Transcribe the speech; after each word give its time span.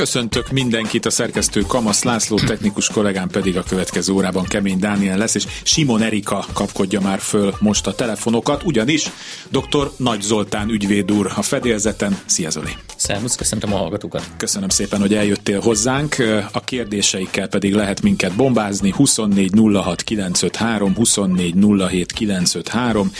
Köszöntök 0.00 0.50
mindenkit, 0.50 1.06
a 1.06 1.10
szerkesztő 1.10 1.60
Kamasz 1.60 2.02
László, 2.02 2.36
technikus 2.36 2.88
kollégám 2.88 3.28
pedig 3.28 3.56
a 3.56 3.62
következő 3.62 4.12
órában 4.12 4.44
Kemény 4.44 4.78
Dániel 4.78 5.18
lesz, 5.18 5.34
és 5.34 5.46
Simon 5.62 6.02
Erika 6.02 6.46
kapkodja 6.52 7.00
már 7.00 7.18
föl 7.18 7.54
most 7.58 7.86
a 7.86 7.94
telefonokat, 7.94 8.62
ugyanis 8.62 9.10
dr. 9.50 9.90
Nagy 9.96 10.20
Zoltán 10.20 10.68
ügyvéd 10.68 11.12
úr 11.12 11.32
a 11.36 11.42
fedélzeten. 11.42 12.18
Szia 12.26 12.50
Zoli! 12.50 12.76
Szervusz, 12.96 13.36
köszöntöm 13.36 13.72
a 13.72 13.76
hallgatókat! 13.76 14.30
Köszönöm 14.36 14.68
szépen, 14.68 15.00
hogy 15.00 15.14
eljöttél 15.14 15.60
hozzánk, 15.60 16.16
a 16.52 16.60
kérdéseikkel 16.60 17.48
pedig 17.48 17.74
lehet 17.74 18.02
minket 18.02 18.36
bombázni, 18.36 18.92
24 18.96 19.50
06 19.72 20.02
953, 20.02 20.94
24 20.94 21.54
07 21.88 22.12
953, 22.12 23.10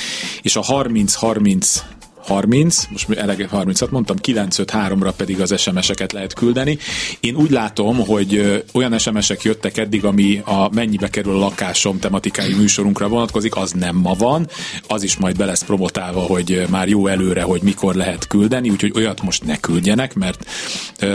és 0.42 0.56
a 0.56 0.62
30 0.62 1.14
30 1.14 1.83
30, 2.23 2.87
most 2.91 3.10
elege 3.10 3.48
30-at 3.52 3.91
mondtam, 3.91 4.16
953-ra 4.23 5.12
pedig 5.16 5.41
az 5.41 5.61
SMS-eket 5.61 6.12
lehet 6.12 6.34
küldeni. 6.34 6.78
Én 7.20 7.34
úgy 7.34 7.51
látom, 7.51 7.97
hogy 7.97 8.62
olyan 8.73 8.98
SMS-ek 8.98 9.42
jöttek 9.42 9.77
eddig, 9.77 10.05
ami 10.05 10.42
a 10.45 10.69
mennyibe 10.73 11.09
kerül 11.09 11.34
a 11.34 11.38
lakásom 11.38 11.98
tematikai 11.98 12.55
műsorunkra 12.55 13.09
vonatkozik, 13.09 13.56
az 13.56 13.73
nem 13.73 13.97
ma 13.97 14.14
van, 14.14 14.48
az 14.87 15.02
is 15.02 15.16
majd 15.16 15.37
be 15.37 15.45
lesz 15.45 15.64
promotálva, 15.64 16.20
hogy 16.20 16.62
már 16.70 16.88
jó 16.88 17.06
előre, 17.06 17.42
hogy 17.42 17.62
mikor 17.62 17.95
lehet 17.95 18.27
küldeni, 18.27 18.70
úgyhogy 18.70 18.92
olyat 18.95 19.23
most 19.23 19.45
ne 19.45 19.56
küldjenek, 19.56 20.14
mert 20.14 20.45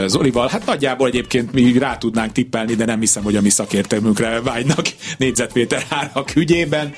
Zolival, 0.06 0.48
hát 0.48 0.66
nagyjából 0.66 1.08
egyébként 1.08 1.52
mi 1.52 1.78
rá 1.78 1.98
tudnánk 1.98 2.32
tippelni, 2.32 2.74
de 2.74 2.84
nem 2.84 3.00
hiszem, 3.00 3.22
hogy 3.22 3.36
a 3.36 3.40
mi 3.40 3.48
szakértelmünkre 3.48 4.40
vágynak 4.40 4.86
négyzetméter 5.18 5.84
árak 5.88 6.36
ügyében, 6.36 6.94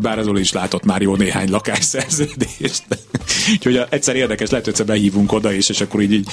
bár 0.00 0.18
az 0.18 0.24
Zoli 0.24 0.40
is 0.40 0.52
látott 0.52 0.84
már 0.84 1.02
jó 1.02 1.16
néhány 1.16 1.50
lakásszerződést. 1.50 2.75
Úgyhogy 3.52 3.80
egyszer 3.88 4.16
érdekes, 4.16 4.50
lehet, 4.50 4.64
hogy 4.64 4.86
behívunk 4.86 5.32
oda 5.32 5.52
is, 5.52 5.68
és 5.68 5.80
akkor 5.80 6.00
így, 6.00 6.12
így 6.12 6.28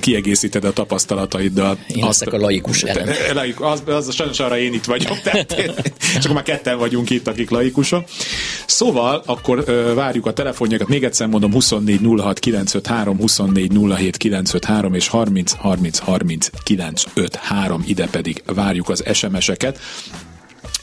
kiegészíted 0.00 0.64
a 0.64 0.72
tapasztalataiddal. 0.72 1.78
Én 1.94 2.04
azt, 2.04 2.22
a 2.22 2.38
laikus 2.38 2.82
elem. 2.82 3.08
Az, 3.58 3.82
az, 3.86 4.14
sajnos 4.14 4.40
arra 4.40 4.58
én 4.58 4.72
itt 4.72 4.84
vagyok, 4.84 5.20
tehát, 5.20 5.52
és 6.18 6.24
akkor 6.24 6.34
már 6.34 6.42
ketten 6.42 6.78
vagyunk 6.78 7.10
itt, 7.10 7.26
akik 7.26 7.50
laikusok. 7.50 8.04
Szóval 8.66 9.22
akkor 9.26 9.58
uh, 9.58 9.94
várjuk 9.94 10.26
a 10.26 10.32
telefonjakat, 10.32 10.88
még 10.88 11.04
egyszer 11.04 11.26
mondom 11.26 11.52
24 11.52 12.00
06 12.18 12.38
953, 12.38 13.18
24 13.18 13.72
07 13.96 14.16
953 14.16 14.94
és 14.94 15.08
30 15.08 15.52
30 15.52 15.98
30 15.98 16.50
953, 16.62 17.84
ide 17.86 18.06
pedig 18.06 18.42
várjuk 18.46 18.88
az 18.88 19.04
SMS-eket. 19.12 19.78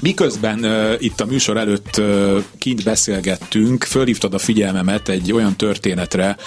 Miközben 0.02 0.60
uh, 0.64 0.94
itt 1.00 1.22
a 1.22 1.26
műsor 1.26 1.58
előtt 1.58 1.98
uh, 1.98 2.44
kint 2.58 2.84
beszélgettünk, 2.84 3.84
fölhívtad 3.84 4.34
a 4.34 4.38
figyelmemet 4.38 5.10
egy 5.10 5.32
olyan 5.32 5.56
történetre, 5.56 6.38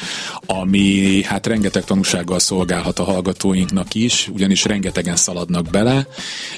ami 0.47 1.23
hát 1.23 1.47
rengeteg 1.47 1.85
tanúsággal 1.85 2.39
szolgálhat 2.39 2.99
a 2.99 3.05
hallgatóinknak 3.05 3.95
is, 3.95 4.29
ugyanis 4.33 4.65
rengetegen 4.65 5.17
szaladnak 5.17 5.71
bele. 5.71 6.07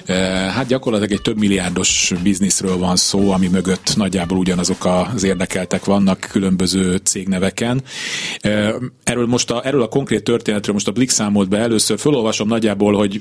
Uh, 0.09 0.17
hát 0.47 0.67
gyakorlatilag 0.67 1.13
egy 1.13 1.23
több 1.23 1.39
milliárdos 1.39 2.13
bizniszről 2.23 2.79
van 2.79 2.97
szó, 2.97 3.31
ami 3.31 3.49
mögött 3.49 3.97
nagyjából 3.97 4.39
ugyanazok 4.39 4.85
az 5.15 5.23
érdekeltek 5.23 5.85
vannak 5.85 6.27
különböző 6.31 6.97
cégneveken. 6.97 7.83
Uh, 8.45 8.75
erről 9.05 9.27
most 9.27 9.51
a, 9.51 9.67
erről 9.67 9.83
a 9.83 9.89
konkrét 9.89 10.25
történetről 10.25 10.75
most 10.75 10.89
a 10.89 10.93
Blik 10.93 11.11
számolt 11.11 11.49
be 11.49 11.59
először, 11.59 11.99
fölolvasom 11.99 12.49
nagyjából, 12.49 12.95
hogy 12.95 13.21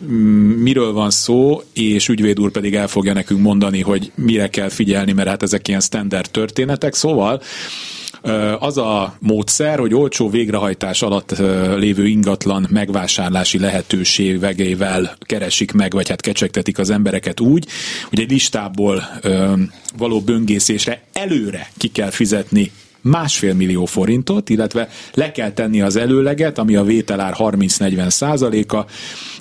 miről 0.57 0.91
van 0.91 1.09
szó, 1.09 1.61
és 1.73 2.07
ügyvéd 2.07 2.39
úr 2.39 2.51
pedig 2.51 2.75
el 2.75 2.87
fogja 2.87 3.13
nekünk 3.13 3.39
mondani, 3.39 3.57
mondani, 3.59 3.81
hogy 3.81 4.11
mire 4.15 4.47
kell 4.47 4.69
figyelni, 4.69 5.11
mert 5.11 5.29
hát 5.29 5.43
ezek 5.43 5.67
ilyen 5.67 5.79
standard 5.79 6.29
történetek. 6.31 6.93
Szóval 6.93 7.41
az 8.59 8.77
a 8.77 9.15
módszer, 9.19 9.79
hogy 9.79 9.93
olcsó 9.93 10.29
végrehajtás 10.29 11.01
alatt 11.01 11.37
lévő 11.77 12.07
ingatlan 12.07 12.67
megvásárlási 12.69 13.59
lehetőségeivel 13.59 15.17
keresik 15.19 15.71
meg, 15.71 15.93
vagy 15.93 16.09
hát 16.09 16.21
kecsegtetik 16.21 16.77
az 16.77 16.89
embereket 16.89 17.39
úgy, 17.39 17.67
hogy 18.09 18.19
egy 18.19 18.31
listából 18.31 19.03
való 19.97 20.21
böngészésre 20.21 21.03
előre 21.13 21.69
ki 21.77 21.87
kell 21.87 22.09
fizetni 22.09 22.71
másfél 23.01 23.53
millió 23.53 23.85
forintot, 23.85 24.49
illetve 24.49 24.89
le 25.13 25.31
kell 25.31 25.51
tenni 25.51 25.81
az 25.81 25.95
előleget, 25.95 26.57
ami 26.57 26.75
a 26.75 26.83
vételár 26.83 27.35
30-40 27.37 28.09
százaléka, 28.09 28.85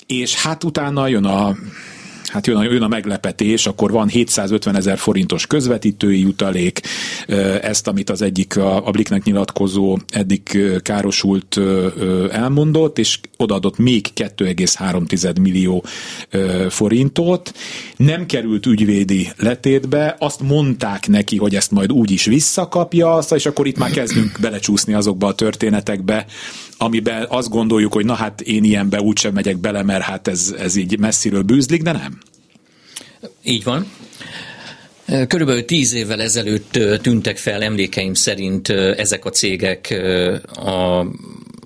és 0.06 0.34
hát 0.34 0.64
utána 0.64 1.06
jön 1.06 1.24
a 1.24 1.56
hát 2.28 2.46
jön 2.46 2.56
a, 2.56 2.62
jön 2.62 2.82
a 2.82 2.88
meglepetés, 2.88 3.66
akkor 3.66 3.90
van 3.90 4.08
750 4.08 4.76
ezer 4.76 4.98
forintos 4.98 5.46
közvetítői 5.46 6.20
jutalék, 6.20 6.80
ezt, 7.62 7.88
amit 7.88 8.10
az 8.10 8.22
egyik 8.22 8.56
a, 8.56 8.86
a 8.86 8.90
Bliknek 8.90 9.22
nyilatkozó 9.22 9.98
eddig 10.08 10.58
károsult 10.82 11.60
elmondott, 12.30 12.98
és 12.98 13.18
odaadott 13.36 13.78
még 13.78 14.06
2,3 14.14 15.40
millió 15.40 15.84
forintot. 16.68 17.54
Nem 17.96 18.26
került 18.26 18.66
ügyvédi 18.66 19.28
letétbe, 19.36 20.16
azt 20.18 20.40
mondták 20.40 21.08
neki, 21.08 21.36
hogy 21.36 21.54
ezt 21.54 21.70
majd 21.70 21.92
úgy 21.92 22.10
is 22.10 22.24
visszakapja, 22.24 23.18
és 23.34 23.46
akkor 23.46 23.66
itt 23.66 23.78
már 23.78 23.90
kezdünk 23.90 24.38
belecsúszni 24.40 24.94
azokba 24.94 25.26
a 25.26 25.34
történetekbe, 25.34 26.26
amiben 26.78 27.26
azt 27.28 27.48
gondoljuk, 27.48 27.92
hogy 27.92 28.04
na 28.04 28.14
hát 28.14 28.40
én 28.40 28.64
ilyenbe 28.64 29.00
úgysem 29.00 29.32
megyek 29.32 29.56
bele, 29.56 29.82
mert 29.82 30.02
hát 30.02 30.28
ez, 30.28 30.54
ez 30.58 30.76
így 30.76 30.98
messziről 30.98 31.42
bűzlik, 31.42 31.82
de 31.82 31.92
nem. 31.92 32.18
Így 33.42 33.64
van. 33.64 33.86
Körülbelül 35.28 35.64
tíz 35.64 35.92
évvel 35.92 36.22
ezelőtt 36.22 36.78
tűntek 37.02 37.36
fel 37.36 37.62
emlékeim 37.62 38.14
szerint 38.14 38.68
ezek 38.68 39.24
a 39.24 39.30
cégek 39.30 40.02
a 40.54 41.06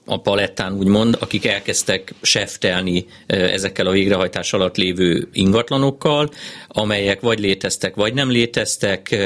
a 0.04 0.20
palettán 0.20 0.72
úgymond, 0.72 1.16
akik 1.20 1.46
elkezdtek 1.46 2.14
seftelni 2.22 3.06
ezekkel 3.26 3.86
a 3.86 3.90
végrehajtás 3.90 4.52
alatt 4.52 4.76
lévő 4.76 5.28
ingatlanokkal, 5.32 6.30
amelyek 6.68 7.20
vagy 7.20 7.38
léteztek, 7.38 7.94
vagy 7.94 8.14
nem 8.14 8.30
léteztek, 8.30 9.16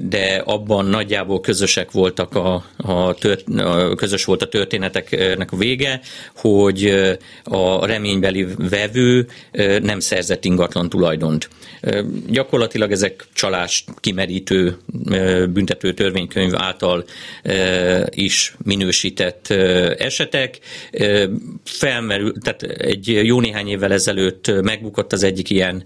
de 0.00 0.42
abban 0.44 0.86
nagyjából 0.86 1.40
közösek 1.40 1.90
voltak 1.90 2.34
a, 2.34 2.64
a, 2.76 3.14
tört, 3.14 3.48
a 3.48 3.94
közös 3.94 4.24
volt 4.24 4.42
a 4.42 4.48
történeteknek 4.48 5.52
a 5.52 5.56
vége, 5.56 6.00
hogy 6.36 6.94
a 7.44 7.86
reménybeli 7.86 8.46
vevő 8.56 9.26
nem 9.82 10.00
szerzett 10.00 10.44
ingatlan 10.44 10.88
tulajdont. 10.88 11.48
Gyakorlatilag 12.26 12.92
ezek 12.92 13.26
csalás 13.32 13.84
kimerítő 14.00 14.76
büntető 15.48 15.94
törvénykönyv 15.94 16.54
által 16.54 17.04
is 18.08 18.54
minősített 18.64 19.46
esetek. 19.98 20.58
Felmerül, 21.64 22.32
tehát 22.42 22.62
egy 22.62 23.20
jó 23.22 23.40
néhány 23.40 23.68
évvel 23.68 23.92
ezelőtt 23.92 24.62
megbukott 24.62 25.12
az 25.12 25.22
egyik 25.22 25.50
ilyen 25.50 25.84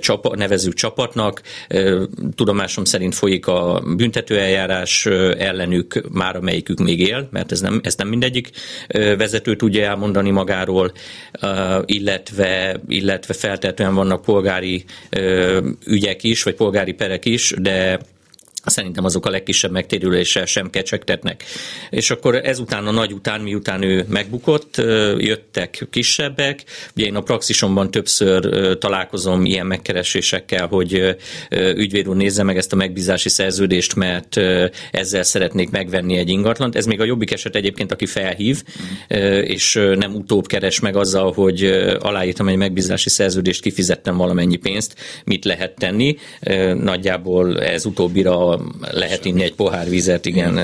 csapat, 0.00 0.36
nevező 0.36 0.72
csapatnak. 0.72 1.42
Tudomásom 2.34 2.84
szerint 2.84 3.07
folyik 3.10 3.46
a 3.46 3.82
büntetőeljárás 3.96 5.06
ellenük, 5.38 6.00
már 6.12 6.36
amelyikük 6.36 6.78
még 6.78 7.00
él, 7.00 7.28
mert 7.30 7.52
ez 7.52 7.60
nem, 7.60 7.80
ezt 7.82 7.98
nem 7.98 8.08
mindegyik 8.08 8.50
vezető 9.16 9.56
tudja 9.56 9.84
elmondani 9.84 10.30
magáról, 10.30 10.92
illetve, 11.84 12.80
illetve 12.88 13.34
feltetően 13.34 13.94
vannak 13.94 14.22
polgári 14.22 14.84
ügyek 15.86 16.22
is, 16.22 16.42
vagy 16.42 16.54
polgári 16.54 16.92
perek 16.92 17.24
is, 17.24 17.54
de 17.58 17.98
Szerintem 18.64 19.04
azok 19.04 19.26
a 19.26 19.30
legkisebb 19.30 19.70
megtérüléssel 19.70 20.44
sem 20.44 20.70
kecsegtetnek. 20.70 21.44
És 21.90 22.10
akkor 22.10 22.34
ezután 22.34 22.86
a 22.86 22.90
nagy 22.90 23.12
után, 23.12 23.40
miután 23.40 23.82
ő 23.82 24.04
megbukott, 24.08 24.76
jöttek 25.18 25.86
kisebbek. 25.90 26.64
Ugye 26.96 27.04
én 27.04 27.14
a 27.14 27.20
praxisomban 27.20 27.90
többször 27.90 28.48
találkozom 28.78 29.44
ilyen 29.44 29.66
megkeresésekkel, 29.66 30.66
hogy 30.66 31.16
ügyvéd 31.50 32.08
úr 32.08 32.16
nézze 32.16 32.42
meg 32.42 32.56
ezt 32.56 32.72
a 32.72 32.76
megbízási 32.76 33.28
szerződést, 33.28 33.94
mert 33.94 34.36
ezzel 34.90 35.22
szeretnék 35.22 35.70
megvenni 35.70 36.16
egy 36.16 36.28
ingatlant. 36.28 36.76
Ez 36.76 36.86
még 36.86 37.00
a 37.00 37.04
jobbik 37.04 37.30
eset 37.30 37.56
egyébként, 37.56 37.92
aki 37.92 38.06
felhív, 38.06 38.62
és 39.42 39.74
nem 39.94 40.14
utóbb 40.14 40.46
keres 40.46 40.80
meg 40.80 40.96
azzal, 40.96 41.32
hogy 41.32 41.64
aláírtam 42.00 42.48
egy 42.48 42.56
megbízási 42.56 43.08
szerződést, 43.08 43.62
kifizettem 43.62 44.16
valamennyi 44.16 44.56
pénzt, 44.56 44.94
mit 45.24 45.44
lehet 45.44 45.74
tenni. 45.74 46.16
Nagyjából 46.74 47.60
ez 47.62 47.84
utóbbira 47.84 48.47
lehet 48.90 49.24
inni 49.24 49.42
egy 49.42 49.54
pohár 49.54 49.88
vizet, 49.88 50.26
igen, 50.26 50.60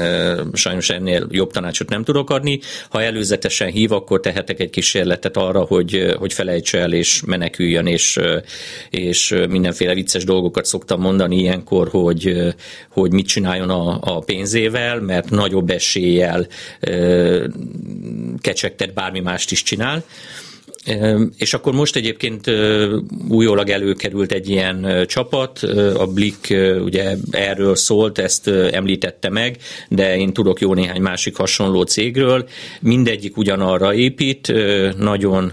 sajnos 0.52 0.90
ennél 0.90 1.26
jobb 1.31 1.50
tanácsot 1.50 1.88
nem 1.88 2.04
tudok 2.04 2.31
adni. 2.31 2.60
Ha 2.88 3.02
előzetesen 3.02 3.70
hív, 3.70 3.92
akkor 3.92 4.20
tehetek 4.20 4.60
egy 4.60 4.70
kísérletet 4.70 5.36
arra, 5.36 5.60
hogy, 5.60 6.14
hogy 6.19 6.32
felejtse 6.32 6.78
el 6.78 6.92
és 6.92 7.22
meneküljön, 7.26 7.86
és, 7.86 8.20
és 8.90 9.34
mindenféle 9.48 9.94
vicces 9.94 10.25
dolgokat 10.25 10.64
szoktam 10.64 11.00
mondani 11.00 11.36
ilyenkor, 11.36 11.88
hogy, 11.88 12.54
hogy 12.88 13.12
mit 13.12 13.26
csináljon 13.26 13.70
a, 13.70 13.98
a 14.00 14.19
pénzével, 14.19 15.00
mert 15.00 15.31
nagyobb 15.31 15.70
eséllyel 15.70 16.46
kecsegtet 18.40 18.94
bármi 18.94 19.20
mást 19.20 19.50
is 19.50 19.62
csinál 19.62 20.04
És 21.36 21.54
akkor 21.54 21.72
most 21.72 21.96
egyébként 21.96 22.50
újólag 23.28 23.69
előkerült 23.69 24.32
egy 24.32 24.48
ilyen 24.48 25.04
csapat, 25.06 25.58
a 25.96 26.06
Blik 26.06 26.56
ugye 26.84 27.16
erről 27.31 27.76
szólt, 27.76 28.19
ezt 28.19 28.48
említette 28.48 29.28
meg, 29.28 29.56
de 29.88 30.16
én 30.16 30.32
tudok 30.32 30.60
jó 30.60 30.75
néhány 30.75 31.00
másik 31.00 31.36
hasonló 31.36 31.82
cégről. 31.82 32.48
Mindegyik 32.81 33.36
ugyanarra 33.36 33.94
épít, 33.94 34.52
nagyon 34.98 35.52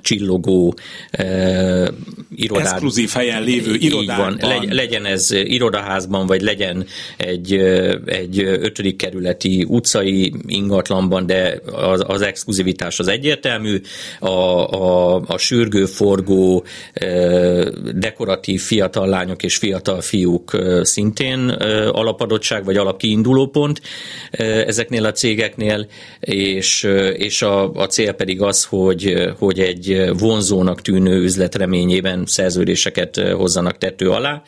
csillogó 0.00 0.74
uh, 1.18 1.88
irodát. 2.36 2.72
Exkluzív 2.72 3.10
helyen 3.10 3.42
lévő 3.42 3.74
irodában. 3.74 4.38
Van. 4.40 4.66
Legyen 4.70 5.04
ez 5.04 5.30
irodaházban, 5.30 6.26
vagy 6.26 6.42
legyen 6.42 6.86
egy, 7.16 7.52
egy 8.06 8.38
ötödik 8.38 8.96
kerületi 8.96 9.64
utcai 9.68 10.34
ingatlanban, 10.46 11.26
de 11.26 11.60
az, 11.72 12.04
az 12.06 12.20
exkluzivitás 12.20 12.98
az 12.98 13.08
egyértelmű. 13.08 13.80
A, 14.20 14.28
a, 14.28 15.22
a 15.26 15.38
sürgő, 15.38 15.84
forgó, 15.84 16.64
dekoratív 17.94 18.60
fiatal 18.60 19.08
lányok 19.08 19.42
és 19.42 19.56
fiatal 19.56 20.00
fiúk 20.00 20.56
szintén 20.82 21.48
alapadottság, 21.92 22.64
vagy 22.64 22.76
alapkiindulópont 22.76 23.80
ezeknél 24.66 25.04
a 25.04 25.12
cégeknél, 25.12 25.86
és, 26.20 26.88
és 27.16 27.42
a, 27.42 27.72
a 27.72 27.86
cél 27.86 28.12
pedig 28.12 28.42
az, 28.42 28.64
hogy, 28.64 29.14
hogy 29.38 29.60
egy 29.60 29.85
egy 29.88 30.18
vonzónak 30.18 30.82
tűnő 30.82 31.22
üzlet 31.22 31.54
reményében 31.54 32.26
szerződéseket 32.26 33.16
hozzanak 33.16 33.78
tető 33.78 34.10
alá. 34.10 34.42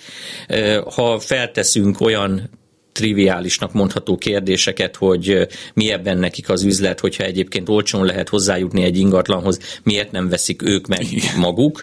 Ha 0.95 1.19
felteszünk 1.19 2.01
olyan 2.01 2.51
triviálisnak 2.93 3.73
mondható 3.73 4.17
kérdéseket, 4.17 4.97
hogy 4.97 5.47
mi 5.75 5.93
ebben 5.93 6.19
nekik 6.19 6.49
az 6.49 6.63
üzlet, 6.63 7.01
hogyha 7.01 7.25
egyébként 7.25 7.69
olcsón 7.69 8.05
lehet 8.05 8.29
hozzájutni 8.29 8.83
egy 8.83 8.99
ingatlanhoz, 8.99 9.59
miért 9.83 10.11
nem 10.11 10.29
veszik 10.29 10.63
ők 10.63 10.87
meg 10.87 11.07
maguk, 11.37 11.83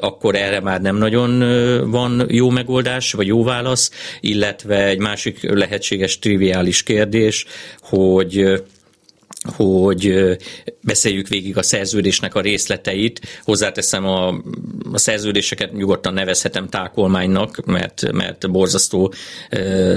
akkor 0.00 0.34
erre 0.34 0.60
már 0.60 0.80
nem 0.80 0.96
nagyon 0.96 1.38
van 1.90 2.26
jó 2.28 2.50
megoldás, 2.50 3.12
vagy 3.12 3.26
jó 3.26 3.44
válasz, 3.44 3.90
illetve 4.20 4.84
egy 4.86 4.98
másik 4.98 5.50
lehetséges 5.50 6.18
triviális 6.18 6.82
kérdés, 6.82 7.46
hogy 7.80 8.62
hogy 9.42 10.36
beszéljük 10.80 11.28
végig 11.28 11.56
a 11.56 11.62
szerződésnek 11.62 12.34
a 12.34 12.40
részleteit. 12.40 13.20
Hozzáteszem, 13.44 14.06
a, 14.06 14.28
a 14.92 14.98
szerződéseket 14.98 15.72
nyugodtan 15.72 16.14
nevezhetem 16.14 16.68
tákolmánynak, 16.68 17.64
mert, 17.64 18.12
mert 18.12 18.50
borzasztó 18.50 19.12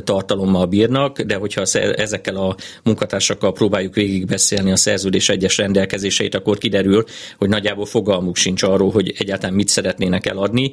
tartalommal 0.03 0.65
bírnak, 0.65 1.21
de 1.21 1.35
hogyha 1.35 1.61
ezekkel 1.95 2.35
a 2.35 2.55
munkatársakkal 2.83 3.53
próbáljuk 3.53 3.95
végig 3.95 4.25
beszélni 4.25 4.71
a 4.71 4.75
szerződés 4.75 5.29
egyes 5.29 5.57
rendelkezéseit, 5.57 6.35
akkor 6.35 6.57
kiderül, 6.57 7.03
hogy 7.37 7.49
nagyjából 7.49 7.85
fogalmuk 7.85 8.35
sincs 8.35 8.63
arról, 8.63 8.91
hogy 8.91 9.13
egyáltalán 9.17 9.55
mit 9.55 9.67
szeretnének 9.67 10.25
eladni, 10.25 10.71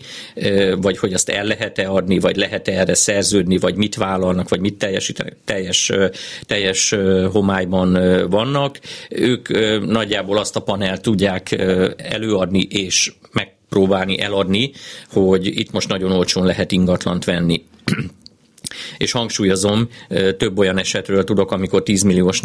vagy 0.81 0.99
hogy 0.99 1.13
azt 1.13 1.29
el 1.29 1.45
lehet-e 1.45 1.89
adni, 1.89 2.19
vagy 2.19 2.37
lehet-e 2.37 2.73
erre 2.73 2.95
szerződni, 2.95 3.59
vagy 3.59 3.77
mit 3.77 3.95
vállalnak, 3.95 4.49
vagy 4.49 4.61
mit 4.61 4.75
teljesítenek, 4.75 5.37
teljes, 5.45 5.93
teljes 6.47 6.95
homályban 7.33 7.93
vannak 8.31 8.62
vannak, 8.63 8.81
ők 9.09 9.49
nagyjából 9.87 10.39
azt 10.39 10.57
a 10.57 10.61
panelt 10.61 11.03
tudják 11.03 11.51
előadni 11.97 12.63
és 12.63 13.13
megpróbálni 13.33 14.21
eladni, 14.21 14.73
hogy 15.11 15.47
itt 15.47 15.73
most 15.73 15.89
nagyon 15.89 16.13
olcsón 16.13 16.47
lehet 16.47 16.73
ingatlant 16.73 17.25
venni 17.25 17.65
és 18.99 19.13
hangsúlyozom, 19.13 19.89
több 20.37 20.59
olyan 20.59 20.79
esetről 20.79 21.25
tudok, 21.25 21.53
amikor 21.53 21.83
10 21.83 22.03
milliós, 22.03 22.41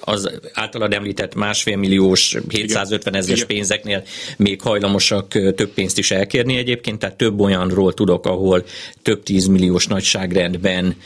az 0.00 0.30
általad 0.52 0.92
említett 0.92 1.34
másfél 1.34 1.76
milliós, 1.76 2.36
750 2.48 3.14
ezeres 3.14 3.44
pénzeknél 3.44 4.02
még 4.36 4.60
hajlamosak 4.60 5.28
több 5.28 5.68
pénzt 5.74 5.98
is 5.98 6.10
elkérni 6.10 6.56
egyébként, 6.56 6.98
tehát 6.98 7.16
több 7.16 7.40
olyanról 7.40 7.94
tudok, 7.94 8.26
ahol 8.26 8.64
több 9.02 9.22
10 9.22 9.46
milliós 9.46 9.86
nagyságrendben 9.86 10.96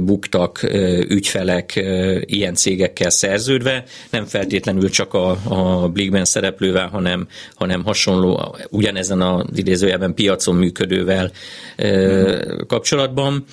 buktak 0.00 0.62
ügyfelek 1.08 1.84
ilyen 2.20 2.54
cégekkel 2.54 3.10
szerződve, 3.10 3.84
nem 4.10 4.24
feltétlenül 4.24 4.90
csak 4.90 5.14
a, 5.14 5.38
a 5.44 5.88
Blikben 5.88 6.24
szereplővel, 6.24 6.88
hanem, 6.88 7.28
hanem 7.54 7.84
hasonló, 7.84 8.56
ugyanezen 8.70 9.20
az 9.20 9.44
idézőjelben 9.54 10.14
piacon 10.14 10.56
működővel 10.56 11.30
kapcsolatban 12.66 13.44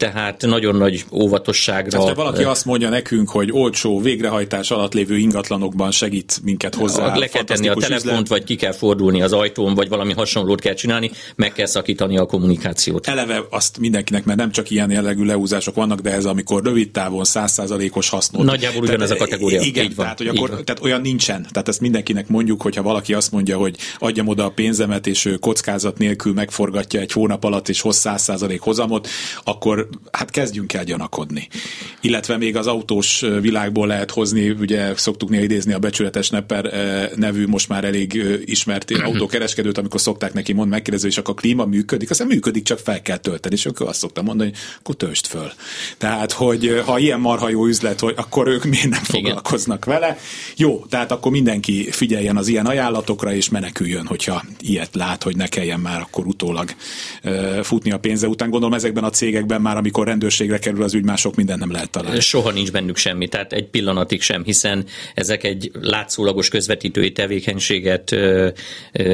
tehát 0.00 0.46
nagyon 0.46 0.76
nagy 0.76 1.04
óvatosságra. 1.12 1.90
Tehát, 1.90 2.08
ha 2.08 2.14
valaki 2.14 2.42
azt 2.42 2.64
mondja 2.64 2.88
nekünk, 2.88 3.28
hogy 3.28 3.52
olcsó 3.52 4.00
végrehajtás 4.00 4.70
alatt 4.70 4.94
lévő 4.94 5.16
ingatlanokban 5.16 5.90
segít 5.90 6.40
minket 6.42 6.74
hozzá. 6.74 7.16
Le 7.16 7.26
kell 7.26 7.42
tenni 7.42 7.68
a 7.68 7.74
telefont, 7.74 8.04
üzlet. 8.04 8.28
vagy 8.28 8.44
ki 8.44 8.54
kell 8.56 8.72
fordulni 8.72 9.22
az 9.22 9.32
ajtón, 9.32 9.74
vagy 9.74 9.88
valami 9.88 10.12
hasonlót 10.12 10.60
kell 10.60 10.74
csinálni, 10.74 11.10
meg 11.36 11.52
kell 11.52 11.66
szakítani 11.66 12.18
a 12.18 12.26
kommunikációt. 12.26 13.06
Eleve 13.06 13.42
azt 13.50 13.78
mindenkinek, 13.78 14.24
mert 14.24 14.38
nem 14.38 14.50
csak 14.50 14.70
ilyen 14.70 14.90
jellegű 14.90 15.24
leúzások 15.24 15.74
vannak, 15.74 16.00
de 16.00 16.12
ez 16.12 16.24
amikor 16.24 16.62
rövid 16.62 16.90
távon 16.90 17.24
százszázalékos 17.24 18.08
hasznot. 18.08 18.44
Nagyjából 18.44 18.82
ugyanez 18.82 19.10
a 19.10 19.16
kategória. 19.16 19.60
Igen, 19.60 19.84
így 19.84 19.94
van, 19.94 20.04
tehát, 20.04 20.18
hogy 20.18 20.28
akkor, 20.28 20.50
van. 20.50 20.64
tehát 20.64 20.82
olyan 20.82 21.00
nincsen. 21.00 21.46
Tehát 21.50 21.68
ezt 21.68 21.80
mindenkinek 21.80 22.28
mondjuk, 22.28 22.62
hogyha 22.62 22.82
valaki 22.82 23.14
azt 23.14 23.32
mondja, 23.32 23.56
hogy 23.56 23.76
adjam 23.98 24.28
oda 24.28 24.44
a 24.44 24.50
pénzemet, 24.50 25.06
és 25.06 25.24
ő 25.24 25.36
kockázat 25.36 25.98
nélkül 25.98 26.32
megforgatja 26.32 27.00
egy 27.00 27.12
hónap 27.12 27.44
alatt, 27.44 27.68
és 27.68 27.80
hoz 27.80 27.96
százszázalék 27.96 28.60
hozamot, 28.60 29.08
akkor 29.44 29.88
hát 30.12 30.30
kezdjünk 30.30 30.72
el 30.72 30.84
gyanakodni. 30.84 31.48
Illetve 32.00 32.36
még 32.36 32.56
az 32.56 32.66
autós 32.66 33.24
világból 33.40 33.86
lehet 33.86 34.10
hozni, 34.10 34.50
ugye 34.50 34.94
szoktuk 34.96 35.28
néha 35.28 35.42
idézni 35.42 35.72
a 35.72 35.78
becsületes 35.78 36.30
Nepper 36.30 36.70
nevű 37.16 37.46
most 37.46 37.68
már 37.68 37.84
elég 37.84 38.40
ismert 38.44 38.90
autókereskedőt, 39.04 39.78
amikor 39.78 40.00
szokták 40.00 40.32
neki 40.32 40.52
mondani, 40.52 40.74
megkérdezni, 40.74 41.08
és 41.08 41.18
akkor 41.18 41.34
a 41.36 41.40
klíma 41.40 41.64
működik, 41.64 42.10
aztán 42.10 42.26
működik, 42.26 42.62
csak 42.62 42.78
fel 42.78 43.02
kell 43.02 43.16
tölteni, 43.16 43.54
és 43.54 43.66
akkor 43.66 43.88
azt 43.88 43.98
szoktam 43.98 44.24
mondani, 44.24 44.50
hogy 44.50 44.58
akkor 44.78 44.94
töltsd 44.94 45.26
föl. 45.26 45.52
Tehát, 45.98 46.32
hogy 46.32 46.82
ha 46.84 46.98
ilyen 46.98 47.20
marha 47.20 47.48
jó 47.48 47.66
üzlet, 47.66 48.00
hogy 48.00 48.14
akkor 48.16 48.48
ők 48.48 48.64
miért 48.64 48.88
nem 48.88 49.02
foglalkoznak 49.02 49.86
Igen. 49.86 50.00
vele. 50.00 50.18
Jó, 50.56 50.84
tehát 50.88 51.10
akkor 51.10 51.32
mindenki 51.32 51.90
figyeljen 51.90 52.36
az 52.36 52.48
ilyen 52.48 52.66
ajánlatokra, 52.66 53.34
és 53.34 53.48
meneküljön, 53.48 54.06
hogyha 54.06 54.44
ilyet 54.60 54.94
lát, 54.94 55.22
hogy 55.22 55.36
ne 55.36 55.46
kelljen 55.46 55.80
már 55.80 56.00
akkor 56.00 56.26
utólag 56.26 56.74
futni 57.62 57.90
a 57.90 57.98
pénze 57.98 58.28
után. 58.28 58.50
Gondolom 58.50 58.74
ezekben 58.74 59.04
a 59.04 59.10
cégekben 59.10 59.60
már 59.60 59.76
amikor 59.80 60.06
rendőrségre 60.06 60.58
kerül 60.58 60.82
az 60.82 60.94
ügy, 60.94 61.04
mások 61.04 61.34
minden 61.34 61.58
nem 61.58 61.70
lehet 61.70 61.90
találni. 61.90 62.20
Soha 62.20 62.50
nincs 62.50 62.72
bennük 62.72 62.96
semmi, 62.96 63.28
tehát 63.28 63.52
egy 63.52 63.64
pillanatig 63.64 64.22
sem, 64.22 64.44
hiszen 64.44 64.84
ezek 65.14 65.44
egy 65.44 65.70
látszólagos 65.80 66.48
közvetítői 66.48 67.12
tevékenységet 67.12 68.16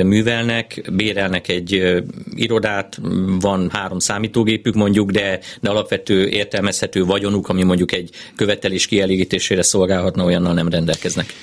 művelnek, 0.03 0.91
bérelnek 0.93 1.49
egy 1.49 2.03
irodát, 2.35 2.99
van 3.41 3.71
három 3.73 3.99
számítógépük 3.99 4.75
mondjuk, 4.75 5.11
de, 5.11 5.39
de 5.61 5.71
alapvető 5.71 6.29
értelmezhető 6.29 7.05
vagyonuk, 7.05 7.49
ami 7.49 7.63
mondjuk 7.63 7.93
egy 7.93 8.11
követelés 8.37 8.87
kielégítésére 8.87 9.63
szolgálhatna, 9.63 10.25
olyannal 10.25 10.55
nem 10.55 10.69
rendelkeznek. 10.69 11.35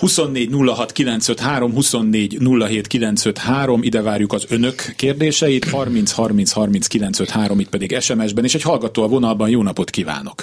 24 0.00 0.48
06 0.50 0.92
953, 0.92 1.72
24 1.72 2.38
07 2.40 2.86
953, 2.86 3.82
ide 3.82 4.02
várjuk 4.02 4.32
az 4.32 4.46
önök 4.52 4.74
kérdéseit, 4.96 5.64
30 5.64 6.12
30 6.12 6.52
30 6.52 6.86
953, 6.86 7.58
itt 7.58 7.70
pedig 7.70 8.00
SMS-ben, 8.00 8.44
és 8.44 8.54
egy 8.54 8.62
hallgató 8.62 9.02
a 9.02 9.08
vonalban, 9.08 9.48
jó 9.48 9.62
napot 9.62 9.90
kívánok! 9.90 10.38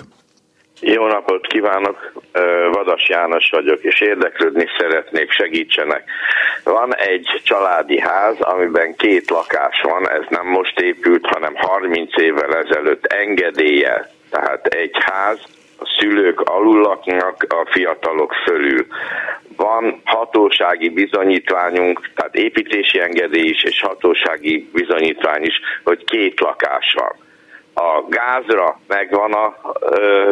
Jó 0.82 1.08
napot 1.08 1.48
kívánok, 1.48 1.98
Vadas 2.72 3.10
János 3.10 3.50
vagyok, 3.52 3.80
és 3.82 4.02
érdeklődni 4.02 4.66
szeretnék, 4.78 5.32
segítsenek. 5.32 6.04
Van 6.64 6.96
egy 6.96 7.42
családi 7.44 8.00
ház, 8.00 8.36
amiben 8.40 8.96
két 8.96 9.30
lakás 9.30 9.82
van, 9.82 10.10
ez 10.10 10.26
nem 10.30 10.48
most 10.48 10.80
épült, 10.80 11.26
hanem 11.26 11.54
30 11.56 12.18
évvel 12.18 12.56
ezelőtt 12.56 13.06
engedélye, 13.06 14.12
tehát 14.30 14.66
egy 14.66 14.96
ház, 15.00 15.40
a 15.80 15.96
szülők 16.00 16.42
alul 16.42 16.82
laknak, 16.82 17.46
a 17.50 17.68
fiatalok 17.72 18.34
fölül 18.46 18.88
van 19.58 20.02
hatósági 20.06 20.90
bizonyítványunk, 20.90 22.10
tehát 22.16 22.36
építési 22.36 23.00
engedély 23.00 23.50
is, 23.50 23.64
és 23.64 23.82
hatósági 23.82 24.70
bizonyítvány 24.74 25.44
is, 25.44 25.60
hogy 25.84 26.04
két 26.06 26.40
lakás 26.40 26.96
van. 26.98 27.16
A 27.74 28.04
gázra 28.10 28.80
megvan 28.88 29.34
a 29.34 29.56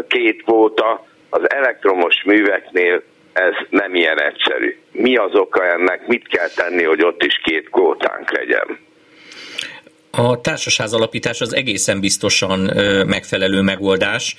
két 0.07 0.43
kvóta, 0.43 1.05
az 1.29 1.51
elektromos 1.51 2.23
műveknél 2.23 3.03
ez 3.33 3.53
nem 3.69 3.95
ilyen 3.95 4.21
egyszerű. 4.21 4.77
Mi 4.91 5.17
az 5.17 5.35
oka 5.35 5.65
ennek, 5.65 6.07
mit 6.07 6.27
kell 6.27 6.47
tenni, 6.55 6.83
hogy 6.83 7.03
ott 7.03 7.23
is 7.23 7.41
két 7.43 7.69
kvótánk 7.69 8.31
legyen? 8.31 8.84
A 10.17 10.41
társasház 10.41 10.93
alapítás 10.93 11.41
az 11.41 11.55
egészen 11.55 11.99
biztosan 11.99 12.59
megfelelő 13.07 13.61
megoldás, 13.61 14.35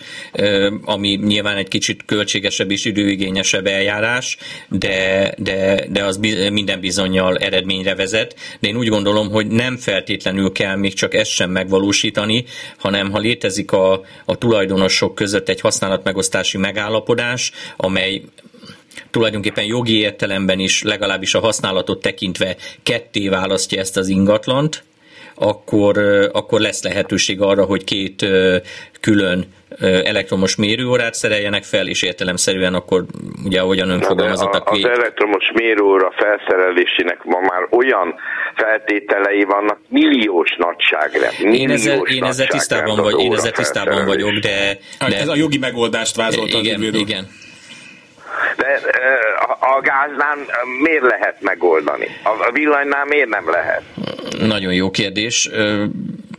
ami 0.84 1.08
nyilván 1.08 1.56
egy 1.56 1.68
kicsit 1.68 2.04
költségesebb 2.06 2.70
és 2.70 2.84
időigényesebb 2.84 3.66
eljárás, 3.66 4.36
de, 4.68 5.32
de, 5.38 5.86
de 5.88 6.04
az 6.04 6.16
minden 6.50 6.80
bizonyal 6.80 7.36
eredményre 7.36 7.94
vezet. 7.94 8.36
De 8.60 8.68
én 8.68 8.76
úgy 8.76 8.88
gondolom, 8.88 9.30
hogy 9.30 9.46
nem 9.46 9.76
feltétlenül 9.76 10.52
kell 10.52 10.76
még 10.76 10.94
csak 10.94 11.14
ezt 11.14 11.30
sem 11.30 11.50
megvalósítani, 11.50 12.44
hanem 12.78 13.10
ha 13.10 13.18
létezik 13.18 13.72
a, 13.72 14.04
a 14.24 14.36
tulajdonosok 14.38 15.14
között 15.14 15.48
egy 15.48 15.60
használatmegosztási 15.60 16.58
megállapodás, 16.58 17.52
amely 17.76 18.22
tulajdonképpen 19.10 19.64
jogi 19.64 19.98
értelemben 19.98 20.58
is 20.58 20.82
legalábbis 20.82 21.34
a 21.34 21.40
használatot 21.40 22.02
tekintve 22.02 22.56
ketté 22.82 23.28
választja 23.28 23.80
ezt 23.80 23.96
az 23.96 24.08
ingatlant, 24.08 24.84
akkor, 25.38 25.98
akkor 26.32 26.60
lesz 26.60 26.82
lehetőség 26.82 27.40
arra, 27.40 27.64
hogy 27.64 27.84
két 27.84 28.26
külön 29.00 29.44
elektromos 30.04 30.56
mérőórát 30.56 31.14
szereljenek 31.14 31.64
fel, 31.64 31.86
és 31.88 32.02
értelemszerűen 32.02 32.74
akkor 32.74 33.04
ugye 33.44 33.60
ahogyan 33.60 33.90
ön 33.90 34.00
fogalmazott 34.00 34.54
a 34.54 34.62
két... 34.62 34.84
Az 34.84 34.90
elektromos 34.90 35.50
mérőóra 35.54 36.12
felszerelésének 36.16 37.24
ma 37.24 37.40
már 37.40 37.66
olyan 37.70 38.14
feltételei 38.54 39.44
vannak 39.44 39.78
milliós 39.88 40.56
nagyságra. 40.58 41.28
Milliós 41.42 41.60
én 41.60 41.70
ezzel, 41.70 41.98
én 41.98 42.24
ezzel 42.24 42.46
tisztában, 42.46 43.02
vagy, 43.02 43.20
én 43.20 43.32
ezzel 43.32 43.52
tisztában 43.52 44.04
vagyok, 44.04 44.30
de, 44.30 44.78
de... 45.08 45.16
Ez 45.16 45.28
a 45.28 45.36
jogi 45.36 45.58
megoldást 45.58 46.16
vázolta 46.16 46.58
igen, 46.58 46.80
az 46.80 46.94
Igen, 46.94 47.28
de 48.56 48.80
a 49.60 49.80
gáznál 49.80 50.36
miért 50.82 51.02
lehet 51.02 51.36
megoldani? 51.40 52.06
A 52.22 52.52
villanynál 52.52 53.04
miért 53.04 53.28
nem 53.28 53.50
lehet? 53.50 53.82
Nagyon 54.38 54.72
jó 54.72 54.90
kérdés 54.90 55.50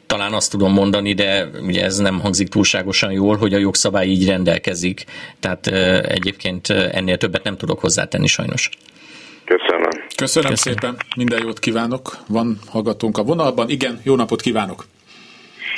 talán 0.08 0.34
azt 0.34 0.52
tudom 0.52 0.74
mondani, 0.74 1.14
de 1.14 1.50
ugye 1.62 1.84
ez 1.84 1.98
nem 1.98 2.20
hangzik 2.20 2.48
túlságosan 2.48 3.12
jól, 3.12 3.36
hogy 3.36 3.54
a 3.54 3.58
jogszabály 3.58 4.08
így 4.08 4.28
rendelkezik. 4.28 5.04
Tehát 5.40 5.68
egyébként 6.08 6.70
ennél 6.70 7.18
többet 7.18 7.44
nem 7.44 7.58
tudok 7.58 7.80
hozzátenni 7.80 8.28
sajnos. 8.28 8.70
Köszönöm. 9.46 9.90
Köszönöm, 9.90 10.10
Köszönöm 10.18 10.56
szépen, 10.56 10.96
minden 11.16 11.42
jót 11.44 11.60
kívánok. 11.60 12.18
Van 12.28 12.60
hallgatónk 12.70 13.18
a 13.18 13.24
vonalban. 13.24 13.70
Igen, 13.70 14.02
jó 14.04 14.16
napot 14.16 14.42
kívánok. 14.42 14.86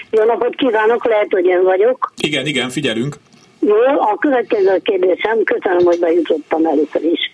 Jó 0.10 0.24
napot 0.24 0.56
kívánok, 0.56 1.06
lehet, 1.06 1.28
hogy 1.30 1.46
én 1.46 1.64
vagyok. 1.64 2.14
Igen, 2.18 2.46
igen, 2.46 2.70
figyelünk. 2.70 3.16
Jó, 3.60 3.76
a 4.00 4.18
következő 4.20 4.78
kérdésem, 4.78 5.44
köszönöm, 5.44 5.86
hogy 5.86 6.00
bejutottam 6.00 6.66
először 6.66 7.04
is. 7.04 7.34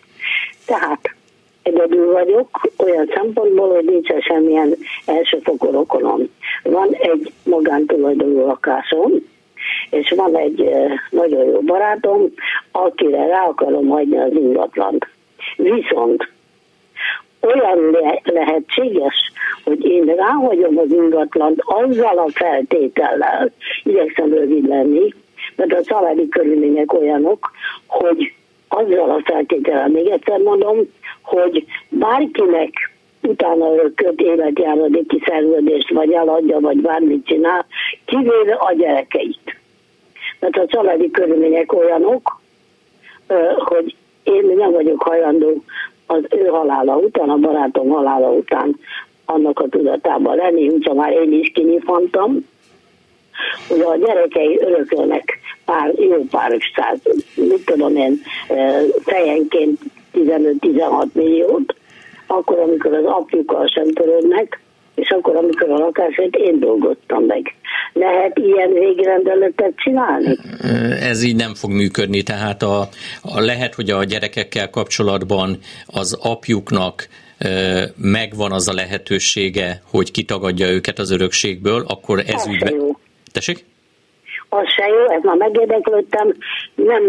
Tehát 0.65 1.15
egyedül 1.63 2.11
vagyok, 2.11 2.71
olyan 2.77 3.11
szempontból, 3.13 3.73
hogy 3.73 3.85
nincsen 3.85 4.19
semmilyen 4.19 4.75
elsőfokú 5.05 5.71
rokonom. 5.71 6.29
Van 6.63 6.93
egy 6.93 7.31
magántulajdonú 7.43 8.45
lakásom, 8.45 9.11
és 9.89 10.13
van 10.15 10.37
egy 10.37 10.69
nagyon 11.09 11.45
jó 11.45 11.59
barátom, 11.59 12.33
akire 12.71 13.25
rá 13.25 13.43
akarom 13.43 13.87
hagyni 13.87 14.17
az 14.17 14.31
ingatlant. 14.31 15.07
Viszont 15.55 16.29
olyan 17.41 17.91
le- 17.91 18.21
lehetséges, 18.23 19.31
hogy 19.63 19.85
én 19.85 20.05
ráhagyom 20.05 20.77
az 20.77 20.91
ingatlant 20.91 21.61
azzal 21.65 22.17
a 22.17 22.29
feltétellel, 22.33 23.51
igyekszem 23.83 24.33
rövid 24.33 24.67
lenni, 24.67 25.13
mert 25.55 25.73
a 25.73 25.83
családi 25.83 26.29
körülmények 26.29 26.93
olyanok, 26.93 27.51
hogy 27.87 28.33
azzal 28.67 29.09
a 29.09 29.21
feltétellel, 29.23 29.87
még 29.87 30.07
egyszer 30.07 30.39
mondom, 30.39 30.77
hogy 31.21 31.65
bárkinek 31.89 32.93
utána 33.21 33.65
köt 33.95 34.21
életjáradéki 34.21 35.23
szerződést, 35.25 35.89
vagy 35.89 36.11
eladja, 36.11 36.59
vagy 36.59 36.81
bármit 36.81 37.25
csinál, 37.25 37.65
kivéve 38.05 38.53
a 38.53 38.73
gyerekeit. 38.73 39.57
Mert 40.39 40.57
a 40.57 40.65
családi 40.65 41.11
körülmények 41.11 41.73
olyanok, 41.73 42.41
hogy 43.57 43.95
én 44.23 44.51
nem 44.57 44.71
vagyok 44.71 45.01
hajlandó 45.01 45.63
az 46.05 46.23
ő 46.29 46.45
halála 46.45 46.95
után, 46.95 47.29
a 47.29 47.37
barátom 47.37 47.89
halála 47.89 48.31
után 48.31 48.79
annak 49.25 49.59
a 49.59 49.67
tudatában 49.67 50.35
lenni, 50.35 50.69
úgyhogy 50.69 50.95
már 50.95 51.11
én 51.11 51.33
is 51.33 51.51
kinyifantam, 51.51 52.45
hogy 53.67 53.79
a 53.79 53.97
gyerekei 54.05 54.59
örökölnek 54.61 55.39
pár, 55.65 55.93
jó 55.97 56.25
pár 56.31 56.57
száz, 56.75 56.99
mit 57.35 57.65
tudom 57.65 57.95
én, 57.95 58.21
fejenként 59.03 59.79
15-16 60.13 61.11
milliót, 61.13 61.75
akkor, 62.27 62.59
amikor 62.59 62.93
az 62.93 63.05
apjukkal 63.05 63.67
sem 63.67 63.91
törődnek, 63.91 64.59
és 64.95 65.09
akkor, 65.09 65.35
amikor 65.35 65.69
a 65.69 65.77
lakásait 65.77 66.35
én 66.35 66.59
dolgoztam 66.59 67.23
meg. 67.23 67.55
Lehet 67.93 68.39
ilyen 68.39 68.73
végrendeletet 68.73 69.73
csinálni? 69.75 70.37
Ez 70.99 71.23
így 71.23 71.35
nem 71.35 71.53
fog 71.53 71.71
működni, 71.71 72.23
tehát 72.23 72.63
a, 72.63 72.79
a 73.21 73.39
lehet, 73.39 73.75
hogy 73.75 73.89
a 73.89 74.03
gyerekekkel 74.03 74.69
kapcsolatban 74.69 75.57
az 75.85 76.17
apjuknak 76.21 77.07
megvan 77.95 78.51
az 78.51 78.67
a 78.67 78.73
lehetősége, 78.73 79.81
hogy 79.91 80.11
kitagadja 80.11 80.69
őket 80.69 80.99
az 80.99 81.11
örökségből, 81.11 81.85
akkor 81.87 82.23
ez 82.27 82.47
ügybe... 82.47 82.73
Tessék? 83.35 83.65
Az 84.49 84.67
se 84.75 84.87
jó, 84.87 85.09
ez 85.09 85.23
már 85.23 85.35
megérdeklődtem, 85.35 86.35
nem 86.75 87.03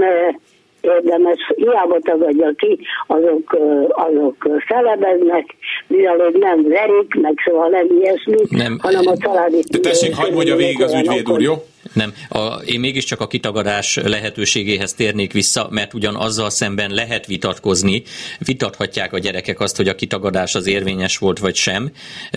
érdemes, 0.80 1.38
hiába 1.56 1.98
tagadja 2.00 2.52
ki, 2.56 2.78
azok, 3.06 3.58
azok 3.88 4.48
szelebeznek, 4.68 5.56
mivel 5.86 6.16
nem 6.32 6.68
verik, 6.68 7.14
meg 7.14 7.34
szóval 7.44 7.68
nem 7.68 7.86
ilyesmi, 8.00 8.36
nem. 8.48 8.78
hanem 8.82 9.06
a 9.06 9.16
családi... 9.16 9.62
De 9.70 9.78
tessék, 9.78 10.14
hagyd 10.14 10.34
mondja 10.34 10.56
végig 10.56 10.82
az 10.82 10.94
ügyvéd 10.94 11.30
úr, 11.30 11.40
jó? 11.40 11.54
Nem, 11.92 12.12
a, 12.28 12.54
én 12.64 12.80
mégiscsak 12.80 13.20
a 13.20 13.26
kitagadás 13.26 14.00
lehetőségéhez 14.04 14.94
térnék 14.94 15.32
vissza, 15.32 15.68
mert 15.70 15.94
ugyan 15.94 16.16
azzal 16.16 16.50
szemben 16.50 16.90
lehet 16.90 17.26
vitatkozni, 17.26 18.02
vitathatják 18.38 19.12
a 19.12 19.18
gyerekek 19.18 19.60
azt, 19.60 19.76
hogy 19.76 19.88
a 19.88 19.94
kitagadás 19.94 20.54
az 20.54 20.66
érvényes 20.66 21.18
volt 21.18 21.38
vagy 21.38 21.54
sem, 21.54 21.90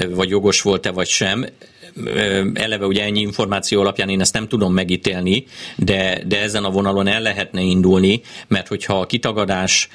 vagy 0.09 0.29
jogos 0.29 0.61
volt-e 0.61 0.91
vagy 0.91 1.07
sem 1.07 1.45
eleve 2.53 2.85
ugye 2.85 3.03
ennyi 3.03 3.19
információ 3.19 3.81
alapján 3.81 4.09
én 4.09 4.21
ezt 4.21 4.33
nem 4.33 4.47
tudom 4.47 4.73
megítélni, 4.73 5.45
de, 5.75 6.21
de 6.27 6.41
ezen 6.41 6.63
a 6.63 6.69
vonalon 6.69 7.07
el 7.07 7.21
lehetne 7.21 7.61
indulni, 7.61 8.21
mert 8.47 8.67
hogyha 8.67 8.99
a 8.99 9.05
kitagadás 9.05 9.89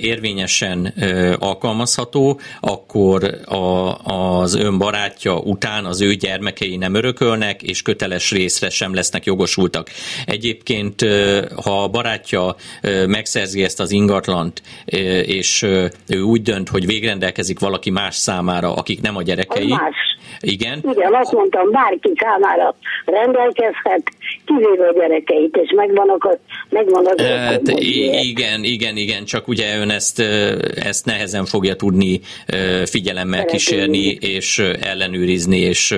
érvényesen 0.00 0.94
alkalmazható, 1.38 2.40
akkor 2.60 3.24
a, 3.44 3.94
az 4.40 4.54
ön 4.54 4.78
barátja 4.78 5.38
után 5.38 5.84
az 5.84 6.00
ő 6.00 6.14
gyermekei 6.14 6.76
nem 6.76 6.94
örökölnek, 6.94 7.62
és 7.62 7.82
köteles 7.82 8.30
részre 8.30 8.70
sem 8.70 8.94
lesznek 8.94 9.24
jogosultak. 9.24 9.90
Egyébként, 10.26 11.06
ha 11.64 11.82
a 11.82 11.88
barátja 11.88 12.56
megszerzi 13.06 13.62
ezt 13.62 13.80
az 13.80 13.90
ingatlant, 13.90 14.62
és 15.24 15.62
ő 16.06 16.20
úgy 16.20 16.42
dönt, 16.42 16.68
hogy 16.68 16.86
végrendelkezik 16.86 17.58
valaki 17.58 17.90
más 17.90 18.16
számára, 18.16 18.74
akik 18.74 19.00
nem 19.00 19.16
a 19.16 19.22
gyerekei. 19.22 19.68
Más. 19.68 19.94
Igen. 20.40 20.84
Igen, 20.92 21.14
azt 21.14 21.32
mondtam, 21.44 21.70
bárki 21.70 22.12
számára 22.16 22.74
rendelkezhet, 23.04 24.02
kivéve 24.44 24.88
a 24.88 24.92
gyerekeit, 24.92 25.56
és 25.56 25.72
megvannak 25.76 26.24
a, 26.24 26.38
megvan 26.68 27.06
az 27.06 27.20
hát, 27.20 27.68
Igen, 28.18 28.64
igen, 28.64 28.96
igen, 28.96 29.24
csak 29.24 29.48
ugye 29.48 29.78
ön 29.78 29.90
ezt, 29.90 30.20
ezt 30.74 31.04
nehezen 31.04 31.44
fogja 31.44 31.74
tudni 31.76 32.20
figyelemmel 32.84 33.38
Szeretném. 33.38 33.56
kísérni, 33.56 34.18
és 34.20 34.58
ellenőrizni, 34.80 35.58
és 35.58 35.94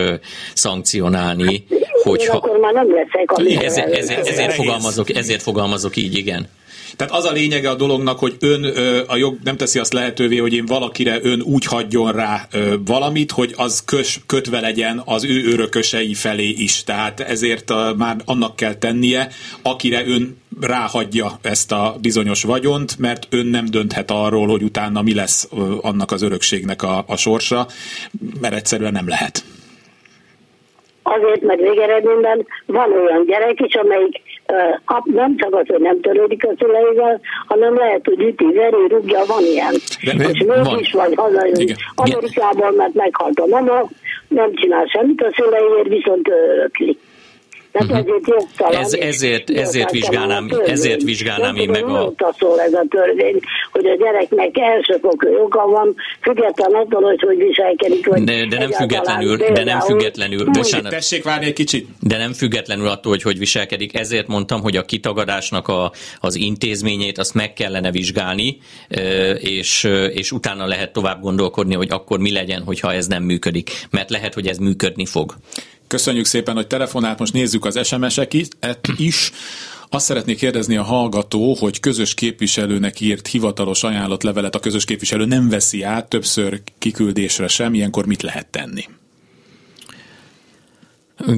szankcionálni. 0.55 1.65
Hát, 1.71 2.03
hogyha... 2.03 2.37
akkor 2.37 2.59
már 2.59 2.73
nem 2.73 2.95
leszek, 2.95 3.63
ezért, 3.65 3.93
ezért, 3.93 4.27
ezért, 4.27 4.53
fogalmazok, 4.53 5.17
ezért 5.17 5.43
fogalmazok 5.43 5.97
így, 5.97 6.17
igen. 6.17 6.49
Tehát 6.97 7.13
az 7.13 7.25
a 7.25 7.33
lényege 7.33 7.71
a 7.71 7.75
dolognak, 7.75 8.19
hogy 8.19 8.37
ön 8.41 8.65
a 9.07 9.17
jog 9.17 9.39
nem 9.45 9.57
teszi 9.57 9.79
azt 9.79 9.93
lehetővé, 9.93 10.37
hogy 10.37 10.55
én 10.55 10.67
valakire 10.67 11.19
ön 11.23 11.43
úgy 11.43 11.65
hagyjon 11.65 12.13
rá 12.13 12.49
valamit, 12.87 13.31
hogy 13.31 13.55
az 13.57 13.85
kös, 13.85 14.21
kötve 14.27 14.61
legyen 14.61 15.03
az 15.05 15.25
ő 15.25 15.53
örökösei 15.53 16.15
felé 16.15 16.49
is. 16.49 16.85
Tehát 16.85 17.21
ezért 17.21 17.73
már 17.97 18.17
annak 18.25 18.57
kell 18.57 18.75
tennie, 18.75 19.29
akire 19.63 20.07
ön 20.07 20.37
ráhagyja 20.61 21.31
ezt 21.43 21.73
a 21.73 21.97
bizonyos 22.01 22.43
vagyont, 22.43 22.99
mert 22.99 23.27
ön 23.31 23.47
nem 23.47 23.65
dönthet 23.65 24.11
arról, 24.11 24.47
hogy 24.47 24.63
utána 24.63 25.03
mi 25.03 25.15
lesz 25.15 25.49
annak 25.81 26.11
az 26.11 26.23
örökségnek 26.23 26.83
a, 26.83 27.05
a 27.07 27.17
sorsa, 27.17 27.67
mert 28.41 28.55
egyszerűen 28.55 28.93
nem 28.93 29.09
lehet. 29.09 29.45
Azért, 31.03 31.41
mert 31.41 31.61
végeredményben 31.61 32.47
van 32.67 32.93
olyan 32.93 33.25
gyerek 33.27 33.61
is, 33.61 33.75
amelyik 33.75 34.21
nem 35.05 35.37
csak 35.37 35.55
az, 35.55 35.67
hogy 35.67 35.81
nem 35.81 36.01
törődik 36.01 36.47
a 36.47 36.53
szüleivel, 36.59 37.21
hanem 37.47 37.77
lehet, 37.77 38.05
hogy 38.05 38.21
üti, 38.21 38.53
veri, 38.53 38.89
rúgja, 38.89 39.25
van 39.27 39.43
ilyen. 39.43 39.75
De, 40.17 40.29
és 40.29 40.45
mégis 40.47 40.93
vagy 40.93 41.15
hazajön 41.15 41.77
Amerikában, 41.95 42.75
mert 42.75 42.95
meghalt 42.95 43.39
a 43.39 43.47
mama, 43.47 43.89
nem 44.29 44.55
csinál 44.55 44.87
semmit 44.87 45.23
a 45.23 45.33
szüleiért, 45.35 45.89
viszont 45.89 46.29
örökli. 46.29 46.99
Uh-huh. 47.85 48.23
jogtalan. 48.27 48.81
Ez, 48.81 48.93
ezért, 48.93 49.51
ezért 49.51 49.91
vizsgálnám, 49.91 50.49
ezért 50.67 51.03
vizsgálnám 51.03 51.57
én 51.57 51.71
meg 51.71 51.85
a... 51.85 52.13
szól 52.39 52.61
ez 52.61 52.73
a 52.73 52.85
törvény, 52.91 53.41
hogy 53.73 53.87
a 53.87 53.97
gyereknek 53.97 54.59
elsőfokú 54.59 55.29
joga 55.29 55.67
van, 55.67 55.95
független 56.21 56.73
attól, 56.73 57.03
hogy 57.03 57.21
hogy 57.21 57.37
viselkedik. 57.37 58.07
Vagy 58.07 58.25
de, 58.25 58.47
de 58.47 58.59
nem 58.59 58.71
függetlenül, 58.71 59.37
de 59.37 59.65
nem 59.65 59.81
függetlenül, 59.81 60.45
bocsánat. 60.45 60.91
Tessék 60.91 61.25
várni 61.25 61.47
egy 61.47 61.53
kicsit. 61.53 61.89
De 62.01 62.17
nem 62.17 62.33
függetlenül 62.33 62.89
attól, 62.89 63.13
hogy 63.13 63.23
hogy 63.23 63.39
viselkedik. 63.39 63.99
Ezért 63.99 64.27
mondtam, 64.27 64.61
hogy 64.61 64.77
a 64.77 64.83
kitagadásnak 64.83 65.69
a, 65.69 65.93
az 66.21 66.35
intézményét 66.35 67.19
azt 67.19 67.35
meg 67.35 67.53
kellene 67.53 67.91
vizsgálni, 67.91 68.59
és, 69.39 69.89
és 70.13 70.33
utána 70.33 70.67
lehet 70.67 70.93
tovább 70.93 71.21
gondolkodni, 71.21 71.75
hogy 71.75 71.91
akkor 71.91 72.19
mi 72.19 72.33
legyen, 72.33 72.63
hogyha 72.63 72.93
ez 72.93 73.07
nem 73.07 73.23
működik. 73.23 73.71
Mert 73.91 74.11
lehet, 74.11 74.35
hogy 74.35 74.47
ez 74.47 74.59
működni 74.59 75.07
fog. 75.07 75.35
Köszönjük 75.87 76.25
szépen, 76.25 76.55
hogy 76.55 76.67
telefonált. 76.67 77.19
Most 77.19 77.33
nézzük 77.33 77.65
az 77.65 77.87
SMS-eket 77.87 78.89
is. 78.97 79.33
Azt 79.89 80.05
szeretnék 80.05 80.37
kérdezni 80.37 80.77
a 80.77 80.83
hallgató, 80.83 81.55
hogy 81.55 81.81
közös 81.81 82.15
képviselőnek 82.15 83.01
írt 83.01 83.27
hivatalos 83.27 83.83
ajánlatlevelet 83.83 84.55
a 84.55 84.59
közös 84.59 84.85
képviselő 84.85 85.25
nem 85.25 85.49
veszi 85.49 85.83
át 85.83 86.09
többször 86.09 86.63
kiküldésre 86.79 87.49
sem, 87.49 87.75
ilyenkor 87.75 88.07
mit 88.07 88.23
lehet 88.23 88.47
tenni? 88.47 88.85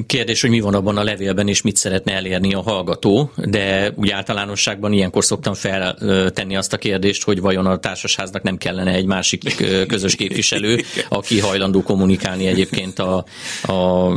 Kérdés, 0.07 0.41
hogy 0.41 0.51
mi 0.51 0.61
van 0.61 0.75
abban 0.75 0.97
a 0.97 1.03
levélben, 1.03 1.49
és 1.49 1.63
mit 1.63 1.77
szeretne 1.77 2.13
elérni 2.13 2.55
a 2.55 2.63
hallgató, 2.63 3.31
de 3.37 3.93
úgy 3.95 4.11
általánosságban 4.11 4.93
ilyenkor 4.93 5.25
szoktam 5.25 5.55
feltenni 5.55 6.57
azt 6.57 6.73
a 6.73 6.77
kérdést, 6.77 7.25
hogy 7.25 7.41
vajon 7.41 7.67
a 7.67 7.79
társasháznak 7.79 8.43
nem 8.43 8.57
kellene 8.57 8.93
egy 8.93 9.07
másik 9.07 9.65
közös 9.89 10.15
képviselő, 10.15 10.81
aki 11.09 11.41
hajlandó 11.41 11.83
kommunikálni 11.83 12.47
egyébként 12.47 12.99
a, 12.99 13.25
a 13.63 14.09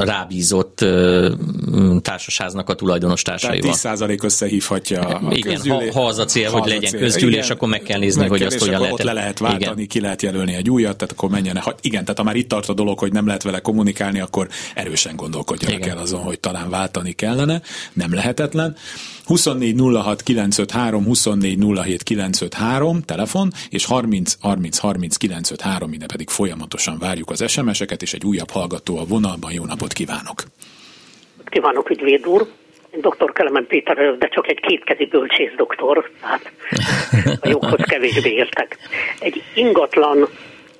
rábízott 0.00 0.84
társasháznak 2.02 2.68
a 2.68 2.74
tulajdonos 2.74 3.22
társaival. 3.22 3.74
Tehát 3.82 3.98
10% 3.98 4.24
összehívhatja 4.24 5.00
a 5.00 5.34
Igen, 5.34 5.52
közgyűlés, 5.54 5.92
ha, 5.92 6.00
ha 6.00 6.06
az 6.06 6.18
a 6.18 6.24
cél, 6.24 6.50
hogy 6.50 6.68
legyen 6.68 6.90
cél. 6.90 7.00
közgyűlés, 7.00 7.44
igen, 7.44 7.56
akkor 7.56 7.68
meg 7.68 7.82
kell 7.82 7.98
nézni, 7.98 8.20
meg 8.20 8.30
hogy 8.30 8.42
azt 8.42 8.58
hogyan 8.58 8.80
lehet. 8.80 8.94
Ott 8.94 9.02
le 9.02 9.12
lehet 9.12 9.38
váltani, 9.38 9.64
igen. 9.64 9.86
ki 9.86 10.00
lehet 10.00 10.22
jelölni 10.22 10.54
egy 10.54 10.70
újat, 10.70 10.96
tehát 10.96 11.12
akkor 11.12 11.30
menjen. 11.30 11.62
Igen, 11.80 12.02
tehát 12.02 12.18
ha 12.18 12.24
már 12.24 12.36
itt 12.36 12.48
tart 12.48 12.68
a 12.68 12.74
dolog, 12.74 12.98
hogy 12.98 13.12
nem 13.12 13.26
lehet 13.26 13.42
vele 13.42 13.60
kommunikálni, 13.60 14.20
akkor 14.20 14.48
erősen 14.78 15.16
gondolkodjanak 15.16 15.86
el 15.86 15.98
azon, 15.98 16.20
hogy 16.20 16.40
talán 16.40 16.70
váltani 16.70 17.12
kellene, 17.12 17.60
nem 17.92 18.14
lehetetlen. 18.14 18.76
24 19.24 19.74
06 19.94 20.22
953, 20.22 21.04
24 21.04 21.58
07 21.84 22.02
953, 22.02 23.02
telefon, 23.02 23.50
és 23.70 23.84
30 23.84 24.36
30 24.40 24.78
30 24.78 25.16
953, 25.16 25.92
ide 25.92 26.06
pedig 26.06 26.28
folyamatosan 26.28 26.98
várjuk 26.98 27.30
az 27.30 27.50
SMS-eket, 27.50 28.02
és 28.02 28.12
egy 28.14 28.24
újabb 28.24 28.50
hallgató 28.50 28.98
a 28.98 29.04
vonalban. 29.04 29.52
Jó 29.52 29.64
napot 29.64 29.92
kívánok! 29.92 30.42
Kívánok, 31.44 31.90
ügyvéd 31.90 32.26
úr! 32.26 32.46
Én 32.90 33.00
dr. 33.00 33.32
Kelemen 33.32 33.66
Péter 33.66 34.16
de 34.18 34.28
csak 34.28 34.48
egy 34.48 34.60
kétkezi 34.60 35.06
bölcsész 35.06 35.52
doktor, 35.56 36.10
tehát 36.20 36.52
a 37.40 37.48
joghoz 37.48 37.80
kevésbé 37.82 38.30
értek. 38.30 38.78
Egy 39.18 39.42
ingatlan 39.54 40.28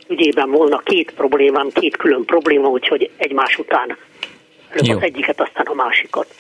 ügyében 0.09 0.51
volna 0.51 0.79
két 0.79 1.13
problémám, 1.15 1.69
két 1.69 1.97
külön 1.97 2.25
probléma, 2.25 2.69
úgyhogy 2.69 3.11
egymás 3.17 3.59
után 3.59 3.97
előbb 4.69 4.97
az 4.97 5.03
egyiket, 5.03 5.41
aztán 5.41 5.67
a 5.67 5.75
másikat. 5.75 6.35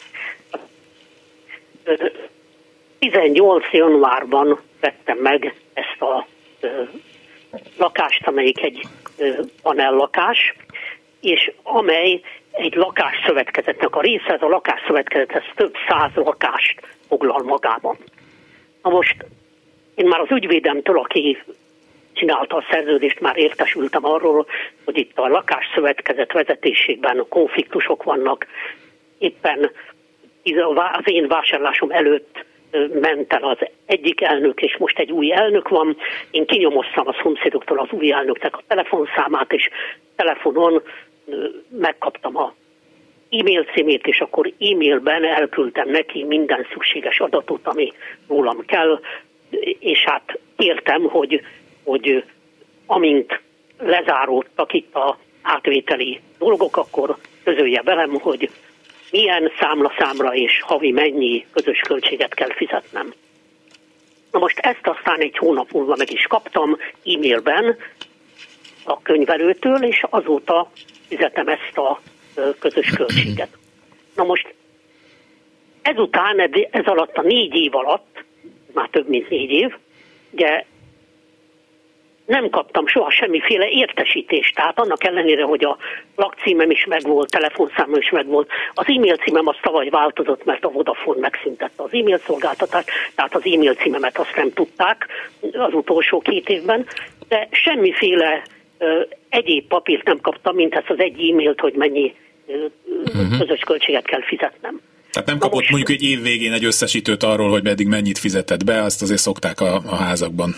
18 2.98 3.64
januárban 3.72 4.60
vettem 4.80 5.18
meg 5.18 5.54
ezt 5.74 6.02
a 6.02 6.26
lakást, 7.78 8.26
amelyik 8.26 8.62
egy 8.62 8.80
panellakás, 9.62 10.54
és 11.20 11.52
amely 11.62 12.20
egy 12.50 12.74
lakásszövetkezetnek 12.74 13.96
a 13.96 14.00
része, 14.00 14.32
ez 14.32 14.42
a 14.42 14.48
lakásszövetkezet, 14.48 15.30
ez 15.30 15.42
több 15.54 15.74
száz 15.88 16.10
lakást 16.14 16.96
foglal 17.08 17.42
magában. 17.42 17.96
Na 18.82 18.90
most 18.90 19.24
én 19.94 20.06
már 20.06 20.20
az 20.20 20.30
ügyvédemtől, 20.30 20.98
aki 20.98 21.42
csinálta 22.18 22.56
a 22.56 22.64
szerződést, 22.70 23.20
már 23.20 23.36
értesültem 23.36 24.04
arról, 24.04 24.46
hogy 24.84 24.98
itt 24.98 25.18
a 25.18 25.28
lakásszövetkezet 25.28 26.32
vezetésében 26.32 27.26
konfliktusok 27.28 28.02
vannak. 28.02 28.46
Éppen 29.18 29.70
az 30.94 31.02
én 31.04 31.28
vásárlásom 31.28 31.90
előtt 31.90 32.44
ment 33.00 33.32
el 33.32 33.42
az 33.42 33.58
egyik 33.86 34.20
elnök, 34.20 34.62
és 34.62 34.76
most 34.76 34.98
egy 34.98 35.12
új 35.12 35.32
elnök 35.32 35.68
van. 35.68 35.96
Én 36.30 36.46
kinyomoztam 36.46 37.08
a 37.08 37.16
szomszédoktól 37.22 37.78
az 37.78 37.88
új 37.90 38.12
elnöknek 38.12 38.56
a 38.56 38.62
telefonszámát, 38.66 39.52
és 39.52 39.68
telefonon 40.16 40.82
megkaptam 41.68 42.36
a 42.36 42.54
e-mail 43.30 43.64
címét, 43.64 44.06
és 44.06 44.20
akkor 44.20 44.52
e-mailben 44.60 45.24
elküldtem 45.24 45.88
neki 45.88 46.24
minden 46.24 46.66
szükséges 46.72 47.20
adatot, 47.20 47.66
ami 47.66 47.92
rólam 48.28 48.64
kell, 48.66 49.00
és 49.78 50.04
hát 50.04 50.38
értem, 50.56 51.02
hogy 51.02 51.40
hogy 51.88 52.24
amint 52.86 53.40
lezáródtak 53.78 54.72
itt 54.72 54.94
a 54.94 55.18
átvételi 55.42 56.20
dolgok, 56.38 56.76
akkor 56.76 57.16
közölje 57.44 57.82
velem, 57.82 58.10
hogy 58.10 58.50
milyen 59.10 59.50
számla 59.58 59.92
számra 59.98 60.34
és 60.34 60.60
havi 60.60 60.90
mennyi 60.90 61.46
közös 61.52 61.80
költséget 61.80 62.34
kell 62.34 62.52
fizetnem. 62.52 63.14
Na 64.32 64.38
most 64.38 64.58
ezt 64.58 64.86
aztán 64.86 65.20
egy 65.20 65.36
hónap 65.36 65.70
múlva 65.70 65.94
meg 65.96 66.12
is 66.12 66.26
kaptam 66.26 66.76
e-mailben 67.04 67.76
a 68.84 69.02
könyvelőtől, 69.02 69.84
és 69.84 70.04
azóta 70.10 70.70
fizetem 71.08 71.48
ezt 71.48 71.76
a 71.76 72.00
közös 72.58 72.90
költséget. 72.90 73.56
Na 74.14 74.24
most 74.24 74.54
ezután, 75.82 76.40
ez 76.70 76.86
alatt 76.86 77.16
a 77.16 77.22
négy 77.22 77.54
év 77.54 77.74
alatt, 77.74 78.24
már 78.74 78.88
több 78.88 79.08
mint 79.08 79.28
négy 79.28 79.50
év, 79.50 79.74
ugye 80.30 80.64
nem 82.28 82.50
kaptam 82.50 82.86
soha 82.86 83.10
semmiféle 83.10 83.68
értesítést. 83.68 84.54
Tehát 84.54 84.78
annak 84.78 85.04
ellenére, 85.04 85.42
hogy 85.42 85.64
a 85.64 85.76
lakcímem 86.16 86.70
is 86.70 86.84
megvolt, 86.84 87.30
telefonszámom 87.30 87.98
is 87.98 88.10
megvolt, 88.10 88.48
az 88.74 88.84
e-mail 88.88 89.16
címem 89.16 89.46
az 89.46 89.56
tavaly 89.62 89.88
változott, 89.88 90.44
mert 90.44 90.64
a 90.64 90.70
Vodafone 90.70 91.20
megszüntette 91.20 91.82
az 91.82 91.92
e-mail 91.92 92.18
szolgáltatást, 92.26 92.88
tehát 93.14 93.34
az 93.34 93.42
e-mail 93.44 93.74
címemet 93.74 94.18
azt 94.18 94.36
nem 94.36 94.52
tudták 94.52 95.06
az 95.52 95.72
utolsó 95.72 96.20
két 96.20 96.48
évben, 96.48 96.86
de 97.28 97.48
semmiféle 97.50 98.42
ö, 98.78 99.00
egyéb 99.28 99.68
papírt 99.68 100.04
nem 100.04 100.20
kaptam, 100.20 100.54
mint 100.54 100.74
ezt 100.74 100.90
az 100.90 100.98
egy 100.98 101.30
e-mailt, 101.30 101.60
hogy 101.60 101.74
mennyi 101.74 102.14
ö, 102.46 102.64
uh-huh. 103.04 103.38
közös 103.38 103.60
költséget 103.60 104.04
kell 104.04 104.22
fizetnem. 104.22 104.80
Tehát 105.12 105.28
nem 105.28 105.38
kapott 105.38 105.58
most, 105.58 105.70
mondjuk 105.70 105.98
egy 105.98 106.02
év 106.02 106.22
végén 106.22 106.52
egy 106.52 106.64
összesítőt 106.64 107.22
arról, 107.22 107.50
hogy 107.50 107.66
eddig 107.66 107.86
mennyit 107.86 108.18
fizetett 108.18 108.64
be, 108.64 108.82
azt 108.82 109.02
azért 109.02 109.20
szokták 109.20 109.60
a, 109.60 109.74
a 109.74 109.94
házakban. 109.94 110.54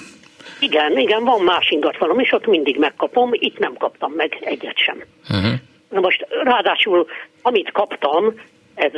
Igen, 0.61 0.99
igen, 0.99 1.25
van 1.25 1.43
más 1.43 1.71
ingatlanom, 1.71 2.19
és 2.19 2.33
ott 2.33 2.47
mindig 2.47 2.79
megkapom, 2.79 3.31
itt 3.33 3.59
nem 3.59 3.75
kaptam 3.75 4.13
meg 4.13 4.39
egyet 4.41 4.79
sem. 4.79 5.03
Uh-huh. 5.31 5.53
Na 5.89 6.01
most 6.01 6.27
ráadásul, 6.43 7.07
amit 7.43 7.73
kaptam, 7.73 8.35
ez 8.75 8.93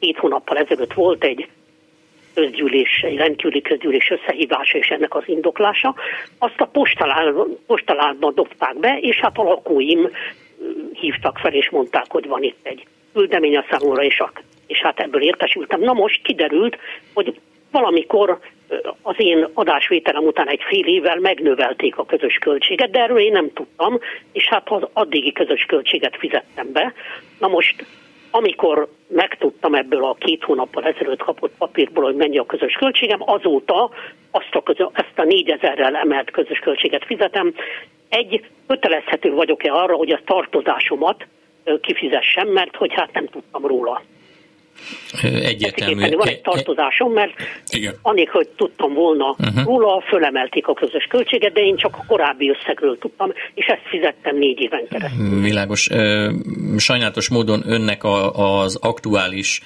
két 0.00 0.18
hónappal 0.18 0.56
ezelőtt 0.56 0.92
volt 0.92 1.24
egy 1.24 1.48
közgyűlés, 2.34 3.02
egy 3.02 3.16
rendkívüli 3.16 3.60
közgyűlés 3.60 4.10
összehívása 4.10 4.78
és 4.78 4.88
ennek 4.88 5.14
az 5.14 5.22
indoklása, 5.26 5.94
azt 6.38 6.60
a 6.60 6.70
postaládban 7.66 8.34
dobták 8.34 8.78
be, 8.78 8.98
és 9.00 9.16
hát 9.16 9.38
a 9.38 9.42
lakóim 9.42 10.10
hívtak 10.92 11.38
fel, 11.38 11.52
és 11.52 11.70
mondták, 11.70 12.06
hogy 12.08 12.26
van 12.26 12.42
itt 12.42 12.58
egy 12.62 12.86
küldemény 13.12 13.56
a 13.56 13.64
számomra, 13.70 14.02
és, 14.02 14.22
és 14.66 14.78
hát 14.78 15.00
ebből 15.00 15.22
értesültem. 15.22 15.80
Na 15.80 15.92
most 15.92 16.22
kiderült, 16.22 16.76
hogy 17.12 17.40
valamikor 17.70 18.38
az 19.02 19.14
én 19.18 19.48
adásvételem 19.54 20.24
után 20.24 20.48
egy 20.48 20.62
fél 20.62 20.86
évvel 20.86 21.18
megnövelték 21.18 21.96
a 21.96 22.04
közös 22.04 22.38
költséget, 22.38 22.90
de 22.90 23.00
erről 23.00 23.18
én 23.18 23.32
nem 23.32 23.52
tudtam, 23.52 23.98
és 24.32 24.48
hát 24.48 24.70
az 24.70 24.82
addigi 24.92 25.32
közös 25.32 25.64
költséget 25.64 26.16
fizettem 26.16 26.72
be. 26.72 26.94
Na 27.38 27.48
most, 27.48 27.84
amikor 28.30 28.88
megtudtam 29.08 29.74
ebből 29.74 30.04
a 30.04 30.14
két 30.14 30.42
hónappal 30.42 30.84
ezelőtt 30.84 31.22
kapott 31.22 31.52
papírból, 31.58 32.04
hogy 32.04 32.14
mennyi 32.14 32.38
a 32.38 32.46
közös 32.46 32.72
költségem, 32.72 33.22
azóta 33.24 33.90
azt 34.30 34.54
a 34.54 34.62
közö, 34.62 34.84
ezt 34.92 35.18
a 35.18 35.24
négyezerrel 35.24 35.96
emelt 35.96 36.30
közös 36.30 36.58
költséget 36.58 37.04
fizetem. 37.04 37.54
Egy, 38.08 38.44
kötelezhető 38.66 39.30
vagyok-e 39.30 39.72
arra, 39.72 39.94
hogy 39.94 40.10
a 40.10 40.20
tartozásomat 40.24 41.26
kifizessem, 41.80 42.48
mert 42.48 42.76
hogy 42.76 42.92
hát 42.92 43.12
nem 43.12 43.26
tudtam 43.26 43.66
róla 43.66 44.02
egyértelmű. 45.22 46.16
Van 46.16 46.28
egy 46.28 46.40
tartozásom, 46.40 47.12
mert 47.12 47.32
Igen. 47.70 47.94
annélkül, 48.02 48.34
hogy 48.34 48.48
tudtam 48.48 48.94
volna 48.94 49.36
uh-huh. 49.38 49.64
róla, 49.64 50.04
fölemelték 50.08 50.66
a 50.66 50.74
közös 50.74 51.04
költséget, 51.04 51.52
de 51.52 51.60
én 51.60 51.76
csak 51.76 51.96
a 51.96 52.04
korábbi 52.06 52.50
összegről 52.50 52.98
tudtam, 52.98 53.32
és 53.54 53.66
ezt 53.66 53.82
fizettem 53.90 54.38
négy 54.38 54.60
éven 54.60 54.86
keresztül. 54.90 55.40
Világos. 55.40 55.88
Sajnálatos 56.76 57.28
módon 57.28 57.62
önnek 57.66 58.04
az 58.32 58.76
aktuális 58.80 59.60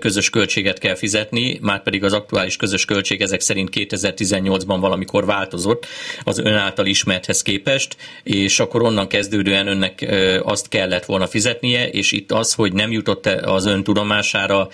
közös 0.00 0.30
költséget 0.30 0.78
kell 0.78 0.94
fizetni, 0.94 1.58
már 1.62 1.82
pedig 1.82 2.04
az 2.04 2.12
aktuális 2.12 2.56
közös 2.56 2.84
költség 2.84 3.20
ezek 3.20 3.40
szerint 3.40 3.68
2018-ban 3.72 4.76
valamikor 4.80 5.24
változott 5.26 5.86
az 6.24 6.38
ön 6.38 6.54
által 6.54 6.86
ismerthez 6.86 7.42
képest, 7.42 7.96
és 8.22 8.60
akkor 8.60 8.82
onnan 8.82 9.08
kezdődően 9.08 9.66
önnek 9.66 10.06
azt 10.42 10.68
kellett 10.68 11.04
volna 11.04 11.26
fizetnie, 11.26 11.88
és 11.88 12.12
itt 12.12 12.32
az, 12.32 12.54
hogy 12.54 12.72
nem 12.72 12.92
jutott 12.92 13.26
az 13.26 13.66
ön 13.66 13.82
tudomására, 13.82 14.45
számára 14.46 14.68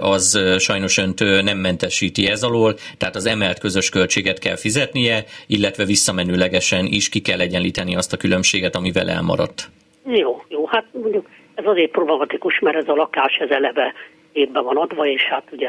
az 0.00 0.40
sajnos 0.58 0.98
önt 0.98 1.42
nem 1.42 1.58
mentesíti 1.58 2.28
ez 2.28 2.42
alól, 2.42 2.74
tehát 2.98 3.14
az 3.14 3.26
emelt 3.26 3.58
közös 3.58 3.88
költséget 3.88 4.38
kell 4.38 4.56
fizetnie, 4.56 5.24
illetve 5.46 5.84
visszamenőlegesen 5.84 6.84
is 6.86 7.08
ki 7.08 7.20
kell 7.20 7.40
egyenlíteni 7.40 7.96
azt 7.96 8.12
a 8.12 8.16
különbséget, 8.16 8.76
amivel 8.76 9.08
elmaradt. 9.10 9.70
Jó, 10.06 10.42
jó, 10.48 10.66
hát 10.66 10.84
mondjuk 10.92 11.26
ez 11.54 11.64
azért 11.66 11.90
problematikus, 11.90 12.58
mert 12.58 12.76
ez 12.76 12.88
a 12.88 12.94
lakás 12.94 13.36
ez 13.36 13.50
eleve 13.50 13.92
évben 14.32 14.64
van 14.64 14.76
adva, 14.76 15.06
és 15.06 15.22
hát 15.22 15.44
ugye 15.52 15.68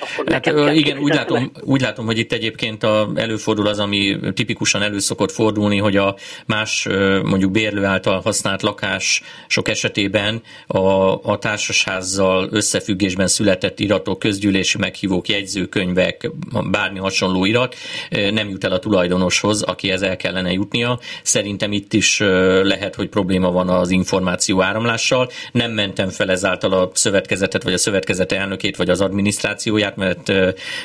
akkor 0.00 0.32
hát, 0.32 0.46
igen, 0.74 0.98
úgy 0.98 1.14
látom, 1.14 1.50
úgy 1.60 1.80
látom, 1.80 2.06
hogy 2.06 2.18
itt 2.18 2.32
egyébként 2.32 2.82
a, 2.82 3.10
előfordul 3.14 3.66
az, 3.66 3.78
ami 3.78 4.18
tipikusan 4.34 4.82
előszokott 4.82 5.32
fordulni, 5.32 5.78
hogy 5.78 5.96
a 5.96 6.16
más 6.46 6.86
mondjuk 7.22 7.50
bérlő 7.50 7.84
által 7.84 8.20
használt 8.20 8.62
lakás 8.62 9.22
sok 9.46 9.68
esetében 9.68 10.42
a, 10.66 10.78
a 11.22 11.38
társasházzal 11.38 12.48
összefüggésben 12.50 13.26
született 13.26 13.80
iratok, 13.80 14.18
közgyűlési 14.18 14.78
meghívók, 14.78 15.28
jegyzőkönyvek, 15.28 16.30
bármi 16.70 16.98
hasonló 16.98 17.44
irat 17.44 17.74
nem 18.10 18.48
jut 18.48 18.64
el 18.64 18.72
a 18.72 18.78
tulajdonoshoz, 18.78 19.62
akihez 19.62 20.02
el 20.02 20.16
kellene 20.16 20.52
jutnia. 20.52 21.00
Szerintem 21.22 21.72
itt 21.72 21.92
is 21.92 22.18
lehet, 22.62 22.94
hogy 22.94 23.08
probléma 23.08 23.50
van 23.50 23.68
az 23.68 23.90
információ 23.90 24.62
áramlással. 24.62 25.28
Nem 25.52 25.72
mentem 25.72 26.08
fel 26.08 26.30
ezáltal 26.30 26.72
a 26.72 26.90
szövetkezetet, 26.94 27.62
vagy 27.62 27.72
a 27.72 27.78
szövetkezet 27.78 28.32
elnökét, 28.32 28.76
vagy 28.76 28.90
az 28.90 29.00
adminisztrációját, 29.00 29.85
mert 29.94 30.32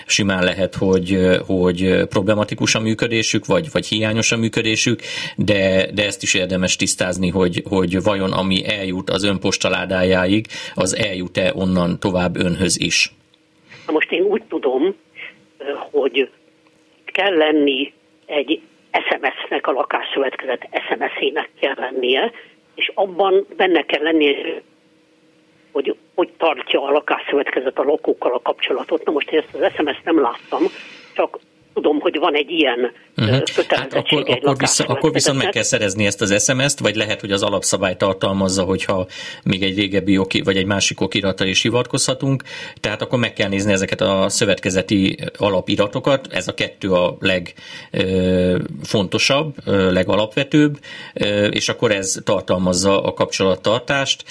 simán 0.05 0.43
lehet, 0.43 0.75
hogy, 0.75 1.17
hogy 1.45 2.05
problematikus 2.09 2.75
a 2.75 2.79
működésük, 2.79 3.45
vagy, 3.45 3.67
vagy 3.71 3.85
hiányos 3.85 4.31
a 4.31 4.37
működésük, 4.37 4.99
de, 5.35 5.91
de 5.93 6.05
ezt 6.05 6.23
is 6.23 6.33
érdemes 6.33 6.75
tisztázni, 6.75 7.29
hogy, 7.29 7.63
hogy 7.69 8.03
vajon 8.03 8.31
ami 8.31 8.67
eljut 8.67 9.09
az 9.09 9.23
ön 9.23 9.39
postaládájáig, 9.39 10.45
az 10.73 10.95
eljut-e 10.95 11.51
onnan 11.55 11.99
tovább 11.99 12.35
önhöz 12.35 12.79
is. 12.79 13.11
Na 13.87 13.93
most 13.93 14.11
én 14.11 14.21
úgy 14.21 14.43
tudom, 14.49 14.95
hogy 15.91 16.29
kell 17.05 17.37
lenni 17.37 17.93
egy 18.25 18.61
SMS-nek, 18.93 19.67
a 19.67 19.71
lakásszövetkezet 19.71 20.69
SMS-ének 20.71 21.49
kell 21.59 21.75
lennie, 21.77 22.31
és 22.75 22.91
abban 22.93 23.45
benne 23.57 23.81
kell 23.81 24.03
lennie, 24.03 24.61
hogy 25.71 25.95
hogy 26.15 26.29
tartja 26.37 26.83
a 26.83 26.91
lakásszövetkezet 26.91 27.79
a 27.79 27.83
lakókkal 27.83 28.33
a 28.33 28.41
kapcsolatot. 28.41 29.05
Na 29.05 29.11
most 29.11 29.31
én 29.31 29.39
ezt 29.39 29.63
az 29.63 29.73
SMS-t 29.73 30.03
nem 30.03 30.21
láttam, 30.21 30.63
csak 31.13 31.39
tudom, 31.73 31.99
hogy 31.99 32.19
van 32.19 32.35
egy 32.35 32.51
ilyen 32.51 32.91
uh-huh. 33.17 33.43
Hát 33.67 33.93
akkor, 33.93 34.23
akkor, 34.27 34.57
vissza, 34.57 34.85
akkor 34.85 35.11
viszont 35.11 35.37
meg 35.37 35.49
kell 35.49 35.63
szerezni 35.63 36.05
ezt 36.05 36.21
az 36.21 36.43
SMS-t, 36.43 36.79
vagy 36.79 36.95
lehet, 36.95 37.19
hogy 37.19 37.31
az 37.31 37.43
alapszabály 37.43 37.95
tartalmazza, 37.95 38.63
hogyha 38.63 39.07
még 39.43 39.63
egy 39.63 39.77
régebbi 39.77 40.17
oki, 40.17 40.41
vagy 40.41 40.57
egy 40.57 40.65
másik 40.65 41.01
okiratra 41.01 41.45
is 41.45 41.61
hivatkozhatunk, 41.61 42.43
tehát 42.79 43.01
akkor 43.01 43.19
meg 43.19 43.33
kell 43.33 43.49
nézni 43.49 43.71
ezeket 43.71 44.01
a 44.01 44.25
szövetkezeti 44.29 45.17
alapiratokat, 45.37 46.27
ez 46.31 46.47
a 46.47 46.53
kettő 46.53 46.91
a 46.91 47.17
legfontosabb, 47.91 49.55
legalapvetőbb, 49.65 50.79
és 51.49 51.69
akkor 51.69 51.91
ez 51.91 52.17
tartalmazza 52.23 53.03
a 53.03 53.13
kapcsolattartást, 53.13 54.23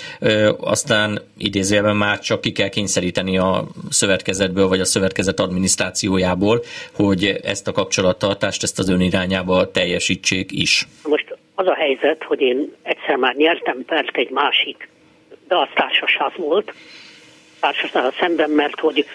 aztán 0.61 1.23
idézőjelben 1.39 1.97
már 1.97 2.19
csak 2.19 2.41
ki 2.41 2.53
kell 2.53 2.69
kényszeríteni 2.69 3.39
a 3.39 3.69
szövetkezetből, 3.91 4.69
vagy 4.69 4.81
a 4.81 4.85
szövetkezet 4.85 5.41
adminisztrációjából, 5.41 6.63
hogy 6.93 7.41
ezt 7.43 7.69
a 7.69 7.73
kapcsolattartást, 7.73 8.63
ezt 8.71 8.79
az 8.79 8.89
ön 8.89 9.01
irányába 9.01 9.71
teljesítsék 9.71 10.53
is. 10.53 10.87
Most 11.05 11.37
az 11.55 11.67
a 11.67 11.75
helyzet, 11.75 12.23
hogy 12.23 12.41
én 12.41 12.73
egyszer 12.83 13.17
már 13.17 13.35
nyertem 13.35 13.85
pert 13.85 14.17
egy 14.17 14.31
másik, 14.31 14.89
de 15.49 15.57
az 15.57 15.69
társaság 15.75 16.33
volt, 16.37 16.73
társaság 17.61 18.13
szemben, 18.21 18.51
mert 18.51 18.81
hogy 18.81 19.07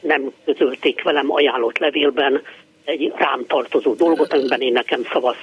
nem 0.00 0.32
közölték 0.44 1.02
velem 1.02 1.32
ajánlott 1.32 1.78
levélben 1.78 2.42
egy 2.84 3.12
rám 3.16 3.46
tartozó 3.46 3.94
dolgot, 3.94 4.32
amiben 4.32 4.60
én 4.60 4.72
nekem 4.72 5.00
szavaz. 5.12 5.36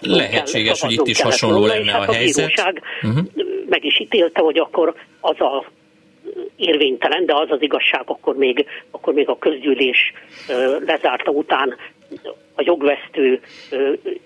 Lehetséges, 0.00 0.80
hogy 0.80 0.92
itt 0.92 1.06
is 1.06 1.20
hasonló 1.20 1.66
lenne 1.66 1.92
a, 1.92 1.98
hát 1.98 2.08
a 2.08 2.12
helyzet. 2.12 2.52
A 2.56 2.72
uh-huh. 3.02 3.24
meg 3.68 3.84
is 3.84 4.00
ítélte, 4.00 4.40
hogy 4.40 4.58
akkor 4.58 4.94
az 5.20 5.40
a 5.40 5.64
érvénytelen, 6.56 7.26
de 7.26 7.34
az 7.34 7.50
az 7.50 7.62
igazság, 7.62 8.02
akkor 8.06 8.36
még, 8.36 8.66
akkor 8.90 9.14
még 9.14 9.28
a 9.28 9.38
közgyűlés 9.38 10.12
lezárta 10.86 11.30
után 11.30 11.76
a 12.54 12.62
jogvesztő 12.64 13.40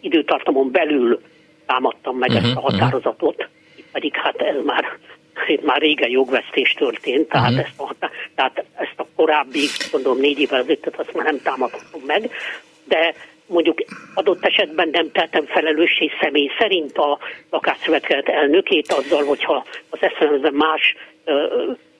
időtartamon 0.00 0.70
belül 0.70 1.20
támadtam 1.66 2.16
meg 2.16 2.30
uh-huh, 2.30 2.44
ezt 2.44 2.56
a 2.56 2.60
mhm, 2.60 2.68
mhm. 2.68 2.78
határozatot, 2.78 3.36
uh-huh. 3.38 3.84
pedig 3.92 4.16
hát 4.16 4.40
ez 4.40 4.56
már 4.64 4.84
itt 5.46 5.64
már 5.64 5.80
régen 5.80 6.10
jogvesztés 6.10 6.72
történt, 6.72 7.28
tehát, 7.28 7.50
uh-huh. 7.50 7.66
ezt, 7.66 7.80
a, 7.80 8.08
tehát 8.34 8.64
ezt 8.74 8.94
a 8.96 9.06
korábbi, 9.16 9.66
gondolom 9.92 10.18
négy 10.18 10.40
évvel 10.40 10.60
ezelőtt, 10.60 10.96
azt 10.96 11.14
már 11.14 11.24
nem 11.24 11.42
támadhatom 11.42 12.02
meg, 12.06 12.30
de 12.84 13.14
mondjuk 13.46 13.84
adott 14.14 14.44
esetben 14.44 14.88
nem 14.88 15.10
tettem 15.10 15.44
felelősség 15.44 16.10
személy 16.20 16.50
szerint 16.58 16.98
a 16.98 17.18
lakásszövetkezet 17.50 18.28
elnökét 18.28 18.92
azzal, 18.92 19.24
hogyha 19.24 19.64
az 19.90 19.98
eszemben 20.00 20.54
más 20.54 20.96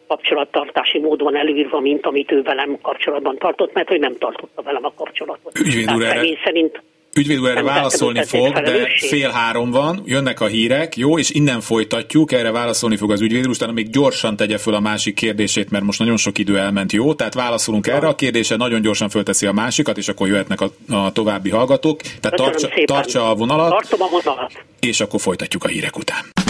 kapcsolattartási 0.09 0.99
mód 0.99 1.23
van 1.23 1.37
előírva, 1.37 1.81
mint 1.81 2.07
amit 2.07 2.33
ő 2.33 2.42
velem 2.42 2.79
kapcsolatban 2.83 3.37
tartott, 3.38 3.73
mert 3.73 3.90
ő 3.90 3.97
nem 3.97 4.16
tartotta 4.18 4.62
velem 4.62 4.85
a 4.85 4.92
kapcsolatot. 4.97 5.59
Ügyvéd 5.59 5.94
úr, 5.94 6.05
erre, 6.05 6.23
szerint 6.44 6.83
Ügyvéd 7.18 7.38
úr 7.38 7.49
erre 7.49 7.62
válaszolni 7.62 8.25
fog, 8.25 8.53
de 8.53 8.88
fél 8.97 9.31
három 9.31 9.71
van, 9.71 10.03
jönnek 10.05 10.40
a 10.40 10.47
hírek, 10.47 10.97
jó, 10.97 11.18
és 11.18 11.31
innen 11.31 11.61
folytatjuk, 11.61 12.33
erre 12.33 12.51
válaszolni 12.51 12.97
fog 12.97 13.11
az 13.11 13.21
ügyvéd 13.21 13.47
úr, 13.47 13.49
utána 13.49 13.73
még 13.73 13.90
gyorsan 13.90 14.37
tegye 14.37 14.59
föl 14.59 14.75
a 14.75 14.81
másik 14.81 15.14
kérdését, 15.14 15.71
mert 15.71 15.85
most 15.85 15.99
nagyon 15.99 16.16
sok 16.16 16.38
idő 16.38 16.59
elment, 16.59 16.92
jó? 16.92 17.14
Tehát 17.14 17.35
válaszolunk 17.35 17.87
ja. 17.87 17.94
erre 17.94 18.07
a 18.07 18.14
kérdésre, 18.14 18.57
nagyon 18.57 18.81
gyorsan 18.81 19.09
fölteszi 19.09 19.47
a 19.47 19.53
másikat, 19.53 19.97
és 19.97 20.09
akkor 20.09 20.29
jöhetnek 20.29 20.61
a, 20.61 20.94
a 20.94 21.12
további 21.12 21.51
hallgatók. 21.51 22.01
Tehát 22.01 22.37
tartsa, 22.37 22.68
tartsa 22.85 23.31
a 23.31 23.35
vonalat, 23.35 23.71
Tartom 23.71 24.03
a 24.03 24.09
vonalat, 24.11 24.64
és 24.81 25.01
akkor 25.01 25.21
folytatjuk 25.21 25.64
a 25.64 25.68
hírek 25.68 25.97
után. 25.97 26.48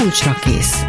Kulcsra 0.00 0.34
kész. 0.34 0.84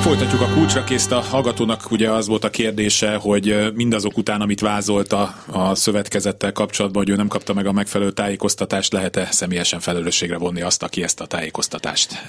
Folytatjuk 0.00 0.40
a 0.40 0.48
kulcsra 0.48 0.84
készt 0.84 1.12
a 1.12 1.20
hallgatónak, 1.20 1.90
ugye 1.90 2.10
az 2.10 2.26
volt 2.26 2.44
a 2.44 2.50
kérdése, 2.50 3.14
hogy 3.14 3.72
mindazok 3.74 4.16
után, 4.16 4.40
amit 4.40 4.60
vázolt 4.60 5.12
a, 5.12 5.34
a 5.46 5.74
szövetkezettel 5.74 6.52
kapcsolatban, 6.52 7.02
hogy 7.02 7.12
ő 7.12 7.16
nem 7.16 7.28
kapta 7.28 7.54
meg 7.54 7.66
a 7.66 7.72
megfelelő 7.72 8.10
tájékoztatást, 8.10 8.92
lehet-e 8.92 9.28
személyesen 9.30 9.80
felelősségre 9.80 10.38
vonni 10.38 10.60
azt, 10.60 10.82
aki 10.82 11.02
ezt 11.02 11.20
a 11.20 11.26
tájékoztatást 11.26 12.22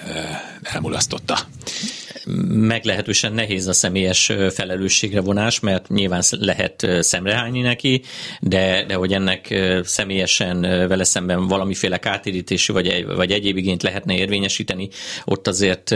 elmulasztotta? 0.61 1.37
Meglehetősen 2.47 3.33
nehéz 3.33 3.67
a 3.67 3.73
személyes 3.73 4.31
felelősségre 4.49 5.21
vonás, 5.21 5.59
mert 5.59 5.89
nyilván 5.89 6.21
lehet 6.29 6.87
szemrehányni 6.99 7.61
neki, 7.61 8.01
de, 8.39 8.85
de 8.85 8.93
hogy 8.93 9.13
ennek 9.13 9.59
személyesen 9.83 10.61
vele 10.61 11.03
szemben 11.03 11.47
valamiféle 11.47 11.97
kártérítési 11.97 12.71
vagy, 12.71 13.05
vagy 13.05 13.31
egyéb 13.31 13.57
igényt 13.57 13.83
lehetne 13.83 14.15
érvényesíteni, 14.15 14.89
ott 15.25 15.47
azért 15.47 15.95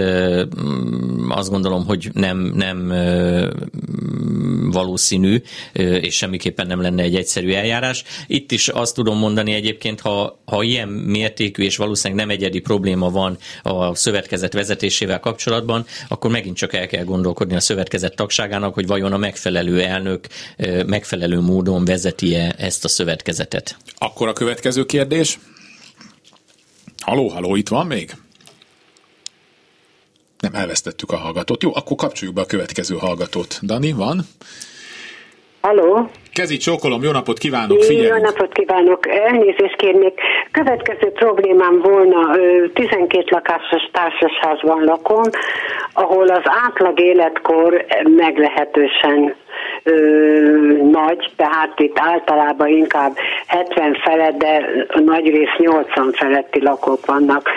azt 1.29 1.49
gondolom, 1.49 1.85
hogy 1.85 2.09
nem, 2.13 2.37
nem 2.37 2.87
valószínű, 4.71 5.41
és 5.73 6.15
semmiképpen 6.15 6.67
nem 6.67 6.81
lenne 6.81 7.03
egy 7.03 7.15
egyszerű 7.15 7.51
eljárás. 7.53 8.03
Itt 8.27 8.51
is 8.51 8.67
azt 8.67 8.95
tudom 8.95 9.17
mondani 9.17 9.53
egyébként, 9.53 10.01
ha, 10.01 10.41
ha 10.45 10.63
ilyen 10.63 10.87
mértékű 10.87 11.63
és 11.63 11.77
valószínűleg 11.77 12.25
nem 12.25 12.35
egyedi 12.35 12.59
probléma 12.59 13.09
van 13.09 13.37
a 13.63 13.95
szövetkezet 13.95 14.53
vezetésével 14.53 15.19
kapcsolatban, 15.19 15.85
akkor 16.15 16.31
megint 16.31 16.57
csak 16.57 16.73
el 16.73 16.87
kell 16.87 17.03
gondolkodni 17.03 17.55
a 17.55 17.59
szövetkezet 17.59 18.15
tagságának, 18.15 18.73
hogy 18.73 18.87
vajon 18.87 19.13
a 19.13 19.17
megfelelő 19.17 19.81
elnök 19.81 20.27
megfelelő 20.85 21.39
módon 21.39 21.85
vezeti-e 21.85 22.55
ezt 22.57 22.85
a 22.85 22.87
szövetkezetet. 22.87 23.77
Akkor 23.97 24.27
a 24.27 24.33
következő 24.33 24.85
kérdés. 24.85 25.39
Haló, 27.03 27.27
haló, 27.27 27.55
itt 27.55 27.67
van 27.67 27.87
még? 27.87 28.11
Nem, 30.39 30.53
elvesztettük 30.53 31.11
a 31.11 31.17
hallgatót. 31.17 31.63
Jó, 31.63 31.71
akkor 31.75 31.97
kapcsoljuk 31.97 32.35
be 32.35 32.41
a 32.41 32.45
következő 32.45 32.95
hallgatót. 32.95 33.59
Dani, 33.61 33.91
van? 33.91 34.21
Haló? 35.61 36.09
Kezi 36.33 36.57
csókolom, 36.57 37.03
jó 37.03 37.11
napot 37.11 37.37
kívánok, 37.37 37.83
figyelj! 37.83 38.07
Jó 38.07 38.17
napot 38.17 38.53
kívánok, 38.53 39.07
elnézést 39.07 39.75
kérnék. 39.75 40.19
Következő 40.51 41.11
problémám 41.11 41.79
volna, 41.81 42.37
12 42.73 43.23
lakásos 43.29 43.89
társasházban 43.91 44.83
lakom, 44.83 45.23
ahol 45.97 46.27
az 46.27 46.43
átlag 46.65 46.99
életkor 46.99 47.85
meglehetősen 48.17 49.35
ö, 49.83 49.93
nagy, 50.91 51.31
tehát 51.35 51.79
itt 51.79 51.99
általában 51.99 52.67
inkább 52.67 53.15
70 53.47 53.93
felett, 53.93 54.37
de 54.37 54.69
nagy 55.05 55.29
rész 55.29 55.55
80 55.57 56.11
feletti 56.11 56.61
lakók 56.61 57.05
vannak. 57.05 57.49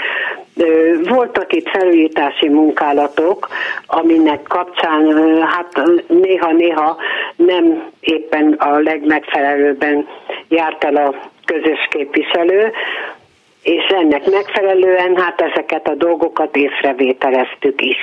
Voltak 1.09 1.53
itt 1.53 1.69
felújítási 1.69 2.49
munkálatok, 2.49 3.49
aminek 3.87 4.43
kapcsán 4.43 5.17
hát 5.43 5.83
néha-néha 6.07 6.97
nem 7.37 7.91
éppen 8.01 8.53
a 8.53 8.79
legmegfelelőbben 8.79 10.09
járt 10.49 10.85
el 10.85 10.97
a 10.97 11.15
közös 11.45 11.89
képviselő, 11.91 12.73
és 13.63 13.85
ennek 13.87 14.31
megfelelően 14.31 15.17
hát 15.17 15.41
ezeket 15.41 15.89
a 15.89 15.95
dolgokat 15.95 16.57
észrevételeztük 16.57 17.83
is 17.83 17.99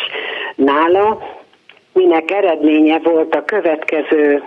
nála, 0.56 1.22
minek 1.94 2.32
eredménye 2.32 3.00
volt 3.00 3.36
a 3.36 3.46
következő 3.46 4.44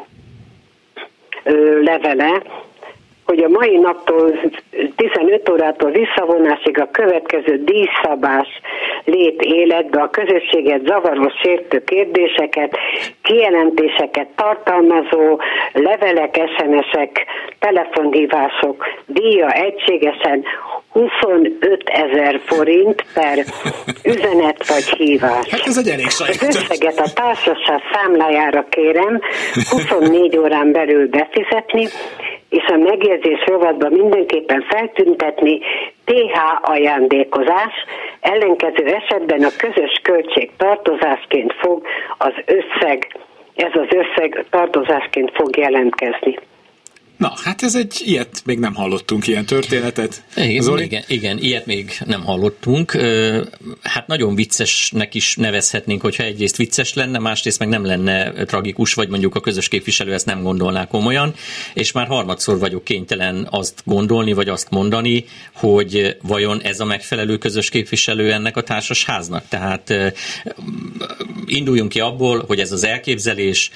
levele, 1.81 2.43
hogy 3.29 3.43
a 3.43 3.49
mai 3.49 3.77
naptól 3.77 4.33
15 4.97 5.49
órától 5.49 5.91
visszavonásig 5.91 6.81
a 6.81 6.91
következő 6.91 7.65
díjszabás 7.65 8.49
lép 9.05 9.43
életbe 9.43 10.03
a 10.03 10.11
közösséget 10.11 10.87
zavaró 10.87 11.33
sértő 11.43 11.85
kérdéseket, 11.85 12.79
kijelentéseket 13.23 14.29
tartalmazó 14.37 15.41
levelek, 15.73 16.41
SMS-ek, 16.57 17.25
telefonhívások 17.59 18.85
díja 19.07 19.51
egységesen 19.51 20.45
25 20.93 21.83
ezer 21.85 22.41
forint 22.45 23.05
per 23.15 23.39
üzenet 24.05 24.69
vagy 24.69 24.89
hívás. 24.89 25.49
Hát 25.49 25.67
ez 25.67 25.79
egy 25.79 25.89
elég 25.89 26.07
Az 26.07 26.43
összeget 26.43 26.99
a 26.99 27.13
társaság 27.15 27.81
számlájára 27.93 28.65
kérem 28.69 29.21
24 29.71 30.37
órán 30.39 30.73
belül 30.73 31.09
befizetni, 31.09 31.89
és 32.49 32.65
a 32.67 32.77
megjegyzés 32.77 33.45
rovatban 33.47 33.93
mindenképpen 33.93 34.65
feltüntetni 34.69 35.59
TH 36.05 36.71
ajándékozás, 36.71 37.73
ellenkező 38.21 38.85
esetben 38.85 39.43
a 39.45 39.57
közös 39.57 40.01
költség 40.03 40.51
tartozásként 40.57 41.53
fog 41.53 41.87
az 42.19 42.33
összeg, 42.45 43.17
ez 43.55 43.73
az 43.73 43.89
összeg 43.91 44.45
tartozásként 44.51 45.31
fog 45.35 45.57
jelentkezni. 45.57 46.39
Na, 47.19 47.33
hát 47.45 47.63
ez 47.63 47.75
egy, 47.75 48.03
ilyet 48.05 48.43
még 48.45 48.59
nem 48.59 48.75
hallottunk, 48.75 49.27
ilyen 49.27 49.47
történetet. 49.47 50.23
Igen, 50.37 50.63
Zoli? 50.63 50.85
igen, 50.85 51.03
igen, 51.07 51.39
ilyet 51.39 51.67
még 51.67 51.99
nem 52.05 52.25
hallottunk. 52.25 52.97
Hát 53.83 54.07
nagyon 54.07 54.35
viccesnek 54.35 55.15
is 55.15 55.37
nevezhetnénk, 55.37 56.01
hogyha 56.01 56.23
egyrészt 56.23 56.57
vicces 56.57 56.95
lenne, 56.95 57.19
másrészt 57.19 57.59
meg 57.59 57.69
nem 57.69 57.85
lenne 57.85 58.33
tragikus, 58.45 58.95
vagy 58.95 59.09
mondjuk 59.09 59.35
a 59.35 59.41
közös 59.41 59.69
képviselő 59.69 60.13
ezt 60.13 60.27
nem 60.27 60.43
gondolná 60.43 60.87
komolyan, 60.87 61.35
és 61.75 61.93
már 61.93 62.07
harmadszor 62.07 62.59
vagyok 62.59 62.85
kénytelen 62.85 63.47
azt 63.51 63.83
gondolni, 63.85 64.33
vagy 64.33 64.49
azt 64.49 64.71
mondani, 64.71 65.25
hogy 65.53 66.17
vajon 66.23 66.63
ez 66.63 66.81
a 66.81 66.85
megfelelő 66.85 67.39
közös 67.39 67.69
képviselő 67.69 68.33
ennek 68.33 68.57
a 68.57 68.63
társasháznak. 68.63 69.45
Tehát 69.49 69.95
induljunk 71.47 71.89
ki 71.89 72.01
abból, 72.01 72.45
hogy 72.47 72.61
ez 72.61 72.73
az 72.73 72.85
elképzelés, 72.85 73.71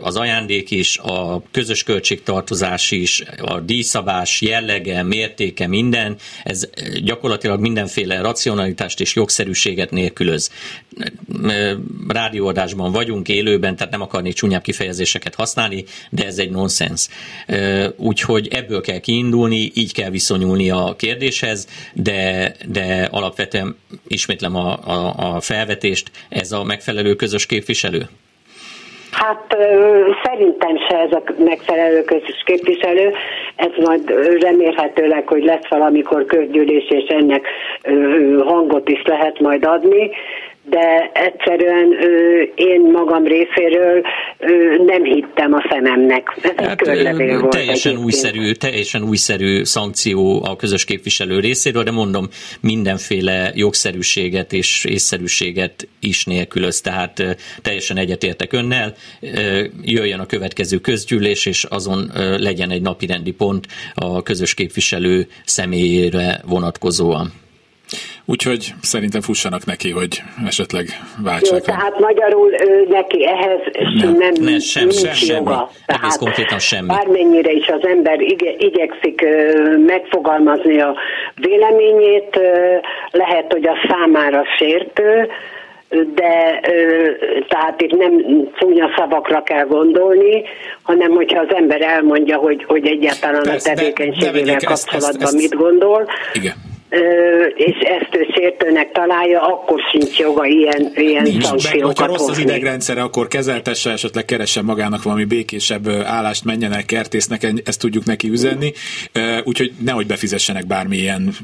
az 0.00 0.16
ajándék 0.16 0.70
is, 0.70 0.98
a 0.98 1.42
közös 1.50 1.82
költségtartozás, 1.82 2.70
díjazás 2.72 2.90
is, 2.90 3.22
a 3.40 3.60
díjszabás 3.60 4.40
jellege, 4.40 5.02
mértéke, 5.02 5.66
minden, 5.66 6.16
ez 6.44 6.68
gyakorlatilag 7.02 7.60
mindenféle 7.60 8.20
racionalitást 8.20 9.00
és 9.00 9.14
jogszerűséget 9.14 9.90
nélkülöz. 9.90 10.50
Rádióadásban 12.08 12.92
vagyunk, 12.92 13.28
élőben, 13.28 13.76
tehát 13.76 13.92
nem 13.92 14.00
akarnék 14.00 14.34
csúnyább 14.34 14.62
kifejezéseket 14.62 15.34
használni, 15.34 15.84
de 16.10 16.26
ez 16.26 16.38
egy 16.38 16.50
nonsens. 16.50 17.08
Úgyhogy 17.96 18.48
ebből 18.48 18.80
kell 18.80 18.98
kiindulni, 18.98 19.70
így 19.74 19.92
kell 19.92 20.10
viszonyulni 20.10 20.70
a 20.70 20.94
kérdéshez, 20.98 21.66
de, 21.94 22.54
de 22.68 23.08
alapvetően 23.10 23.76
ismétlem 24.08 24.56
a, 24.56 24.88
a, 24.88 25.34
a 25.34 25.40
felvetést, 25.40 26.10
ez 26.28 26.52
a 26.52 26.64
megfelelő 26.64 27.14
közös 27.16 27.46
képviselő? 27.46 28.08
Hát 29.22 29.56
szerintem 30.22 30.76
se 30.88 30.98
ez 30.98 31.12
a 31.12 31.22
megfelelő 31.38 32.02
közös 32.02 32.42
képviselő, 32.44 33.12
ez 33.56 33.70
majd 33.84 34.10
remélhetőleg, 34.40 35.28
hogy 35.28 35.44
lesz 35.44 35.68
valamikor 35.68 36.24
közgyűlés, 36.24 36.90
és 36.90 37.04
ennek 37.08 37.46
hangot 38.44 38.88
is 38.88 39.02
lehet 39.04 39.40
majd 39.40 39.64
adni 39.64 40.10
de 40.64 41.10
egyszerűen 41.12 41.92
ö, 41.92 42.40
én 42.54 42.80
magam 42.80 43.24
részéről 43.24 44.02
ö, 44.38 44.76
nem 44.84 45.04
hittem 45.04 45.52
a 45.52 45.66
szememnek. 45.70 46.38
Ez 46.42 46.66
hát, 46.66 46.88
egy 46.88 47.16
volt 47.16 47.50
teljesen 47.50 47.96
újszerű, 47.96 48.52
teljesen 48.52 49.02
újszerű 49.02 49.64
szankció 49.64 50.44
a 50.44 50.56
közös 50.56 50.84
képviselő 50.84 51.40
részéről, 51.40 51.82
de 51.82 51.90
mondom, 51.90 52.28
mindenféle 52.60 53.50
jogszerűséget 53.54 54.52
és 54.52 54.84
észszerűséget 54.84 55.88
is 56.00 56.24
nélkülöz, 56.24 56.80
tehát 56.80 57.36
teljesen 57.62 57.96
egyetértek 57.96 58.52
önnel. 58.52 58.94
Jöjjön 59.82 60.20
a 60.20 60.26
következő 60.26 60.76
közgyűlés, 60.76 61.46
és 61.46 61.64
azon 61.64 62.10
legyen 62.38 62.70
egy 62.70 62.82
napirendi 62.82 63.32
pont 63.32 63.66
a 63.94 64.22
közös 64.22 64.54
képviselő 64.54 65.26
személyére 65.44 66.40
vonatkozóan. 66.46 67.32
Úgyhogy 68.24 68.72
szerintem 68.82 69.20
fussanak 69.20 69.64
neki, 69.64 69.90
hogy 69.90 70.22
esetleg 70.46 70.86
váltsák. 71.22 71.58
Jó, 71.58 71.74
tehát 71.74 71.98
magyarul 71.98 72.52
ő 72.52 72.86
neki 72.88 73.26
ehhez 73.26 73.60
nem, 74.00 74.12
nem 74.12 74.32
ne, 74.40 74.58
sem, 74.58 74.86
nincs 74.86 75.12
sem, 75.12 75.36
joga. 75.36 75.50
Semmi. 75.52 75.68
Tehát 75.86 76.02
Egész 76.02 76.16
konkrétan 76.16 76.58
semmi. 76.58 76.86
Bármennyire 76.86 77.50
is 77.50 77.66
az 77.66 77.86
ember 77.86 78.20
igye, 78.20 78.50
igyekszik 78.58 79.24
megfogalmazni 79.86 80.80
a 80.80 80.94
véleményét, 81.34 82.38
lehet, 83.10 83.52
hogy 83.52 83.66
a 83.66 83.76
számára 83.88 84.44
sértő, 84.58 85.28
de 86.14 86.60
tehát 87.48 87.80
itt 87.80 87.96
nem 87.96 88.12
csúnya 88.58 88.90
szavakra 88.96 89.42
kell 89.42 89.66
gondolni, 89.66 90.42
hanem 90.82 91.10
hogyha 91.10 91.40
az 91.40 91.54
ember 91.54 91.82
elmondja, 91.82 92.36
hogy, 92.36 92.64
hogy 92.64 92.86
egyáltalán 92.86 93.42
Persze, 93.42 93.70
a 93.70 93.74
tevékenységével 93.74 94.56
kapcsolatban 94.64 95.10
ezt, 95.10 95.22
ezt, 95.22 95.36
mit 95.36 95.54
gondol, 95.54 96.08
igen 96.32 96.70
és 97.54 97.76
ezt 97.78 98.16
ő 98.16 98.26
sértőnek 98.34 98.92
találja, 98.92 99.40
akkor 99.40 99.80
sincs 99.90 100.18
joga 100.18 100.44
ilyen, 100.44 100.92
ilyen 100.94 101.22
Nincs, 101.22 101.44
szankciókat 101.44 101.98
meg, 101.98 102.08
rossz 102.08 102.28
az 102.28 102.38
idegrendszere, 102.38 103.02
akkor 103.02 103.28
kezeltesse, 103.28 103.90
esetleg 103.90 104.24
keressen 104.24 104.64
magának 104.64 105.02
valami 105.02 105.24
békésebb 105.24 105.88
állást, 105.88 106.44
menjenek, 106.44 106.84
kertésznek, 106.84 107.52
ezt 107.64 107.80
tudjuk 107.80 108.04
neki 108.04 108.28
üzenni. 108.28 108.72
Úgyhogy 109.44 109.72
nehogy 109.84 110.06
befizessenek 110.06 110.66
bármilyen, 110.66 111.34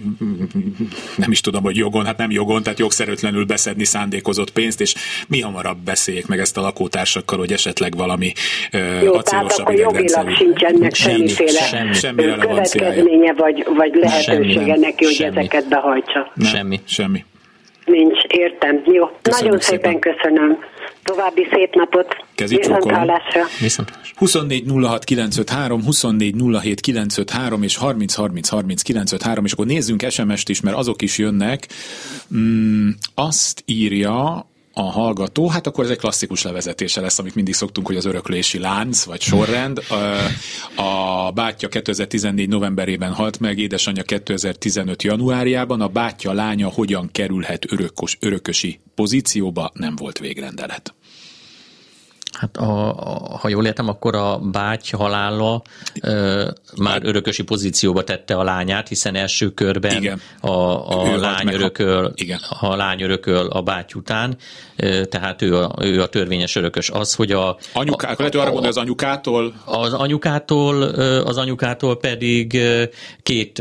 nem 1.16 1.30
is 1.30 1.40
tudom, 1.40 1.62
hogy 1.62 1.76
jogon, 1.76 2.04
hát 2.04 2.16
nem 2.16 2.30
jogon, 2.30 2.62
tehát 2.62 2.78
jogszerűtlenül 2.78 3.44
beszedni 3.44 3.84
szándékozott 3.84 4.50
pénzt, 4.50 4.80
és 4.80 4.94
mi 5.28 5.40
hamarabb 5.40 5.78
beszéljék 5.78 6.26
meg 6.26 6.38
ezt 6.38 6.56
a 6.56 6.60
lakótársakkal, 6.60 7.38
hogy 7.38 7.52
esetleg 7.52 7.96
valami 7.96 8.32
Jó, 9.02 9.14
acélosabb 9.14 9.70
idegrendszerű. 9.70 10.34
sincsenek 10.34 10.94
semmiféle 10.94 11.60
semmi, 11.60 11.94
semmi 11.94 12.22
következménye, 12.22 13.32
vagy, 13.32 13.66
vagy 13.74 13.94
lehetősége 13.94 14.76
neki, 14.76 15.04
hogy 15.04 15.14
semmi 15.14 15.37
ezeket 15.38 15.68
behajtsa. 15.68 16.32
Nem, 16.34 16.46
semmi. 16.46 16.80
Semmi. 16.84 17.24
Nincs, 17.84 18.22
értem. 18.28 18.82
Jó, 18.84 19.10
Köszönjük 19.22 19.50
nagyon 19.50 19.60
szépen, 19.60 19.92
szépen 19.92 20.14
köszönöm. 20.14 20.58
További 21.02 21.48
szép 21.52 21.74
napot. 21.74 22.16
Viszont 22.48 22.90
hallásra. 22.90 23.42
24 24.16 24.64
06 24.82 25.04
953, 25.04 25.84
24 25.84 26.34
07 26.60 26.80
953 26.80 27.62
és 27.62 27.76
30 27.76 28.14
30 28.14 28.48
30 28.48 28.82
953, 28.82 29.44
és 29.44 29.52
akkor 29.52 29.66
nézzünk 29.66 30.04
SMS-t 30.10 30.48
is, 30.48 30.60
mert 30.60 30.76
azok 30.76 31.02
is 31.02 31.18
jönnek. 31.18 31.68
Mm, 32.34 32.88
azt 33.14 33.62
írja 33.66 34.46
a 34.78 34.90
hallgató, 34.90 35.48
hát 35.48 35.66
akkor 35.66 35.84
ez 35.84 35.90
egy 35.90 35.98
klasszikus 35.98 36.42
levezetése 36.42 37.00
lesz, 37.00 37.18
amit 37.18 37.34
mindig 37.34 37.54
szoktunk, 37.54 37.86
hogy 37.86 37.96
az 37.96 38.04
öröklési 38.04 38.58
lánc, 38.58 39.04
vagy 39.04 39.20
sorrend. 39.20 39.82
A 40.74 41.30
bátyja 41.30 41.68
2014 41.68 42.48
novemberében 42.48 43.12
halt 43.12 43.40
meg, 43.40 43.58
édesanyja 43.58 44.02
2015 44.02 45.02
januárjában. 45.02 45.80
A 45.80 45.88
bátyja 45.88 46.32
lánya 46.32 46.68
hogyan 46.68 47.08
kerülhet 47.12 47.72
örökos, 47.72 48.16
örökösi 48.20 48.80
pozícióba, 48.94 49.70
nem 49.74 49.96
volt 49.96 50.18
végrendelet. 50.18 50.94
Hát 52.38 52.56
a, 52.56 52.88
a, 52.88 53.36
ha 53.40 53.48
jól 53.48 53.66
értem, 53.66 53.88
akkor 53.88 54.14
a 54.14 54.38
báty 54.38 54.90
halála 54.96 55.62
ö, 56.02 56.48
már 56.76 57.00
örökösi 57.04 57.42
pozícióba 57.42 58.04
tette 58.04 58.34
a 58.34 58.42
lányát, 58.42 58.88
hiszen 58.88 59.14
első 59.14 59.48
körben 59.48 59.96
igen. 59.96 60.20
a, 60.40 60.50
a 60.50 61.16
lány 61.16 61.52
örököl, 61.52 62.04
a, 62.04 62.10
igen. 62.14 62.40
a 62.60 62.76
lány 62.76 63.02
örököl 63.02 63.46
a 63.46 63.62
báty 63.62 63.94
után, 63.94 64.36
ö, 64.76 65.04
tehát 65.04 65.42
ő 65.42 65.56
a, 65.56 65.74
ő 65.80 66.02
a 66.02 66.06
törvényes 66.06 66.56
örökös. 66.56 66.90
Az, 66.90 67.14
hogy 67.14 67.32
a... 67.32 67.58
Anyuká, 67.72 68.10
a, 68.10 68.14
lehet 68.18 68.34
arra 68.34 68.44
mondani, 68.44 68.66
az 68.66 68.76
anyukától? 68.76 69.54
Az 69.64 69.92
anyukától, 69.92 70.82
az 70.82 71.36
anyukától 71.36 71.96
pedig 71.96 72.58
két 73.22 73.58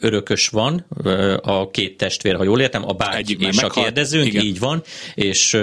örökös 0.00 0.48
van, 0.48 0.86
a 1.42 1.70
két 1.70 1.96
testvér, 1.96 2.36
ha 2.36 2.44
jól 2.44 2.60
értem, 2.60 2.88
a 2.88 2.92
báty 2.92 3.16
Egyik 3.16 3.40
és 3.40 3.62
a 3.62 3.68
kérdezőnk, 3.68 4.26
igen. 4.26 4.44
így 4.44 4.58
van, 4.58 4.82
és 5.14 5.54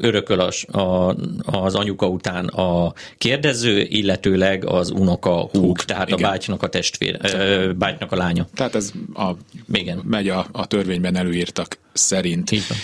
örököl 0.00 0.40
az, 0.40 0.64
a, 0.74 1.14
az 1.44 1.74
anyuka 1.74 2.03
unoka 2.04 2.08
után 2.08 2.46
a 2.46 2.92
kérdező, 3.18 3.80
illetőleg 3.80 4.64
az 4.64 4.90
unoka 4.90 5.30
húg, 5.30 5.50
húg 5.50 5.78
tehát 5.78 6.08
igen. 6.08 6.24
a 6.24 6.30
bátynak 6.30 6.62
a 6.62 6.68
testvér, 6.68 7.18
ö, 7.22 7.72
bátynak 7.76 8.12
a 8.12 8.16
lánya. 8.16 8.46
Tehát 8.54 8.74
ez 8.74 8.92
a, 9.14 9.30
igen. 9.72 10.02
megy 10.04 10.28
a, 10.28 10.46
a 10.52 10.66
törvényben 10.66 11.16
előírtak 11.16 11.78
szerint. 11.92 12.50
Így 12.50 12.64
van. 12.68 12.78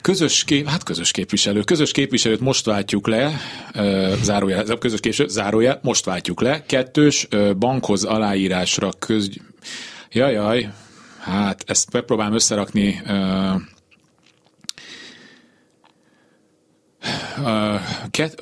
Közös 0.00 0.44
kép, 0.44 0.68
hát 0.68 0.82
közös 0.82 1.10
képviselő. 1.10 1.60
Közös 1.60 1.90
képviselőt 1.90 2.40
most 2.40 2.64
váltjuk 2.64 3.06
le, 3.06 3.40
zárójel, 4.22 4.64
közös 4.64 5.00
képviselő, 5.00 5.28
zárójel, 5.28 5.78
most 5.82 6.04
váltjuk 6.04 6.40
le. 6.40 6.62
Kettős, 6.66 7.28
bankhoz 7.58 8.04
aláírásra 8.04 8.90
köz... 8.98 9.30
Jajaj, 10.10 10.68
hát 11.18 11.64
ezt 11.66 11.92
megpróbálom 11.92 12.34
összerakni 12.34 13.02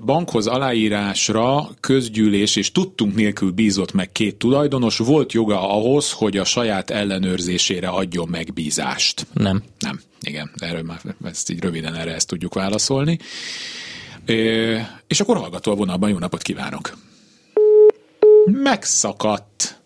bankhoz 0.04 0.46
aláírásra 0.46 1.70
közgyűlés 1.80 2.56
és 2.56 2.72
tudtunk 2.72 3.14
nélkül 3.14 3.50
bízott 3.50 3.92
meg 3.92 4.12
két 4.12 4.36
tulajdonos, 4.36 4.98
volt 4.98 5.32
joga 5.32 5.70
ahhoz, 5.70 6.12
hogy 6.12 6.36
a 6.36 6.44
saját 6.44 6.90
ellenőrzésére 6.90 7.88
adjon 7.88 8.28
megbízást? 8.28 9.26
Nem. 9.32 9.62
Nem, 9.78 10.00
igen, 10.20 10.50
erről 10.56 10.82
már 10.82 11.00
ezt 11.24 11.50
így 11.50 11.60
röviden 11.60 11.94
erre 11.94 12.14
ezt 12.14 12.26
tudjuk 12.28 12.54
válaszolni. 12.54 13.18
És 15.06 15.20
akkor 15.20 15.36
hallgató 15.36 15.72
a 15.72 15.74
vonalban, 15.74 16.10
jó 16.10 16.18
napot 16.18 16.42
kívánok! 16.42 16.98
Megszakadt. 18.44 19.80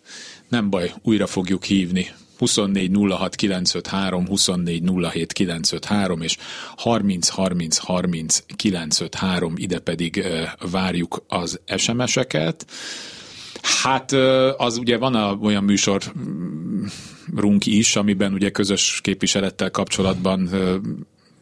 Nem 0.48 0.70
baj, 0.70 0.92
újra 1.02 1.26
fogjuk 1.26 1.64
hívni. 1.64 2.10
24 2.44 2.90
06 3.08 3.34
953, 3.34 4.26
24 4.26 4.82
07 5.12 5.32
953 5.32 6.22
és 6.22 6.36
30 6.76 7.28
30 7.28 7.76
30 7.78 8.42
953, 8.56 9.54
ide 9.56 9.78
pedig 9.78 10.24
várjuk 10.70 11.24
az 11.28 11.60
SMS-eket. 11.76 12.66
Hát 13.82 14.12
az 14.56 14.76
ugye 14.76 14.98
van 14.98 15.14
a, 15.14 15.32
olyan 15.32 15.64
műsor 15.64 16.02
runk 17.36 17.66
is, 17.66 17.96
amiben 17.96 18.32
ugye 18.32 18.50
közös 18.50 19.00
képviselettel 19.02 19.70
kapcsolatban 19.70 20.48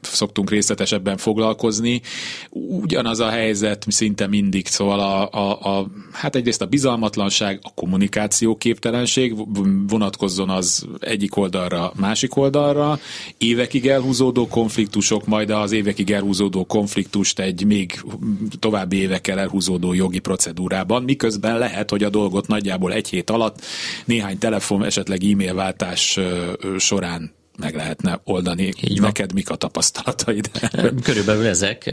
szoktunk 0.02 0.50
részletesebben 0.50 1.16
foglalkozni. 1.16 2.00
Ugyanaz 2.50 3.20
a 3.20 3.28
helyzet 3.28 3.84
szinte 3.88 4.26
mindig, 4.26 4.66
szóval 4.66 5.00
a, 5.00 5.28
a, 5.30 5.78
a, 5.78 5.86
hát 6.12 6.36
egyrészt 6.36 6.62
a 6.62 6.66
bizalmatlanság, 6.66 7.58
a 7.62 7.74
kommunikáció 7.74 8.56
képtelenség 8.56 9.34
vonatkozzon 9.88 10.50
az 10.50 10.86
egyik 11.00 11.36
oldalra, 11.36 11.92
másik 11.96 12.36
oldalra, 12.36 12.98
évekig 13.38 13.86
elhúzódó 13.86 14.48
konfliktusok, 14.48 15.26
majd 15.26 15.50
az 15.50 15.72
évekig 15.72 16.10
elhúzódó 16.10 16.64
konfliktust 16.64 17.38
egy 17.38 17.64
még 17.64 18.02
további 18.58 18.96
évekkel 18.96 19.38
elhúzódó 19.38 19.92
jogi 19.92 20.18
procedúrában, 20.18 21.02
miközben 21.02 21.58
lehet, 21.58 21.90
hogy 21.90 22.02
a 22.02 22.10
dolgot 22.10 22.46
nagyjából 22.46 22.92
egy 22.92 23.08
hét 23.08 23.30
alatt 23.30 23.60
néhány 24.04 24.38
telefon, 24.38 24.84
esetleg 24.84 25.24
e-mail 25.24 25.54
váltás 25.54 26.18
során 26.78 27.40
meg 27.58 27.74
lehetne 27.74 28.20
oldani. 28.24 28.72
Így 28.80 29.00
Neked 29.00 29.26
van. 29.26 29.34
mik 29.34 29.50
a 29.50 29.54
tapasztalataid? 29.54 30.50
Körülbelül 31.02 31.46
ezek. 31.46 31.90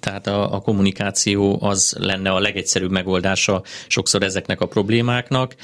Tehát 0.00 0.26
a, 0.26 0.54
a 0.54 0.60
kommunikáció 0.60 1.58
az 1.62 1.96
lenne 1.98 2.30
a 2.30 2.38
legegyszerűbb 2.38 2.90
megoldása 2.90 3.62
sokszor 3.86 4.22
ezeknek 4.22 4.60
a 4.60 4.66
problémáknak, 4.66 5.54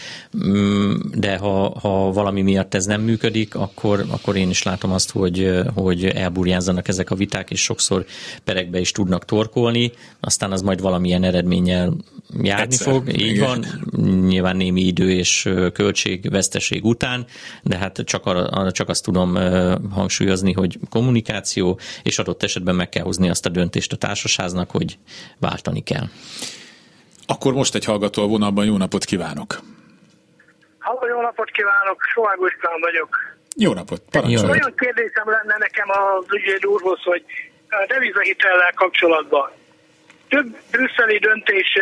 mm, 0.47 0.95
de 1.15 1.37
ha, 1.37 1.79
ha 1.81 2.13
valami 2.13 2.43
miatt 2.43 2.75
ez 2.75 2.85
nem 2.85 3.01
működik, 3.01 3.55
akkor, 3.55 4.05
akkor 4.11 4.37
én 4.37 4.51
is 4.51 4.63
látom 4.63 4.93
azt, 4.93 5.11
hogy, 5.11 5.61
hogy 5.75 6.05
elburjánzanak 6.05 6.89
ezek 6.89 7.11
a 7.11 7.15
viták, 7.15 7.51
és 7.51 7.63
sokszor 7.63 8.05
perekbe 8.45 8.81
is 8.81 8.93
tudnak 8.93 9.25
torkolni, 9.25 9.93
aztán 10.21 10.53
az 10.53 10.63
majd 10.63 10.81
valamilyen 10.81 11.25
eredménnyel 11.25 11.97
járni 12.43 12.63
Egyszer, 12.63 12.93
fog. 12.93 13.13
Így 13.13 13.21
igen. 13.21 13.47
van, 13.47 13.67
nyilván 14.27 14.57
némi 14.57 14.81
idő 14.81 15.11
és 15.11 15.49
költség, 15.73 16.31
veszteség 16.31 16.85
után, 16.85 17.27
de 17.63 17.77
hát 17.77 18.03
csak, 18.05 18.27
a, 18.27 18.71
csak 18.73 18.89
azt 18.89 19.05
tudom 19.05 19.18
tudom 19.19 19.91
hangsúlyozni, 19.93 20.53
hogy 20.53 20.79
kommunikáció, 20.91 21.79
és 22.03 22.19
adott 22.19 22.43
esetben 22.43 22.75
meg 22.75 22.89
kell 22.89 23.03
hozni 23.03 23.29
azt 23.29 23.47
a 23.47 23.49
döntést 23.49 23.93
a 23.93 23.97
társasháznak, 23.97 24.71
hogy 24.71 24.99
váltani 25.41 25.83
kell. 25.83 26.07
Akkor 27.27 27.53
most 27.53 27.75
egy 27.75 27.85
hallgató 27.85 28.23
a 28.23 28.27
vonalban, 28.27 28.65
jó 28.65 28.77
napot 28.77 29.05
kívánok! 29.05 29.61
Halló, 30.79 31.07
jó 31.07 31.21
napot 31.21 31.51
kívánok, 31.51 32.03
Sovágó 32.13 32.47
István 32.47 32.81
vagyok. 32.81 33.37
Jó 33.57 33.73
napot, 33.73 34.03
parancsolj! 34.11 34.51
Olyan 34.51 34.75
kérdésem 34.77 35.31
lenne 35.31 35.57
nekem 35.59 35.89
az 35.91 36.25
ügyvéd 36.33 36.67
úrhoz, 36.67 37.03
hogy 37.03 37.25
a 37.69 37.85
devizahitellel 37.89 38.73
kapcsolatban. 38.75 39.51
Több 40.29 40.57
brüsszeli 40.71 41.19
döntés, 41.19 41.79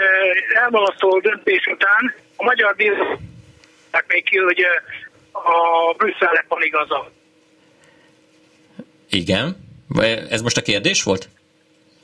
elmalasztó 0.62 1.20
döntés 1.20 1.66
után 1.66 2.14
a 2.36 2.44
magyar 2.44 2.74
bíróság 2.76 4.04
még 4.08 4.24
ki, 4.24 4.38
hogy 4.38 4.66
a 5.32 5.94
Brüsszelnek 5.96 6.44
van 6.48 6.62
igaza. 6.62 7.10
Igen. 9.10 9.56
Ez 10.30 10.42
most 10.42 10.56
a 10.56 10.62
kérdés 10.62 11.02
volt? 11.02 11.28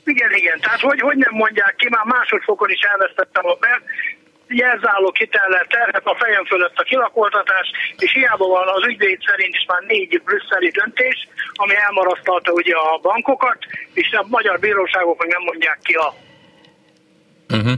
Igen, 0.03 0.31
igen. 0.31 0.59
Tehát 0.59 0.79
hogy, 0.79 0.99
hogy 0.99 1.17
nem 1.17 1.33
mondják 1.33 1.75
ki, 1.75 1.87
már 1.89 2.05
másodfokon 2.05 2.69
is 2.69 2.81
elvesztettem 2.91 3.45
a 3.45 3.55
per, 3.55 3.81
jelzálók 4.47 5.17
hitellel 5.17 5.65
terhet 5.69 6.05
a 6.05 6.15
fejem 6.15 6.45
fölött 6.45 6.77
a 6.77 6.83
kilakoltatás, 6.83 7.67
és 7.97 8.11
hiába 8.11 8.47
van 8.47 8.67
az 8.67 8.85
ügyvéd 8.87 9.19
szerint 9.29 9.55
is 9.55 9.65
már 9.67 9.81
négy 9.87 10.21
brüsszeli 10.23 10.69
döntés, 10.69 11.27
ami 11.53 11.75
elmarasztalta 11.75 12.51
ugye 12.51 12.75
a 12.75 12.99
bankokat, 13.01 13.57
és 13.93 14.11
a 14.11 14.25
magyar 14.27 14.59
bíróságok 14.59 15.27
nem 15.27 15.41
mondják 15.41 15.79
ki 15.83 15.93
a 15.93 16.13
Uh-huh. 17.53 17.77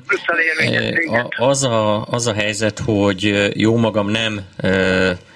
Az, 1.38 1.64
a, 1.64 2.06
az 2.06 2.28
a 2.28 2.34
helyzet, 2.34 2.80
hogy 2.80 3.52
jó 3.54 3.78
magam 3.78 4.10
nem 4.10 4.42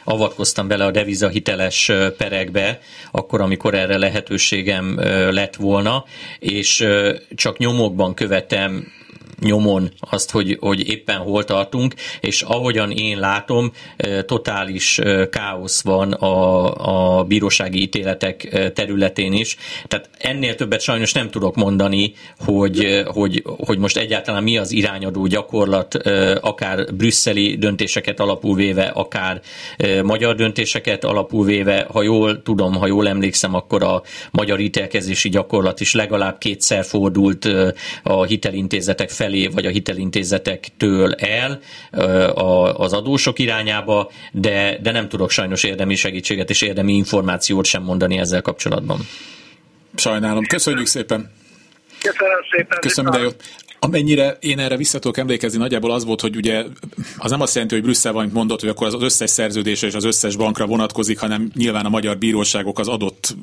avatkoztam 0.04 0.68
bele 0.68 0.86
a 0.86 0.92
devizahiteles 0.92 1.92
perekbe, 2.18 2.80
akkor, 3.12 3.42
amikor 3.42 3.74
erre 3.74 3.98
lehetőségem 3.98 5.00
lett 5.30 5.56
volna, 5.56 6.06
és 6.40 6.88
csak 7.36 7.58
nyomokban 7.58 8.14
követem 8.14 8.92
nyomon 9.40 9.92
azt, 10.00 10.32
hogy, 10.32 10.58
hogy 10.60 10.90
éppen 10.90 11.18
hol 11.18 11.44
tartunk, 11.44 11.94
és 12.22 12.42
ahogyan 12.42 12.92
én 12.92 13.20
látom, 13.20 13.72
totális 14.26 15.00
káosz 15.30 15.82
van 15.82 16.12
a, 16.12 17.18
a 17.18 17.24
bírósági 17.24 17.82
ítéletek 17.82 18.72
területén 18.74 19.34
is. 19.34 19.58
Tehát 19.88 20.10
ennél 20.18 20.56
többet 20.56 20.82
sajnos 20.82 21.14
nem 21.14 21.30
tudok 21.30 21.56
mondani, 21.56 22.14
hogy, 22.38 23.04
hogy, 23.06 23.44
hogy 23.66 23.78
most 23.78 23.98
egyáltalán 23.98 24.44
mi 24.44 24.58
az 24.58 24.72
irányadó 24.72 25.26
gyakorlat, 25.26 25.96
akár 26.42 26.94
brüsszeli 26.94 27.58
döntéseket 27.58 28.20
alapul 28.20 28.56
véve, 28.56 28.84
akár 28.84 29.42
magyar 30.04 30.36
döntéseket 30.36 31.04
alapul 31.04 31.46
véve. 31.46 31.88
Ha 31.92 32.02
jól 32.02 32.42
tudom, 32.42 32.74
ha 32.74 32.88
jól 32.88 33.08
emlékszem, 33.08 33.54
akkor 33.54 33.84
a 33.84 34.02
magyar 34.32 34.60
ítélkezési 34.60 35.30
gyakorlat 35.30 35.80
is 35.80 35.94
legalább 35.94 36.38
kétszer 36.38 36.86
fordult 36.86 37.48
a 38.04 38.24
hitelintézetek 38.24 39.10
felé 39.10 39.29
felé, 39.30 39.48
vagy 39.48 39.66
a 39.66 39.70
hitelintézetektől 39.70 41.14
el 41.14 41.60
az 42.74 42.94
adósok 42.94 43.40
irányába, 43.40 44.12
de, 44.32 44.78
de 44.82 44.92
nem 44.92 45.10
tudok 45.10 45.30
sajnos 45.30 45.64
érdemi 45.64 45.96
segítséget 45.96 46.50
és 46.50 46.62
érdemi 46.62 46.94
információt 46.94 47.66
sem 47.66 47.84
mondani 47.84 48.18
ezzel 48.18 48.42
kapcsolatban. 48.42 49.00
Sajnálom. 49.96 50.46
Köszönjük 50.46 50.88
szépen! 50.88 51.32
Köszönöm 52.02 52.40
szépen! 52.52 52.78
Köszönöm, 52.82 53.12
de 53.12 53.20
jó. 53.20 53.30
Amennyire 53.80 54.38
én 54.40 54.60
erre 54.60 54.78
vissza 54.78 55.00
tudok 55.00 55.18
emlékezni, 55.18 55.58
nagyjából 55.58 55.92
az 55.92 56.06
volt, 56.06 56.22
hogy 56.22 56.36
ugye 56.36 56.64
az 57.18 57.32
nem 57.32 57.42
azt 57.42 57.54
jelenti, 57.54 57.76
hogy 57.76 57.84
Brüsszel 57.84 58.14
van 58.14 58.30
mondott, 58.34 58.60
hogy 58.60 58.70
akkor 58.70 58.88
az 58.88 58.96
összes 59.00 59.30
szerződésre 59.30 59.88
és 59.88 59.94
az 59.94 60.04
összes 60.04 60.36
bankra 60.36 60.66
vonatkozik, 60.66 61.20
hanem 61.20 61.52
nyilván 61.56 61.86
a 61.86 61.90
magyar 61.90 62.18
bíróságok 62.18 62.80
az 62.80 62.88
adott 62.88 63.36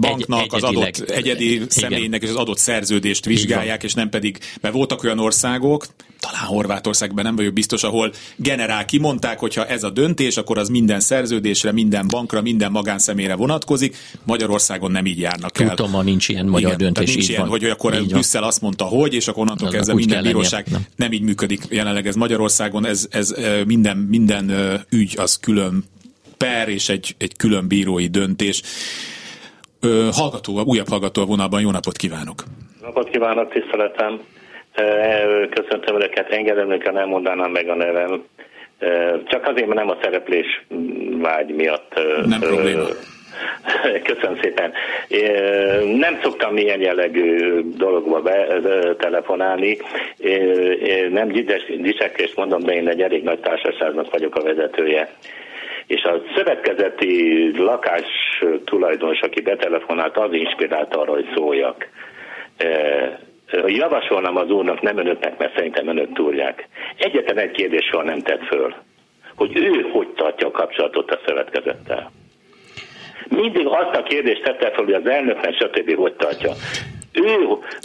banknak, 0.00 0.40
Egy, 0.40 0.48
az 0.50 0.62
adott 0.62 0.98
egyedi 0.98 1.62
személynek 1.68 2.22
és 2.22 2.28
az 2.28 2.36
adott 2.36 2.58
szerződést 2.58 3.24
vizsgálják, 3.24 3.82
és 3.82 3.94
nem 3.94 4.08
pedig, 4.08 4.38
mert 4.60 4.74
voltak 4.74 5.02
olyan 5.02 5.18
országok, 5.18 5.86
talán 6.20 6.44
Horvátországban 6.44 7.24
nem 7.24 7.36
vagyok 7.36 7.52
biztos, 7.52 7.82
ahol 7.82 8.12
generál 8.36 8.84
kimondták, 8.84 9.38
hogyha 9.38 9.66
ez 9.66 9.82
a 9.82 9.90
döntés, 9.90 10.36
akkor 10.36 10.58
az 10.58 10.68
minden 10.68 11.00
szerződésre, 11.00 11.72
minden 11.72 12.06
bankra, 12.08 12.42
minden 12.42 12.70
magánszemélyre 12.70 13.34
vonatkozik. 13.34 13.96
Magyarországon 14.24 14.90
nem 14.90 15.06
így 15.06 15.18
járnak 15.18 15.60
el. 15.60 15.74
Tudom, 15.74 16.04
nincs 16.04 16.28
ilyen 16.28 16.46
magyar 16.46 16.72
Igen, 16.72 16.78
döntés. 16.78 17.14
Nincs 17.14 17.28
ilyen, 17.28 17.40
van. 17.40 17.50
hogy 17.50 17.64
akkor 17.64 17.94
így 17.94 18.08
Brüsszel 18.08 18.42
azt 18.42 18.60
mondta, 18.60 18.84
hogy, 18.84 19.14
és 19.14 19.28
akkor 19.28 19.46
onnantól 19.62 19.70
kezdve 19.70 19.94
minden 19.94 20.22
bíróság 20.22 20.66
nem. 20.70 20.80
nem 20.96 21.12
így 21.12 21.22
működik 21.22 21.60
jelenleg 21.70 22.06
ez 22.06 22.14
Magyarországon. 22.14 22.86
Ez, 22.86 23.08
ez 23.10 23.34
minden, 23.66 23.96
minden 23.96 24.50
ügy 24.90 25.14
az 25.18 25.36
külön 25.36 25.84
per 26.38 26.68
és 26.68 26.88
egy, 26.88 27.14
egy 27.18 27.36
külön 27.36 27.68
bírói 27.68 28.06
döntés. 28.06 28.62
Hallgató, 30.12 30.60
újabb 30.64 30.88
hallgató 30.88 31.22
a 31.22 31.24
vonalban, 31.24 31.60
jó 31.60 31.70
napot 31.70 31.96
kívánok! 31.96 32.42
Napot 32.82 33.10
kívánok, 33.10 33.52
tiszteletem! 33.52 34.20
Köszöntöm 35.50 35.94
Önöket, 35.94 36.30
engedem 36.30 36.66
önöket, 36.66 36.92
nem 36.92 37.08
mondanám 37.08 37.50
meg 37.50 37.68
a 37.68 37.74
nevem. 37.74 38.24
Csak 39.24 39.46
azért, 39.46 39.66
mert 39.66 39.80
nem 39.80 39.88
a 39.88 39.98
szereplés 40.02 40.64
vágy 41.20 41.54
miatt. 41.54 41.94
Nem 42.26 42.40
probléma. 42.40 42.84
Köszönöm 44.10 44.38
szépen. 44.42 44.72
Nem 45.96 46.18
szoktam 46.22 46.56
ilyen 46.56 46.80
jellegű 46.80 47.60
dologba 47.76 48.22
telefonálni. 48.98 49.76
Nem 51.10 51.28
dicsekést 51.76 52.36
mondom, 52.36 52.60
de 52.60 52.72
én 52.74 52.88
egy 52.88 53.02
elég 53.02 53.22
nagy 53.22 53.40
társaságnak 53.40 54.10
vagyok 54.10 54.34
a 54.34 54.42
vezetője. 54.42 55.10
És 55.86 56.02
a 56.02 56.22
szövetkezeti 56.36 57.50
lakás 57.56 58.04
tulajdonos, 58.64 59.20
aki 59.20 59.40
betelefonált, 59.40 60.16
az 60.16 60.32
inspirált 60.32 60.94
arra, 60.94 61.12
hogy 61.12 61.28
szóljak 61.34 61.88
javasolnám 63.66 64.36
az 64.36 64.50
úrnak, 64.50 64.80
nem 64.80 64.98
önöknek, 64.98 65.38
mert 65.38 65.54
szerintem 65.54 65.88
önök 65.88 66.12
túlják. 66.12 66.68
Egyetlen 66.96 67.38
egy 67.38 67.50
kérdés 67.50 67.84
soha 67.84 68.02
nem 68.02 68.20
tett 68.20 68.44
föl, 68.44 68.74
hogy 69.34 69.56
ő 69.56 69.88
hogy 69.92 70.08
tartja 70.08 70.46
a 70.46 70.50
kapcsolatot 70.50 71.10
a 71.10 71.20
szövetkezettel. 71.26 72.10
Mindig 73.28 73.66
azt 73.66 73.96
a 73.96 74.02
kérdést 74.02 74.42
tette 74.42 74.70
fel, 74.70 74.84
hogy 74.84 74.92
az 74.92 75.06
elnöknek 75.06 75.54
stb. 75.54 75.94
hogy 75.94 76.12
tartja. 76.12 76.52
ő, 77.12 77.36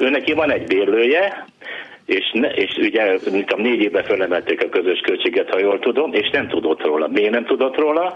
ő 0.02 0.10
neki 0.10 0.34
van 0.34 0.52
egy 0.52 0.68
bérlője, 0.68 1.46
és, 2.06 2.32
ne, 2.34 2.48
és 2.48 2.76
ugye 2.78 3.18
mint 3.32 3.56
négy 3.56 3.82
éve 3.82 4.04
fölemelték 4.04 4.64
a 4.64 4.70
közös 4.70 5.00
költséget, 5.00 5.50
ha 5.50 5.60
jól 5.60 5.80
tudom, 5.80 6.14
és 6.14 6.30
nem 6.30 6.48
tudott 6.48 6.82
róla. 6.82 7.08
Miért 7.08 7.32
nem 7.32 7.46
tudott 7.46 7.76
róla? 7.76 8.14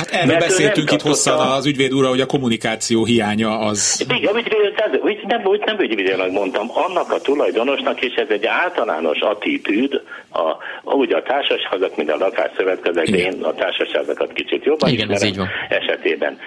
Hát 0.00 0.10
erről 0.10 0.26
Mert 0.26 0.40
beszéltünk 0.40 0.90
itt 0.90 1.02
hosszan 1.02 1.38
az 1.38 1.66
ügyvéd 1.66 1.94
úrra, 1.94 2.08
hogy 2.08 2.20
a 2.20 2.26
kommunikáció 2.26 3.04
hiánya 3.04 3.58
az... 3.58 4.06
Igen, 4.08 4.36
ügyvéd, 4.36 5.26
nem, 5.26 5.40
úgy 5.44 5.62
nem 5.66 5.78
ügyvédnek 5.78 6.30
mondtam, 6.30 6.70
annak 6.74 7.12
a 7.12 7.20
tulajdonosnak, 7.20 8.00
és 8.00 8.14
ez 8.14 8.28
egy 8.28 8.46
általános 8.46 9.18
attitűd, 9.20 10.02
a, 10.32 10.56
úgy 10.96 11.12
a 11.12 11.22
társasházak, 11.22 11.96
mint 11.96 12.10
a 12.10 12.16
lakásszövetkezek, 12.16 13.08
de 13.08 13.16
én 13.16 13.42
a 13.42 13.54
társasházakat 13.54 14.32
kicsit 14.32 14.64
jobban 14.64 14.90
Igen, 14.90 15.10
ez 15.10 15.22
így 15.22 15.36
van. 15.36 15.48
esetében. 15.68 16.38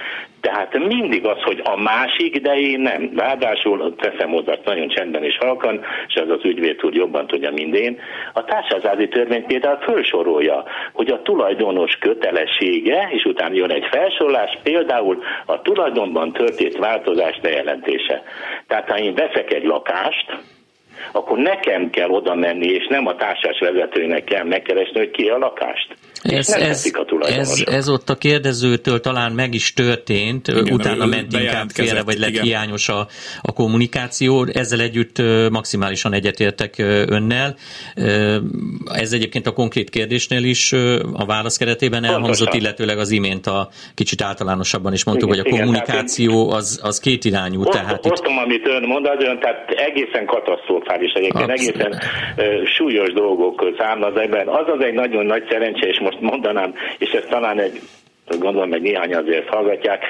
Tehát 0.44 0.78
mindig 0.88 1.26
az, 1.26 1.42
hogy 1.42 1.62
a 1.64 1.82
másik, 1.82 2.42
de 2.42 2.54
én 2.54 2.80
nem. 2.80 3.12
Ráadásul 3.16 3.96
teszem 3.96 4.30
hozzá 4.30 4.54
nagyon 4.66 4.88
csendben 4.88 5.24
és 5.24 5.38
halkan, 5.38 5.82
és 6.08 6.16
az 6.16 6.30
az 6.30 6.46
ügyvéd 6.46 6.84
úr 6.84 6.94
jobban 6.94 7.28
tudja, 7.28 7.52
mint 7.52 7.76
én. 7.76 8.00
A 8.34 8.44
társasházi 8.44 9.08
törvény 9.08 9.46
például 9.46 9.78
felsorolja, 9.78 10.64
hogy 10.94 11.10
a 11.10 11.22
tulajdonos 11.22 11.96
kötelessége, 12.00 13.10
és 13.12 13.24
utána 13.24 13.43
jön 13.52 13.72
egy 13.72 13.88
felsorolás, 13.92 14.60
például 14.64 15.24
a 15.46 15.62
tulajdonban 15.62 16.32
történt 16.32 16.78
változás 16.78 17.40
bejelentése. 17.40 18.24
Tehát 18.68 18.90
ha 18.90 18.98
én 18.98 19.14
veszek 19.14 19.54
egy 19.54 19.64
lakást, 19.64 20.38
akkor 21.12 21.38
nekem 21.38 21.90
kell 21.90 22.10
oda 22.10 22.36
menni, 22.36 22.68
és 22.68 22.88
nem 22.88 23.08
a 23.08 23.16
társas 23.16 23.60
vezetőnek 23.60 24.24
kell 24.24 24.44
megkeresni, 24.44 25.00
hogy 25.00 25.12
ki 25.12 25.30
a 25.30 25.38
lakást. 25.38 25.96
Ez, 26.24 26.50
ez, 26.50 26.92
ez, 27.22 27.64
ez 27.66 27.90
ott 27.90 28.10
a 28.10 28.16
kérdezőtől 28.16 29.00
talán 29.00 29.32
meg 29.32 29.54
is 29.54 29.74
történt, 29.74 30.48
igen, 30.48 30.74
utána 30.74 31.06
ment 31.06 31.34
inkább 31.34 31.70
félre, 31.70 32.04
vagy 32.04 32.18
lett 32.18 32.30
igen. 32.30 32.44
hiányos 32.44 32.90
a, 32.90 33.08
a 33.42 33.54
kommunikáció. 33.54 34.48
Ezzel 34.54 34.80
együtt 34.80 35.22
maximálisan 35.50 36.14
egyetértek 36.14 36.76
önnel. 37.08 37.56
Ez 38.94 39.12
egyébként 39.12 39.48
a 39.48 39.52
konkrét 39.52 39.90
kérdésnél 39.90 40.44
is 40.44 40.74
a 41.14 41.26
válasz 41.26 41.58
keretében 41.58 42.04
elhangzott, 42.04 42.54
illetőleg 42.54 42.98
az 42.98 43.12
imént 43.12 43.48
a 43.48 43.70
kicsit 43.96 44.22
általánosabban 44.22 44.94
is 44.94 45.06
mondtuk, 45.06 45.34
igen, 45.34 45.44
hogy 45.44 45.52
a 45.52 45.56
kommunikáció 45.56 46.52
az, 46.52 46.80
az 46.84 47.00
kétirányú. 47.00 47.60
Osztom, 47.60 47.82
tehát 47.82 48.06
osztom, 48.06 48.34
itt... 48.34 48.40
amit 48.40 48.68
ön 48.68 48.84
mond, 48.88 49.06
az 49.06 49.24
ön, 49.24 49.40
tehát 49.40 49.70
egészen 49.70 50.26
katasztrofális 50.26 51.12
egyébként, 51.12 51.50
Abszett. 51.50 51.76
egészen 51.76 52.02
súlyos 52.66 53.14
dolgok 53.14 53.74
számlaz 53.78 54.16
ebben. 54.16 54.48
Az 54.48 54.66
az 54.78 54.84
egy 54.84 54.94
nagyon 54.94 55.26
nagy 55.26 55.44
szerencse, 55.50 55.88
és 55.88 56.00
most 56.00 56.13
most 56.20 56.32
mondanám, 56.32 56.74
és 56.98 57.10
ezt 57.10 57.30
talán 57.30 57.60
egy, 57.60 57.80
gondolom, 58.40 58.74
egy 58.74 58.82
néhány 58.82 59.16
azért 59.16 59.48
hallgatják, 59.48 60.06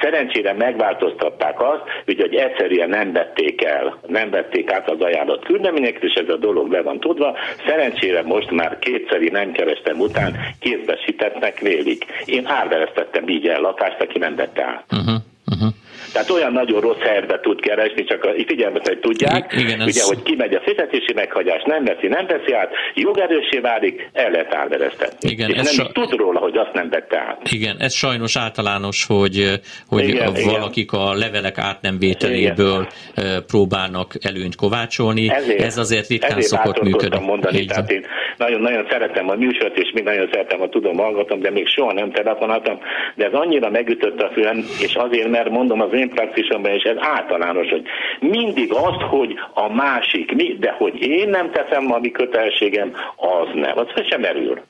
Szerencsére 0.00 0.52
megváltoztatták 0.52 1.60
azt, 1.60 1.82
hogy, 2.04 2.20
hogy 2.20 2.34
egyszerűen 2.34 2.88
nem 2.88 3.12
vették 3.12 3.64
el, 3.64 3.98
nem 4.06 4.30
vették 4.30 4.72
át 4.72 4.90
az 4.90 5.00
ajánlott 5.00 5.44
küldeményeket, 5.44 6.02
és 6.02 6.12
ez 6.12 6.28
a 6.28 6.36
dolog 6.36 6.72
le 6.72 6.82
van 6.82 7.00
tudva. 7.00 7.36
Szerencsére 7.66 8.22
most 8.22 8.50
már 8.50 8.78
kétszeri 8.78 9.28
nem 9.28 9.52
kerestem 9.52 10.00
után 10.00 10.36
kézbesítettnek 10.60 11.58
vélik. 11.58 12.04
Én 12.24 12.46
árveresztettem 12.46 13.28
így 13.28 13.48
el 13.48 13.60
lakást, 13.60 14.00
aki 14.00 14.18
nem 14.18 14.36
vette 14.36 14.64
át. 14.64 14.84
Uh-huh, 14.92 15.22
uh-huh. 15.46 15.72
Tehát 16.16 16.30
olyan 16.30 16.52
nagyon 16.52 16.80
rossz 16.80 16.98
helyzetbe 16.98 17.40
tud 17.40 17.60
keresni, 17.60 18.04
csak 18.04 18.24
a 18.24 18.30
figyelmet, 18.46 18.88
hogy 18.88 18.98
tudják, 18.98 19.52
igen, 19.52 19.80
ugye, 19.80 20.00
ez... 20.00 20.08
hogy 20.08 20.22
kimegy 20.22 20.54
a 20.54 20.60
fizetési 20.60 21.12
meghagyás, 21.14 21.62
nem 21.66 21.84
veszi, 21.84 22.06
nem 22.06 22.26
veszi 22.26 22.52
át, 22.52 22.70
jogerősé 22.94 23.58
válik, 23.58 24.08
el 24.12 24.30
lehet 24.30 24.54
árvereztetni. 24.54 25.30
Igen, 25.30 25.50
és 25.50 25.56
ez 25.56 25.76
nem 25.76 25.86
sa... 25.86 25.92
tud 25.92 26.18
róla, 26.18 26.38
hogy 26.38 26.56
azt 26.56 26.72
nem 26.72 26.88
vette 26.88 27.18
át. 27.18 27.50
Igen, 27.50 27.76
ez 27.78 27.94
sajnos 27.94 28.36
általános, 28.36 29.06
hogy, 29.06 29.60
hogy 29.88 30.08
igen, 30.08 30.26
a, 30.26 30.32
valakik 30.50 30.92
a 30.92 31.14
levelek 31.14 31.58
át 31.58 31.80
nem 31.80 31.98
vételéből 31.98 32.86
igen. 33.16 33.44
próbálnak 33.46 34.12
előnyt 34.20 34.56
kovácsolni. 34.56 35.30
Ezért, 35.30 35.60
ez 35.60 35.78
azért 35.78 36.08
ritkán 36.08 36.30
ezért 36.30 36.46
szokott 36.46 36.82
működni. 36.82 37.26
mondani, 37.26 37.58
Így 37.58 37.66
tehát 37.66 37.90
én 37.90 38.06
nagyon-nagyon 38.36 38.86
szeretem 38.90 39.28
a 39.28 39.34
műsort, 39.34 39.78
és 39.78 39.90
még 39.94 40.04
nagyon 40.04 40.28
szeretem, 40.32 40.60
a 40.60 40.68
tudom 40.68 40.96
hallgatom, 40.96 41.40
de 41.40 41.50
még 41.50 41.68
soha 41.68 41.92
nem 41.92 42.10
telefonáltam, 42.10 42.78
de 43.14 43.24
ez 43.24 43.32
annyira 43.32 43.70
megütött 43.70 44.20
a 44.20 44.30
fülem, 44.32 44.64
és 44.80 44.94
azért, 44.94 45.28
mert 45.28 45.50
mondom 45.50 45.80
az 45.80 45.92
én 45.92 46.05
praxisomban, 46.08 46.72
és 46.72 46.82
ez 46.82 46.96
általános, 46.98 47.68
hogy 47.68 47.86
mindig 48.20 48.72
azt, 48.72 49.00
hogy 49.00 49.34
a 49.54 49.72
másik 49.72 50.34
mi, 50.34 50.56
de 50.60 50.74
hogy 50.78 51.00
én 51.00 51.28
nem 51.28 51.50
teszem 51.50 51.92
a 51.92 51.98
mi 51.98 52.10
kötelességem, 52.10 52.92
az 53.16 53.48
nem. 53.54 53.78
Az 53.78 53.86
sem 54.08 54.20
merül. 54.20 54.60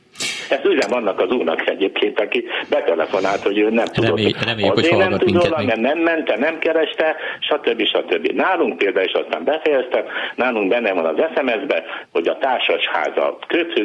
Ezt 0.49 0.65
üzen 0.65 0.91
vannak 0.91 1.21
az 1.21 1.31
úrnak 1.31 1.69
egyébként, 1.69 2.21
aki 2.21 2.45
betelefonált, 2.71 3.43
hogy 3.43 3.59
ő 3.59 3.71
nem 3.71 3.85
tudott. 3.85 4.17
Remély, 4.17 4.35
reméljük, 4.45 4.75
hogy 4.75 4.97
nem 4.97 5.19
tud 5.19 5.35
róla, 5.35 5.63
mert 5.63 5.81
nem 5.81 5.99
mente, 5.99 6.37
nem 6.37 6.59
kereste, 6.59 7.17
stb. 7.41 7.83
stb. 7.87 8.27
Nálunk 8.27 8.79
például, 8.79 9.07
és 9.07 9.13
aztán 9.13 9.45
befejeztem, 9.45 10.05
nálunk 10.37 10.69
benne 10.69 10.93
van 10.93 11.05
az 11.05 11.17
SMS-be, 11.35 11.85
hogy 12.13 12.29
a 12.29 12.39
társasháza 12.39 13.39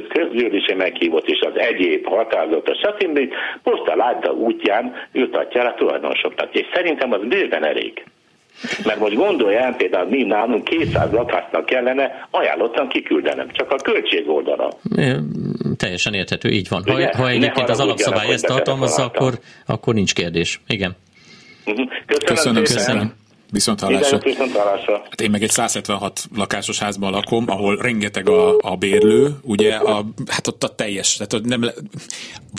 közgyűlési 0.10 0.74
meghívott 0.74 1.28
és 1.28 1.40
az 1.40 1.60
egyéb 1.60 2.08
határozatos, 2.08 2.78
stb. 2.78 3.20
posztaláda 3.64 4.32
útján 4.32 4.94
jutatja 5.12 5.68
a 5.68 5.74
tulajdonosoknak. 5.74 6.56
És 6.56 6.66
szerintem 6.74 7.12
az 7.12 7.22
bőven 7.28 7.66
elég. 7.66 8.04
Mert 8.86 9.00
most 9.00 9.16
gondolj 9.16 9.56
el, 9.56 9.76
például 9.76 10.10
mi 10.10 10.24
nálunk 10.24 10.64
200 10.64 11.12
lakásnak 11.12 11.66
kellene 11.66 12.28
ajánlottan 12.32 12.88
kiküldenem, 12.88 13.48
csak 13.52 13.72
a 13.72 13.76
költség 13.76 14.30
oldala. 14.30 14.70
Teljesen 15.82 16.14
érthető, 16.14 16.50
így 16.50 16.68
van. 16.68 16.84
Ha, 16.84 17.18
ha 17.18 17.30
egyébként 17.30 17.70
az 17.70 17.80
alapszabály 17.80 18.34
ezt 18.34 18.46
tartalmazza, 18.46 19.04
akkor, 19.04 19.40
akkor 19.66 19.94
nincs 19.94 20.14
kérdés. 20.14 20.62
Igen. 20.68 20.96
Mhm. 21.66 21.82
Köszönöm, 22.26 22.64
köszönöm. 22.64 22.64
köszönöm. 22.64 23.14
Viszont 23.52 23.80
hallásra. 23.80 24.20
Hát 25.10 25.22
én 25.22 25.30
meg 25.30 25.44
egy 25.44 25.50
176 25.50 26.24
lakásos 26.36 26.80
házban 26.80 27.12
lakom, 27.12 27.46
ahol 27.48 27.76
rengeteg 27.76 28.30
a, 28.30 28.58
a 28.58 28.76
bérlő, 28.76 29.36
ugye, 29.42 29.76
a, 29.76 30.06
hát 30.28 30.48
ott 30.48 30.64
a 30.64 30.76
teljes, 30.76 31.16
tehát 31.16 31.46
nem, 31.46 31.66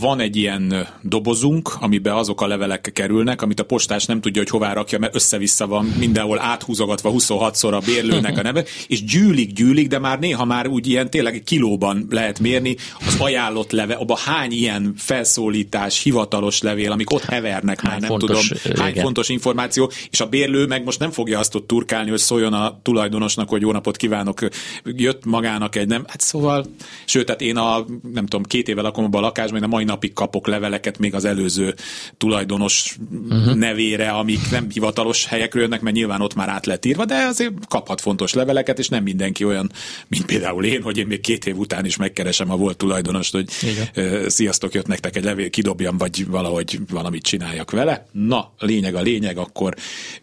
van 0.01 0.20
egy 0.20 0.36
ilyen 0.36 0.88
dobozunk, 1.03 1.70
amiben 1.80 2.14
azok 2.14 2.40
a 2.40 2.47
levelek 2.47 2.90
kerülnek, 2.93 3.43
amit 3.43 3.61
a 3.61 3.64
postás 3.64 4.05
nem 4.05 4.20
tudja, 4.20 4.43
hogy 4.43 4.51
hová 4.51 4.72
rakja, 4.72 4.99
mert 4.99 5.14
össze-vissza 5.14 5.66
van 5.66 5.84
mindenhol 5.84 6.40
áthúzogatva 6.40 7.12
26-szor 7.14 7.72
a 7.72 7.78
bérlőnek 7.78 8.38
a 8.38 8.43
neve, 8.43 8.64
és 8.86 9.05
gyűlik, 9.05 9.53
gyűlik, 9.53 9.88
de 9.88 9.99
már 9.99 10.18
néha 10.18 10.45
már 10.45 10.66
úgy 10.66 10.88
ilyen 10.88 11.11
tényleg 11.11 11.43
kilóban 11.45 12.07
lehet 12.11 12.38
mérni 12.38 12.76
az 13.07 13.16
ajánlott 13.18 13.70
leve, 13.70 13.95
abban 13.95 14.16
hány 14.24 14.53
ilyen 14.53 14.95
felszólítás, 14.97 16.03
hivatalos 16.03 16.61
levél, 16.62 16.93
amik 16.93 17.11
ott 17.11 17.24
hevernek 17.24 17.80
hány 17.80 17.90
már, 17.90 18.01
nem 18.01 18.09
fontos, 18.09 18.49
tudom, 18.49 18.78
hány 18.78 18.90
igen. 18.90 19.05
fontos 19.05 19.28
információ, 19.28 19.90
és 20.11 20.20
a 20.20 20.26
bérlő 20.26 20.66
meg 20.66 20.82
most 20.85 20.99
nem 20.99 21.11
fogja 21.11 21.39
azt 21.39 21.55
ott 21.55 21.66
turkálni, 21.66 22.11
hogy 22.11 22.18
szóljon 22.18 22.53
a 22.53 22.80
tulajdonosnak, 22.83 23.49
hogy 23.49 23.61
jó 23.61 23.72
napot 23.72 23.97
kívánok, 23.97 24.41
jött 24.85 25.24
magának 25.24 25.76
egy 25.76 25.87
nem, 25.87 26.05
hát 26.07 26.20
szóval, 26.20 26.66
sőt, 27.05 27.26
tehát 27.26 27.41
én 27.41 27.57
a, 27.57 27.85
nem 28.12 28.26
tudom, 28.26 28.43
két 28.43 28.68
éve 28.68 28.83
lakom 28.83 29.05
abban 29.05 29.22
a 29.22 29.26
lakásban, 29.26 29.59
én 29.59 29.64
a 29.64 29.66
mai 29.66 29.85
napig 29.85 30.12
kapok 30.12 30.47
leveleket 30.47 30.99
még 30.99 31.14
az 31.14 31.24
előző 31.24 31.74
tulajdonos 32.16 32.97
uh-huh. 33.28 33.55
nevére, 33.55 34.11
amik 34.11 34.51
nem 34.51 34.66
hivatalos 34.70 35.26
helyekről 35.26 35.62
jönnek, 35.62 35.80
mert 35.80 35.97
nyilván 35.97 36.20
ott 36.20 36.35
már 36.35 36.49
át 36.49 36.66
lett 36.66 36.85
írva, 36.85 37.05
de 37.05 37.14
azért 37.14 37.53
kaphat 37.68 38.01
fontos 38.01 38.33
leveleket, 38.33 38.78
és 38.78 38.89
nem 38.89 39.03
mindenki 39.03 39.45
olyan, 39.45 39.70
mint 40.09 40.26
például 40.26 40.64
én, 40.64 40.83
hogy 40.83 40.99
én 40.99 41.07
még 41.07 41.20
két 41.20 41.47
év 41.47 41.59
után 41.59 41.85
is 41.85 41.97
megkeresem 41.97 42.51
a 42.51 42.57
volt 42.57 42.76
tulajdonost, 42.76 43.33
hogy 43.33 43.51
Igen. 43.62 44.28
sziasztok, 44.28 44.74
jött 44.74 44.87
nektek 44.87 45.16
egy 45.16 45.24
levél, 45.24 45.51
kidobjam, 45.51 45.99
vagy 45.99 46.26
valahogy 46.26 46.78
valamit 46.91 47.22
csináljak 47.22 47.70
vele. 47.70 48.07
Na, 48.12 48.53
lényeg 48.59 48.95
a 48.95 49.01
lényeg, 49.01 49.39
akkor 49.39 49.74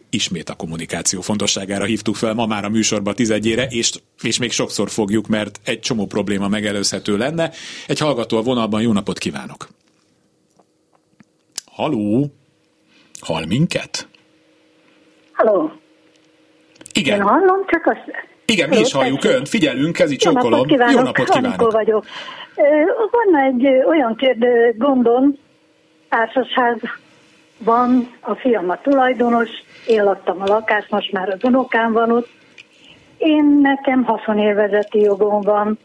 ismét 0.09 0.49
a 0.49 0.55
kommunikáció 0.55 1.21
fontosságára 1.21 1.85
hívtuk 1.85 2.15
fel 2.15 2.33
ma 2.33 2.45
már 2.45 2.65
a 2.65 2.69
műsorba 2.69 3.13
tizedjére, 3.13 3.65
és, 3.65 3.91
és 4.21 4.39
még 4.39 4.51
sokszor 4.51 4.89
fogjuk, 4.89 5.27
mert 5.27 5.59
egy 5.63 5.79
csomó 5.79 6.05
probléma 6.05 6.47
megelőzhető 6.47 7.17
lenne. 7.17 7.51
Egy 7.87 7.99
hallgató 7.99 8.37
a 8.37 8.41
vonalban, 8.41 8.81
jó 8.81 8.91
napot 8.93 9.17
kívánok! 9.17 9.67
Haló? 11.65 12.33
Hall 13.19 13.45
minket? 13.45 14.07
Haló? 15.33 15.71
Igen. 16.93 17.17
Én 17.17 17.23
hallom, 17.23 17.65
csak 17.67 17.85
azt... 17.85 18.27
Igen, 18.45 18.69
mi 18.69 18.79
is 18.79 18.91
halljuk 18.91 19.23
önt, 19.23 19.49
figyelünk, 19.49 19.95
kezi 19.95 20.15
csókolom. 20.15 20.51
Jó 20.51 20.55
napot 20.55 20.67
kívánok, 20.67 20.95
Jó 20.95 21.01
napot 21.01 21.29
kívánok. 21.29 21.71
vagyok. 21.71 22.05
Van 23.11 23.41
egy 23.41 23.65
olyan 23.87 24.15
kérdő 24.15 24.75
gondom, 24.77 25.37
társasház 26.09 26.77
van, 27.63 28.17
a 28.19 28.35
fiam 28.35 28.69
a 28.69 28.81
tulajdonos, 28.81 29.49
én 29.87 30.03
laktam 30.03 30.41
a 30.41 30.45
lakást, 30.45 30.89
most 30.89 31.11
már 31.11 31.29
az 31.29 31.43
unokám 31.43 31.91
van 31.91 32.11
ott. 32.11 32.29
Én 33.17 33.59
nekem 33.61 34.03
haszonélvezeti 34.03 34.99
jogom 34.99 35.41
van, 35.41 35.77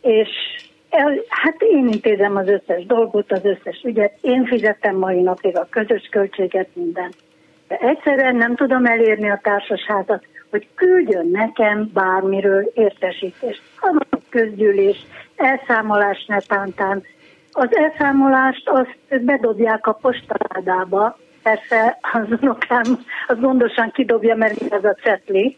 és 0.00 0.28
el, 0.90 1.14
hát 1.28 1.62
én 1.62 1.88
intézem 1.88 2.36
az 2.36 2.48
összes 2.48 2.86
dolgot, 2.86 3.32
az 3.32 3.44
összes 3.44 3.82
ügyet, 3.84 4.18
én 4.20 4.46
fizettem 4.46 4.96
mai 4.96 5.20
napig 5.20 5.56
a 5.56 5.66
közös 5.70 6.08
költséget, 6.10 6.68
minden. 6.72 7.12
De 7.68 7.76
egyszerűen 7.76 8.36
nem 8.36 8.54
tudom 8.54 8.86
elérni 8.86 9.30
a 9.30 9.40
társasházat, 9.42 10.26
hogy 10.50 10.68
küldjön 10.74 11.28
nekem 11.30 11.90
bármiről 11.92 12.70
értesítést. 12.74 13.62
a 13.80 14.18
közgyűlés, 14.28 15.06
elszámolás 15.36 16.24
netántán. 16.26 17.02
Az 17.56 17.68
elszámolást 17.76 18.68
azt 18.68 19.24
bedobják 19.24 19.86
a 19.86 19.92
postaládába, 19.92 21.18
persze 21.42 21.98
az 22.12 22.38
unokám 22.40 22.82
az 23.26 23.36
gondosan 23.40 23.90
kidobja, 23.90 24.34
mert 24.34 24.72
ez 24.72 24.84
a 24.84 24.96
cetli. 25.02 25.56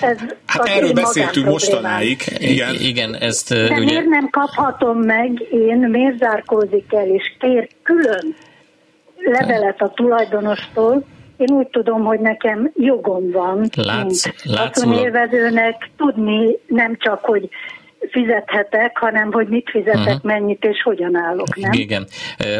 Ez 0.00 0.18
hát 0.46 0.66
erről 0.66 0.92
beszéltünk 0.92 1.46
mostanáig. 1.46 2.22
Igen, 2.38 2.74
igen 2.74 3.14
ezt 3.14 3.48
De 3.48 3.64
ugye... 3.64 3.84
miért 3.84 4.06
nem 4.06 4.28
kaphatom 4.30 4.98
meg? 4.98 5.40
Én, 5.50 5.76
miért 5.76 6.18
zárkózik 6.18 6.92
el, 6.92 7.06
és 7.06 7.36
kér 7.38 7.68
külön 7.82 8.34
levelet 9.16 9.80
a 9.80 9.88
tulajdonostól, 9.88 11.04
én 11.36 11.56
úgy 11.56 11.66
tudom, 11.66 12.04
hogy 12.04 12.20
nekem 12.20 12.70
jogom 12.74 13.30
van, 13.30 13.68
Látsz, 13.76 14.84
mint 14.84 15.00
élvezőnek 15.00 15.90
tudni 15.96 16.58
nem 16.66 16.96
csak, 16.98 17.24
hogy 17.24 17.48
fizethetek, 18.10 18.98
hanem 18.98 19.32
hogy 19.32 19.48
mit 19.48 19.70
fizetek, 19.70 19.98
uh-huh. 19.98 20.22
mennyit 20.22 20.64
és 20.64 20.82
hogyan 20.82 21.16
állok, 21.16 21.56
nem? 21.56 21.72
Igen. 21.72 22.06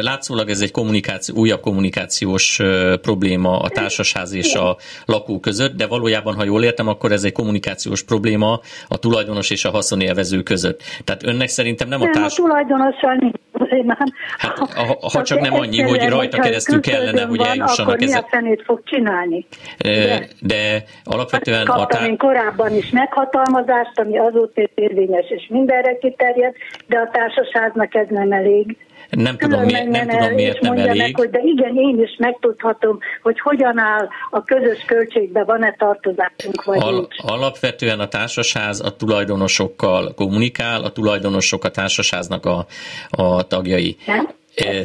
Látszólag 0.01 0.49
ez 0.49 0.61
egy 0.61 0.71
kommunikáció, 0.71 1.35
újabb 1.35 1.61
kommunikációs 1.61 2.59
probléma 3.01 3.59
a 3.59 3.69
társasház 3.69 4.33
és 4.33 4.53
a 4.53 4.77
lakó 5.05 5.39
között, 5.39 5.75
de 5.75 5.87
valójában, 5.87 6.35
ha 6.35 6.43
jól 6.43 6.63
értem, 6.63 6.87
akkor 6.87 7.11
ez 7.11 7.23
egy 7.23 7.31
kommunikációs 7.31 8.03
probléma 8.03 8.59
a 8.87 8.97
tulajdonos 8.97 9.49
és 9.49 9.65
a 9.65 9.69
haszonélvező 9.69 10.41
között. 10.41 10.81
Tehát 11.03 11.23
önnek 11.23 11.47
szerintem 11.47 11.87
nem 11.87 12.01
a 12.01 12.09
társ... 12.09 12.37
Nem, 12.37 12.45
a 12.45 12.49
tulajdonossal 12.49 13.15
nincs 13.15 13.35
problémám. 13.65 14.07
Hát, 14.37 14.57
ha, 14.57 14.97
ha 15.13 15.23
csak 15.23 15.39
nem 15.39 15.53
annyi, 15.53 15.81
hogy 15.81 16.09
rajta 16.09 16.39
keresztül 16.39 16.81
kellene, 16.81 17.23
hogy 17.25 17.41
eljussanak 17.41 18.01
ezek. 18.01 18.23
Akkor 18.23 18.41
mi 18.41 18.51
a 18.51 18.63
fog 18.65 18.81
csinálni? 18.83 19.45
De, 19.77 20.27
de 20.39 20.83
alapvetően... 21.03 21.65
Kaptam 21.65 21.81
a 21.83 21.85
tá... 21.85 22.05
én 22.05 22.17
korábban 22.17 22.73
is 22.73 22.89
meghatalmazást, 22.89 23.99
ami 23.99 24.17
azóta 24.17 24.61
érvényes 24.75 25.29
és 25.29 25.47
mindenre 25.49 25.97
kiterjed, 25.97 26.53
de 26.87 26.97
a 26.97 27.09
társasháznak 27.11 27.95
ez 27.95 28.07
nem 28.09 28.31
elég. 28.31 28.77
Nem 29.09 29.37
tudom, 29.37 29.63
miért, 29.63 29.89
nem 29.89 30.07
tudom, 30.07 30.33
miért 30.33 30.61
nem 30.61 30.77
elég. 30.77 31.01
Meg, 31.01 31.15
hogy 31.15 31.29
de 31.29 31.39
igen, 31.43 31.77
én 31.77 32.01
is 32.01 32.15
megtudhatom, 32.17 32.99
hogy 33.21 33.39
hogyan 33.39 33.79
áll 33.79 34.07
a 34.29 34.43
közös 34.43 34.83
költségbe, 34.85 35.43
van-e 35.43 35.75
tartozásunk, 35.77 36.63
vagy 36.63 36.81
Al- 36.81 36.91
nincs. 36.91 37.15
Alapvetően 37.17 37.99
a 37.99 38.07
társasház 38.07 38.81
a 38.81 38.95
tulajdonosokkal 38.95 40.13
kommunikál, 40.13 40.83
a 40.83 40.91
tulajdonosok 40.91 41.63
a 41.63 41.69
társasháznak 41.69 42.45
a, 42.45 42.65
a 43.09 43.47
tagjai. 43.47 43.97
Nem? 44.05 44.29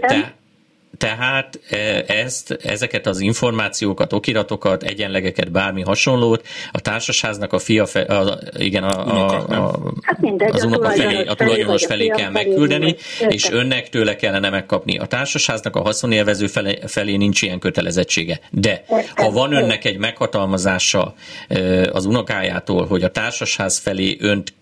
Te, 0.00 0.38
tehát 1.01 1.61
e, 1.70 2.05
ezt, 2.07 2.59
ezeket 2.62 3.07
az 3.07 3.20
információkat, 3.20 4.12
okiratokat, 4.12 4.82
egyenlegeket, 4.82 5.51
bármi 5.51 5.82
hasonlót 5.82 6.46
a 6.72 6.80
társasháznak 6.80 7.53
a 7.53 7.59
fia, 7.59 7.86
fe, 7.86 8.01
a, 8.01 8.38
igen, 8.59 8.84
a, 8.84 9.07
a, 9.07 9.46
a, 9.48 9.78
hát 10.03 10.20
mindegy, 10.20 10.51
az 10.55 10.64
unoka 10.64 10.90
felé, 10.90 11.24
a 11.24 11.34
tulajdonos 11.34 11.86
felé 11.86 12.07
kell 12.07 12.30
megküldeni, 12.30 12.96
és 13.28 13.51
önnek 13.51 13.88
tőle 13.88 14.16
kellene 14.16 14.51
megkapni. 14.51 14.98
A 14.98 15.07
társasháznak 15.07 15.76
a 15.76 15.80
haszonélvező 15.80 16.46
felé, 16.46 16.78
felé 16.86 17.16
nincs 17.16 17.42
ilyen 17.42 17.59
kötelezettsége. 17.59 18.40
De 18.51 18.84
ha 19.14 19.30
van 19.30 19.53
önnek 19.53 19.84
egy 19.84 19.98
meghatalmazása 19.98 21.14
e, 21.48 21.90
az 21.92 22.05
unokájától, 22.05 22.86
hogy 22.86 23.03
a 23.03 23.11
társasház 23.11 23.78
felé 23.78 24.16
önt, 24.20 24.53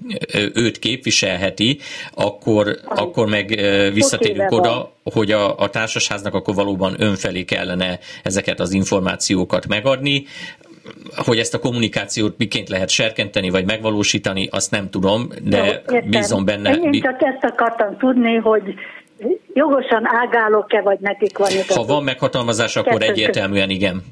őt 0.54 0.78
képviselheti, 0.78 1.78
akkor, 2.14 2.78
akkor 2.84 3.26
meg 3.26 3.52
e, 3.52 3.90
visszatérünk 3.90 4.50
oda, 4.50 4.96
hogy 5.12 5.30
a, 5.30 5.58
a 5.58 5.70
társasháznak 5.70 6.34
akkor 6.34 6.54
valóban 6.54 6.94
önfelé 6.98 7.44
kellene 7.44 7.98
ezeket 8.22 8.60
az 8.60 8.72
információkat 8.72 9.66
megadni. 9.66 10.24
Hogy 11.16 11.38
ezt 11.38 11.54
a 11.54 11.58
kommunikációt 11.58 12.38
miként 12.38 12.68
lehet 12.68 12.88
serkenteni, 12.88 13.50
vagy 13.50 13.64
megvalósítani, 13.64 14.48
azt 14.50 14.70
nem 14.70 14.90
tudom, 14.90 15.28
de 15.42 15.82
Jó, 15.92 15.98
bízom 16.04 16.44
benne. 16.44 16.70
Én 16.70 17.00
csak 17.00 17.22
ezt 17.22 17.44
akartam 17.44 17.96
tudni, 17.96 18.34
hogy 18.34 18.74
jogosan 19.54 20.02
ágálok-e, 20.04 20.80
vagy 20.80 20.98
nekik 21.00 21.38
van 21.38 21.50
Ha 21.68 21.84
van 21.84 22.02
meghatalmazás, 22.02 22.76
akkor 22.76 23.02
egyértelműen 23.02 23.70
igen. 23.70 24.02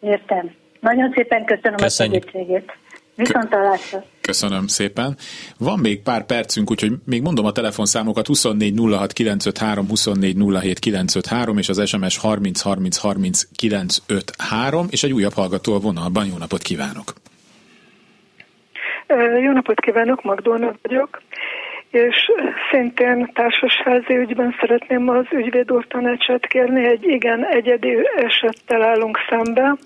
Értem. 0.00 0.50
Nagyon 0.80 1.12
szépen 1.14 1.44
köszönöm 1.44 1.76
Köszönjük. 1.76 2.24
a 2.24 2.30
segítségét. 2.30 2.72
Viszontalásra. 3.14 4.04
Köszönöm 4.26 4.66
szépen. 4.66 5.16
Van 5.58 5.78
még 5.78 6.02
pár 6.02 6.26
percünk, 6.26 6.70
úgyhogy 6.70 6.92
még 7.06 7.22
mondom 7.22 7.44
a 7.44 7.52
telefonszámokat 7.52 8.26
24 8.26 8.74
06 8.90 9.12
953, 9.12 9.88
24 9.88 10.36
07 10.62 10.78
953 10.78 11.58
és 11.58 11.68
az 11.68 11.88
SMS 11.88 12.18
30 12.18 12.60
30 12.60 12.96
30 12.96 13.42
953 13.56 14.86
és 14.90 15.02
egy 15.02 15.12
újabb 15.12 15.32
hallgató 15.32 15.74
a 15.74 15.78
vonalban. 15.78 16.26
Jó 16.26 16.36
napot 16.38 16.62
kívánok! 16.62 17.12
Jó 19.44 19.52
napot 19.52 19.80
kívánok, 19.80 20.22
Magdolna 20.22 20.74
vagyok, 20.82 21.22
és 21.90 22.30
szintén 22.70 23.30
társasházi 23.34 24.16
ügyben 24.16 24.54
szeretném 24.60 25.08
az 25.08 25.26
ügyvéd 25.30 25.72
tanácsát 25.88 26.46
kérni, 26.46 26.84
egy 26.84 27.04
igen 27.04 27.46
egyedi 27.46 27.96
esettel 28.16 28.82
állunk 28.82 29.18
szembe. 29.28 29.76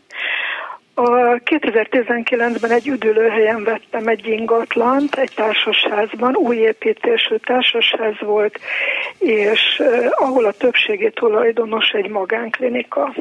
A 1.01 1.40
2019-ben 1.44 2.70
egy 2.70 2.88
üdülőhelyen 2.88 3.64
vettem 3.64 4.07
egy 4.07 4.26
ingatlant, 4.26 5.14
egy 5.14 5.32
társasházban, 5.34 6.36
új 6.36 6.57
építésű 6.57 7.36
társasház 7.36 8.20
volt, 8.20 8.59
és 9.18 9.61
uh, 9.78 10.07
ahol 10.11 10.44
a 10.44 10.53
többségi 10.53 11.11
tulajdonos 11.11 11.90
egy 11.90 12.09
magánklinika. 12.09 13.14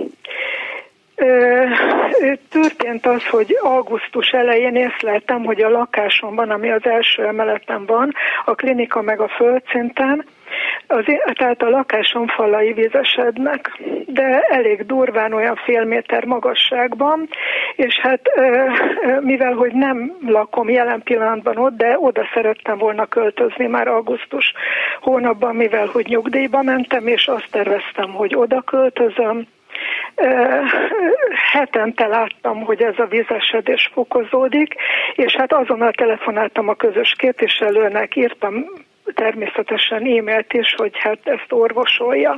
Történt 2.49 3.05
az, 3.05 3.25
hogy 3.29 3.57
augusztus 3.61 4.29
elején 4.29 4.75
észleltem, 4.75 5.43
hogy 5.43 5.61
a 5.61 5.69
lakásomban, 5.69 6.49
ami 6.49 6.71
az 6.71 6.85
első 6.85 7.23
emeleten 7.23 7.85
van, 7.85 8.13
a 8.45 8.55
klinika 8.55 9.01
meg 9.01 9.19
a 9.19 9.27
földszinten, 9.27 10.25
az, 10.87 11.05
tehát 11.33 11.61
a 11.61 11.69
lakásom 11.69 12.27
falai 12.27 12.73
vízesednek, 12.73 13.81
de 14.05 14.39
elég 14.39 14.85
durván 14.85 15.33
olyan 15.33 15.55
fél 15.55 15.83
méter 15.83 16.25
magasságban, 16.25 17.29
és 17.75 17.99
hát 17.99 18.21
mivel, 19.21 19.53
hogy 19.53 19.71
nem 19.73 20.17
lakom 20.25 20.69
jelen 20.69 21.01
pillanatban 21.03 21.57
ott, 21.57 21.77
de 21.77 21.97
oda 21.99 22.29
szerettem 22.33 22.77
volna 22.77 23.05
költözni 23.05 23.67
már 23.67 23.87
augusztus 23.87 24.53
hónapban, 25.01 25.55
mivel, 25.55 25.85
hogy 25.85 26.05
nyugdíjba 26.07 26.61
mentem, 26.61 27.07
és 27.07 27.27
azt 27.27 27.51
terveztem, 27.51 28.11
hogy 28.11 28.35
oda 28.35 28.61
költözöm, 28.61 29.47
hetente 31.51 32.07
láttam, 32.07 32.63
hogy 32.63 32.81
ez 32.81 32.99
a 32.99 33.05
vízesedés 33.05 33.89
fokozódik, 33.93 34.75
és 35.15 35.35
hát 35.35 35.53
azonnal 35.53 35.91
telefonáltam 35.91 36.67
a 36.67 36.75
közös 36.75 37.13
képviselőnek, 37.17 38.15
írtam 38.15 38.65
természetesen 39.13 39.97
e-mailt 39.97 40.53
is, 40.53 40.73
hogy 40.77 40.91
hát 40.97 41.19
ezt 41.23 41.51
orvosolja. 41.51 42.37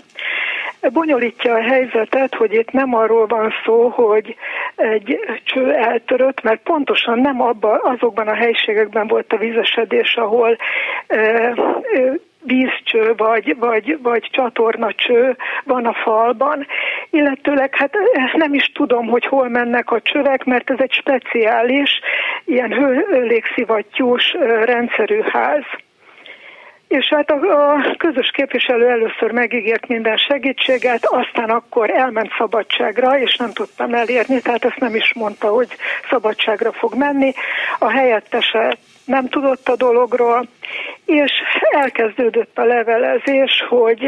Bonyolítja 0.93 1.53
a 1.53 1.61
helyzetet, 1.61 2.35
hogy 2.35 2.53
itt 2.53 2.71
nem 2.71 2.95
arról 2.95 3.27
van 3.27 3.53
szó, 3.65 3.87
hogy 3.87 4.35
egy 4.75 5.19
cső 5.43 5.73
eltörött, 5.73 6.41
mert 6.41 6.61
pontosan 6.61 7.19
nem 7.19 7.41
abban, 7.41 7.79
azokban 7.83 8.27
a 8.27 8.35
helységekben 8.35 9.07
volt 9.07 9.33
a 9.33 9.37
vízesedés, 9.37 10.15
ahol 10.15 10.57
e, 11.07 11.53
vízcső 12.43 13.13
vagy, 13.17 13.55
vagy, 13.57 14.01
vagy 14.01 14.29
csatornacső 14.31 15.37
van 15.63 15.85
a 15.85 15.93
falban, 15.93 16.67
illetőleg 17.09 17.75
hát 17.75 17.93
nem 18.33 18.53
is 18.53 18.71
tudom, 18.73 19.07
hogy 19.07 19.25
hol 19.25 19.49
mennek 19.49 19.91
a 19.91 20.01
csövek, 20.01 20.43
mert 20.43 20.69
ez 20.69 20.79
egy 20.79 20.91
speciális, 20.91 21.89
ilyen 22.45 22.73
hőlégszivattyús 22.73 24.35
rendszerű 24.63 25.21
ház. 25.21 25.63
És 26.89 27.05
hát 27.15 27.29
a, 27.31 27.35
a 27.73 27.95
közös 27.97 28.31
képviselő 28.33 28.87
először 28.87 29.31
megígért 29.31 29.87
minden 29.87 30.17
segítséget, 30.17 31.05
aztán 31.05 31.49
akkor 31.49 31.89
elment 31.89 32.31
szabadságra, 32.37 33.19
és 33.19 33.35
nem 33.35 33.51
tudtam 33.51 33.93
elérni, 33.93 34.41
tehát 34.41 34.65
ezt 34.65 34.79
nem 34.79 34.95
is 34.95 35.13
mondta, 35.13 35.47
hogy 35.47 35.67
szabadságra 36.09 36.71
fog 36.71 36.95
menni. 36.95 37.33
A 37.79 37.89
helyettese 37.89 38.77
nem 39.09 39.27
tudott 39.27 39.67
a 39.69 39.75
dologról, 39.75 40.47
és 41.05 41.31
elkezdődött 41.71 42.57
a 42.57 42.63
levelezés, 42.63 43.65
hogy 43.69 44.05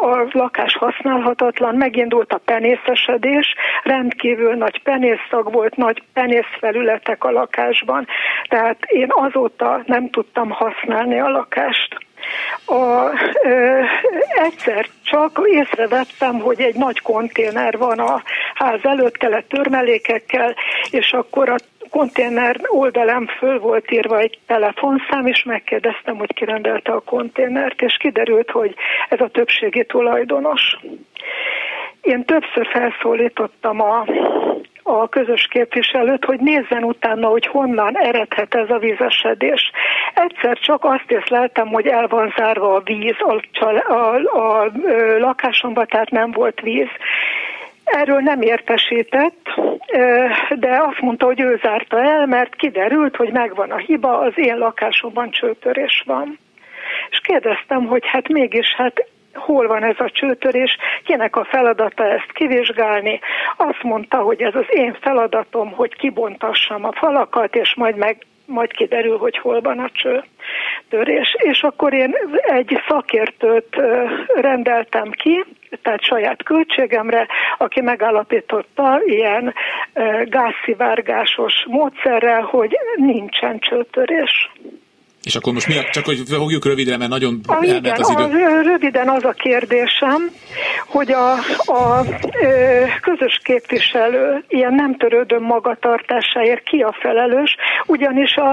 a 0.00 0.26
lakás 0.30 0.76
használhatatlan, 0.76 1.74
megindult 1.74 2.32
a 2.32 2.40
penészesedés, 2.44 3.54
rendkívül 3.82 4.54
nagy 4.54 4.82
penészszag 4.82 5.52
volt, 5.52 5.76
nagy 5.76 6.02
penészfelületek 6.12 7.24
a 7.24 7.30
lakásban, 7.30 8.06
tehát 8.48 8.78
én 8.86 9.08
azóta 9.08 9.82
nem 9.86 10.10
tudtam 10.10 10.50
használni 10.50 11.20
a 11.20 11.28
lakást. 11.28 11.98
A, 12.64 13.10
ö, 13.42 13.80
egyszer 14.44 14.86
csak 15.02 15.40
észrevettem, 15.44 16.40
hogy 16.40 16.60
egy 16.60 16.74
nagy 16.74 17.00
konténer 17.00 17.78
van 17.78 17.98
a 17.98 18.22
ház 18.54 18.80
előtt, 18.82 19.14
tele 19.14 19.44
törmelékekkel, 19.48 20.54
és 20.90 21.12
akkor 21.12 21.48
a 21.48 21.56
konténer 21.90 22.56
oldalán 22.66 23.26
föl 23.38 23.58
volt 23.58 23.90
írva 23.90 24.18
egy 24.18 24.38
telefonszám, 24.46 25.26
és 25.26 25.42
megkérdeztem, 25.42 26.16
hogy 26.16 26.34
kirendelte 26.34 26.92
a 26.92 27.00
konténert, 27.00 27.82
és 27.82 27.96
kiderült, 27.96 28.50
hogy 28.50 28.74
ez 29.08 29.20
a 29.20 29.28
többségi 29.28 29.84
tulajdonos. 29.84 30.76
Én 32.00 32.24
többször 32.24 32.66
felszólítottam 32.66 33.80
a 33.80 34.04
a 34.88 35.08
közös 35.08 35.46
képviselőt, 35.50 36.24
hogy 36.24 36.40
nézzen 36.40 36.84
utána, 36.84 37.28
hogy 37.28 37.46
honnan 37.46 37.98
eredhet 37.98 38.54
ez 38.54 38.70
a 38.70 38.78
vízesedés. 38.78 39.70
Egyszer 40.14 40.58
csak 40.58 40.84
azt 40.84 41.10
észleltem, 41.10 41.68
hogy 41.68 41.86
el 41.86 42.06
van 42.06 42.32
zárva 42.36 42.74
a 42.74 42.82
víz 42.84 43.16
a, 43.18 43.42
a, 43.58 43.94
a, 43.94 44.62
a 44.62 44.70
lakásomba, 45.18 45.84
tehát 45.84 46.10
nem 46.10 46.30
volt 46.30 46.60
víz 46.60 46.88
Erről 47.86 48.20
nem 48.20 48.42
értesített, 48.42 49.48
de 50.56 50.82
azt 50.86 51.00
mondta, 51.00 51.26
hogy 51.26 51.40
ő 51.40 51.58
zárta 51.62 52.02
el, 52.02 52.26
mert 52.26 52.54
kiderült, 52.54 53.16
hogy 53.16 53.32
megvan 53.32 53.70
a 53.70 53.76
hiba, 53.76 54.18
az 54.18 54.32
én 54.34 54.56
lakásomban 54.56 55.30
csőtörés 55.30 56.02
van. 56.06 56.38
És 57.10 57.18
kérdeztem, 57.22 57.86
hogy 57.86 58.06
hát 58.06 58.28
mégis, 58.28 58.74
hát 58.76 59.06
hol 59.34 59.66
van 59.66 59.84
ez 59.84 59.96
a 59.98 60.10
csőtörés, 60.10 60.76
kinek 61.04 61.36
a 61.36 61.44
feladata 61.44 62.04
ezt 62.04 62.32
kivizsgálni. 62.32 63.20
Azt 63.56 63.82
mondta, 63.82 64.16
hogy 64.16 64.42
ez 64.42 64.54
az 64.54 64.66
én 64.68 64.96
feladatom, 65.00 65.72
hogy 65.72 65.96
kibontassam 65.96 66.84
a 66.84 66.92
falakat, 66.92 67.56
és 67.56 67.74
majd 67.74 67.96
meg 67.96 68.16
majd 68.46 68.72
kiderül, 68.72 69.18
hogy 69.18 69.38
hol 69.38 69.60
van 69.60 69.78
a 69.78 69.90
cső 69.92 70.24
törés. 70.88 71.36
És 71.38 71.62
akkor 71.62 71.92
én 71.92 72.14
egy 72.40 72.82
szakértőt 72.88 73.76
rendeltem 74.34 75.10
ki, 75.10 75.44
tehát 75.82 76.02
saját 76.02 76.42
költségemre, 76.42 77.26
aki 77.58 77.80
megállapította 77.80 79.00
ilyen 79.04 79.54
gázszivárgásos 80.24 81.64
módszerrel, 81.68 82.42
hogy 82.42 82.76
nincsen 82.96 83.58
csőtörés. 83.58 84.50
És 85.26 85.34
akkor 85.34 85.52
most 85.52 85.68
mi 85.68 85.76
a, 85.76 85.84
csak 85.90 86.04
hogy 86.04 86.22
fogjuk 86.28 86.64
rövidre, 86.64 86.96
mert 86.96 87.10
nagyon 87.10 87.40
a, 87.46 87.64
igen, 87.64 88.00
az 88.00 88.10
idő. 88.10 88.44
A, 88.44 88.62
röviden 88.62 89.08
az 89.08 89.24
a 89.24 89.32
kérdésem, 89.32 90.30
hogy 90.86 91.12
a, 91.12 91.32
a 91.72 92.04
ö, 92.42 92.82
közös 93.00 93.40
képviselő 93.42 94.44
ilyen 94.48 94.74
nem 94.74 94.96
törődő 94.96 95.40
magatartásáért 95.40 96.62
ki 96.62 96.80
a 96.80 96.96
felelős, 97.00 97.56
ugyanis 97.86 98.34
a, 98.36 98.50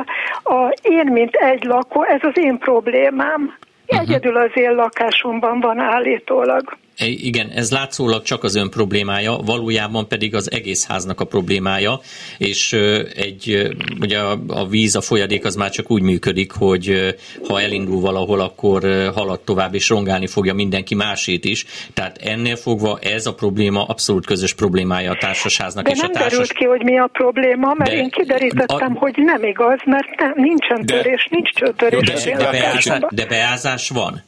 a 0.53 0.73
én, 0.81 1.11
mint 1.11 1.35
egy 1.35 1.63
lakó, 1.63 2.03
ez 2.03 2.21
az 2.21 2.37
én 2.37 2.57
problémám. 2.57 3.41
Uh-huh. 3.41 3.99
Egyedül 3.99 4.37
az 4.37 4.51
én 4.53 4.71
lakásomban 4.71 5.59
van 5.59 5.79
állítólag. 5.79 6.77
Igen, 6.97 7.49
ez 7.49 7.71
látszólag 7.71 8.23
csak 8.23 8.43
az 8.43 8.55
ön 8.55 8.69
problémája, 8.69 9.37
valójában 9.37 10.07
pedig 10.07 10.35
az 10.35 10.51
egész 10.51 10.87
háznak 10.87 11.19
a 11.19 11.25
problémája, 11.25 11.99
és 12.37 12.73
egy, 13.15 13.75
ugye 14.01 14.19
a 14.47 14.67
víz, 14.67 14.95
a 14.95 15.01
folyadék 15.01 15.45
az 15.45 15.55
már 15.55 15.69
csak 15.69 15.91
úgy 15.91 16.01
működik, 16.01 16.51
hogy 16.51 17.15
ha 17.47 17.61
elindul 17.61 18.01
valahol, 18.01 18.39
akkor 18.39 19.11
halad 19.15 19.39
tovább, 19.39 19.73
és 19.73 19.89
rongálni 19.89 20.27
fogja 20.27 20.53
mindenki 20.53 20.95
másét 20.95 21.45
is. 21.45 21.65
Tehát 21.93 22.17
ennél 22.17 22.55
fogva 22.55 22.99
ez 22.99 23.25
a 23.25 23.33
probléma 23.33 23.83
abszolút 23.83 24.25
közös 24.25 24.53
problémája 24.53 25.11
a 25.11 25.15
társasháznak. 25.15 25.83
De 25.83 25.91
és 25.91 25.99
nem 25.99 26.09
a 26.09 26.13
társas... 26.13 26.31
derült 26.31 26.53
ki, 26.53 26.65
hogy 26.65 26.83
mi 26.83 26.99
a 26.99 27.09
probléma, 27.13 27.73
mert 27.73 27.91
de, 27.91 27.97
én 27.97 28.09
kiderítettem, 28.09 28.95
a... 28.95 28.99
hogy 28.99 29.13
nem 29.15 29.43
igaz, 29.43 29.79
mert 29.85 30.19
nem, 30.19 30.33
nincsen 30.35 30.85
törés, 30.85 31.27
de, 31.29 31.35
nincs 31.35 31.49
csőtörés. 31.49 32.23
De, 32.23 32.35
de, 32.37 32.51
beázás, 32.51 32.99
de 33.09 33.25
beázás 33.25 33.89
van. 33.89 34.23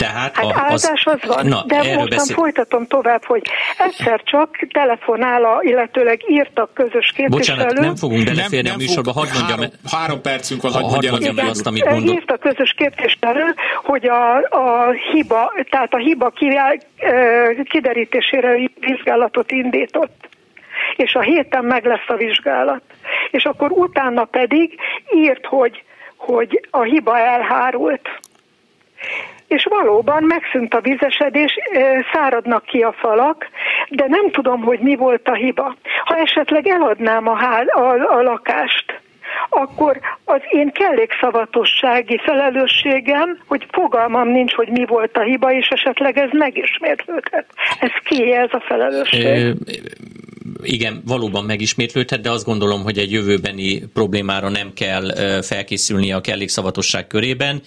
Tehát 0.00 0.36
hát 0.36 0.44
a, 0.44 0.52
áldás 0.54 1.04
az, 1.04 1.20
van, 1.26 1.46
na, 1.46 1.64
de 1.66 1.76
mostan 1.76 2.08
beszél... 2.08 2.36
folytatom 2.36 2.86
tovább, 2.86 3.24
hogy 3.24 3.42
egyszer 3.78 4.22
csak 4.24 4.56
telefonál, 4.72 5.44
a, 5.44 5.58
illetőleg 5.62 6.20
írtak 6.28 6.74
közös 6.74 7.12
képviselő. 7.16 7.58
Bocsánat, 7.58 7.78
nem 7.78 7.96
fogunk 7.96 8.24
beleférni 8.24 8.56
nem, 8.56 8.64
nem 8.64 8.74
a 8.74 8.76
műsorba, 8.76 9.12
hadd 9.12 9.28
mondjam. 9.34 9.58
Három, 9.58 9.72
három 9.90 10.20
percünk 10.20 10.62
van, 10.62 10.72
hadd 10.72 10.82
mondjam, 10.82 11.12
mondjam 11.12 11.38
el 11.38 11.48
azt, 11.48 11.66
amit 11.66 11.84
mondok. 11.84 12.14
Írt 12.14 12.30
a 12.30 12.36
közös 12.36 12.74
képviselő, 12.76 13.54
hogy 13.82 14.06
a, 14.06 14.36
a 14.36 14.90
hiba, 15.12 15.52
tehát 15.70 15.94
a 15.94 15.98
hiba 15.98 16.32
kiderítésére 17.64 18.70
vizsgálatot 18.80 19.50
indított 19.52 20.28
és 20.96 21.14
a 21.14 21.20
héten 21.20 21.64
meg 21.64 21.84
lesz 21.84 22.08
a 22.08 22.14
vizsgálat. 22.14 22.82
És 23.30 23.44
akkor 23.44 23.70
utána 23.70 24.24
pedig 24.24 24.78
írt, 25.14 25.46
hogy, 25.46 25.82
hogy 26.16 26.68
a 26.70 26.82
hiba 26.82 27.18
elhárult 27.18 28.08
és 29.50 29.66
valóban 29.70 30.22
megszűnt 30.22 30.74
a 30.74 30.80
vizesedés, 30.80 31.58
száradnak 32.12 32.64
ki 32.64 32.80
a 32.80 32.92
falak, 32.92 33.48
de 33.88 34.04
nem 34.08 34.30
tudom, 34.30 34.62
hogy 34.62 34.78
mi 34.78 34.96
volt 34.96 35.28
a 35.28 35.34
hiba. 35.34 35.76
Ha 36.04 36.16
esetleg 36.16 36.66
eladnám 36.66 37.28
a, 37.28 37.34
hál, 37.34 37.66
a, 37.66 38.14
a 38.16 38.22
lakást, 38.22 39.00
akkor 39.48 40.00
az 40.24 40.40
én 40.50 40.72
kellékszavatossági 40.72 42.18
felelősségem, 42.18 43.38
hogy 43.46 43.66
fogalmam 43.70 44.28
nincs, 44.28 44.52
hogy 44.52 44.68
mi 44.68 44.84
volt 44.84 45.16
a 45.16 45.22
hiba, 45.22 45.52
és 45.52 45.68
esetleg 45.68 46.18
ez 46.18 46.30
megismétlődhet. 46.32 47.46
Ez 47.80 47.92
ki 48.04 48.32
ez 48.32 48.48
a 48.52 48.60
felelősség? 48.60 49.54
Igen, 50.62 51.02
valóban 51.06 51.44
megismétlődhet, 51.44 52.20
de 52.20 52.30
azt 52.30 52.44
gondolom, 52.44 52.82
hogy 52.82 52.98
egy 52.98 53.12
jövőbeni 53.12 53.78
problémára 53.78 54.48
nem 54.48 54.72
kell 54.72 55.12
felkészülni 55.42 56.12
a 56.12 56.20
kellékszavatosság 56.20 57.06
körében. 57.06 57.62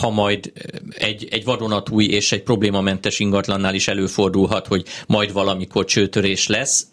Ha 0.00 0.10
majd 0.10 0.52
egy, 0.88 1.28
egy 1.30 1.44
vadonatúj 1.44 2.04
és 2.04 2.32
egy 2.32 2.42
problémamentes 2.42 3.18
ingatlannál 3.18 3.74
is 3.74 3.88
előfordulhat, 3.88 4.66
hogy 4.66 4.84
majd 5.06 5.32
valamikor 5.32 5.84
csőtörés 5.84 6.46
lesz, 6.46 6.86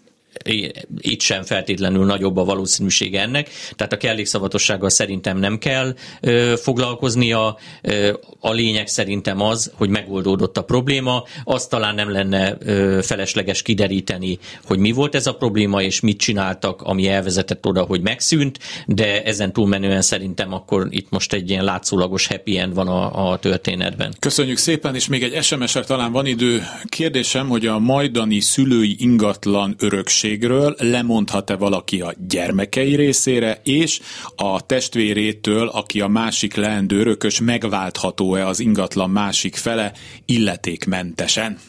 itt 0.97 1.21
sem 1.21 1.43
feltétlenül 1.43 2.05
nagyobb 2.05 2.37
a 2.37 2.43
valószínűsége 2.43 3.21
ennek, 3.21 3.49
tehát 3.75 3.93
a 3.93 3.97
kellékszavatossággal 3.97 4.89
szerintem 4.89 5.37
nem 5.37 5.57
kell 5.57 5.95
ö, 6.21 6.53
foglalkoznia. 6.57 7.57
Ö, 7.81 8.13
a 8.39 8.51
lényeg 8.51 8.87
szerintem 8.87 9.41
az, 9.41 9.71
hogy 9.75 9.89
megoldódott 9.89 10.57
a 10.57 10.63
probléma, 10.63 11.23
azt 11.43 11.69
talán 11.69 11.95
nem 11.95 12.11
lenne 12.11 12.57
ö, 12.59 12.99
felesleges 13.01 13.61
kideríteni, 13.61 14.39
hogy 14.65 14.77
mi 14.77 14.91
volt 14.91 15.15
ez 15.15 15.27
a 15.27 15.35
probléma, 15.35 15.81
és 15.81 15.99
mit 15.99 16.17
csináltak, 16.17 16.81
ami 16.81 17.07
elvezetett 17.07 17.65
oda, 17.65 17.81
hogy 17.81 18.01
megszűnt, 18.01 18.59
de 18.87 19.23
ezen 19.23 19.53
túlmenően 19.53 20.01
szerintem 20.01 20.53
akkor 20.53 20.87
itt 20.89 21.09
most 21.09 21.33
egy 21.33 21.49
ilyen 21.49 21.63
látszólagos 21.63 22.27
happy 22.27 22.57
end 22.57 22.73
van 22.73 22.87
a, 22.87 23.31
a 23.31 23.37
történetben. 23.39 24.13
Köszönjük 24.19 24.57
szépen, 24.57 24.95
és 24.95 25.07
még 25.07 25.23
egy 25.23 25.43
SMS-re 25.43 25.83
talán 25.83 26.11
van 26.11 26.25
idő. 26.25 26.63
Kérdésem, 26.89 27.47
hogy 27.47 27.65
a 27.65 27.79
majdani 27.79 28.39
szülői 28.39 28.95
ingatlan 28.99 29.75
örökség 29.79 30.20
felelősségről 30.21 30.75
lemondhat-e 30.77 31.55
valaki 31.55 32.01
a 32.01 32.13
gyermekei 32.27 32.95
részére, 32.95 33.61
és 33.63 33.99
a 34.35 34.65
testvérétől, 34.65 35.67
aki 35.67 36.01
a 36.01 36.07
másik 36.07 36.55
leendő 36.55 36.99
örökös, 36.99 37.39
megváltható-e 37.39 38.47
az 38.47 38.59
ingatlan 38.59 39.09
másik 39.09 39.55
fele 39.55 39.93
illetékmentesen? 40.25 41.59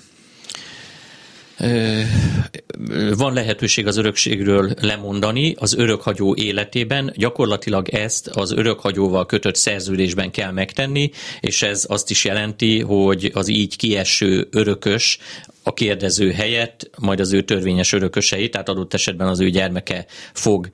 Van 3.16 3.32
lehetőség 3.32 3.86
az 3.86 3.96
örökségről 3.96 4.72
lemondani 4.80 5.54
az 5.58 5.74
örökhagyó 5.74 6.34
életében. 6.34 7.12
Gyakorlatilag 7.16 7.88
ezt 7.88 8.26
az 8.26 8.52
örökhagyóval 8.52 9.26
kötött 9.26 9.56
szerződésben 9.56 10.30
kell 10.30 10.50
megtenni, 10.50 11.10
és 11.40 11.62
ez 11.62 11.84
azt 11.88 12.10
is 12.10 12.24
jelenti, 12.24 12.80
hogy 12.80 13.30
az 13.34 13.48
így 13.48 13.76
kieső 13.76 14.48
örökös 14.50 15.18
a 15.62 15.74
kérdező 15.74 16.30
helyett 16.30 16.90
majd 16.98 17.20
az 17.20 17.32
ő 17.32 17.42
törvényes 17.42 17.92
örökösei, 17.92 18.48
tehát 18.48 18.68
adott 18.68 18.94
esetben 18.94 19.28
az 19.28 19.40
ő 19.40 19.50
gyermeke 19.50 20.06
fog 20.32 20.70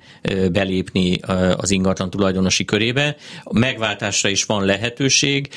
belépni 0.52 1.18
az 1.56 1.70
ingatlan 1.70 2.10
tulajdonosi 2.10 2.64
körébe. 2.64 3.16
Megváltásra 3.50 4.28
is 4.28 4.44
van 4.44 4.64
lehetőség, 4.64 5.48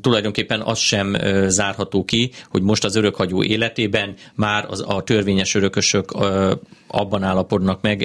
tulajdonképpen 0.00 0.60
az 0.60 0.78
sem 0.78 1.16
zárható 1.46 2.04
ki, 2.04 2.30
hogy 2.48 2.62
most 2.62 2.84
az 2.84 2.96
örökhagyó 2.96 3.42
életében 3.42 4.14
már 4.34 4.66
az, 4.68 4.84
a 4.86 5.02
törvényes 5.16 5.54
örökösök 5.54 6.12
abban 6.86 7.22
állapodnak 7.22 7.80
meg 7.82 8.02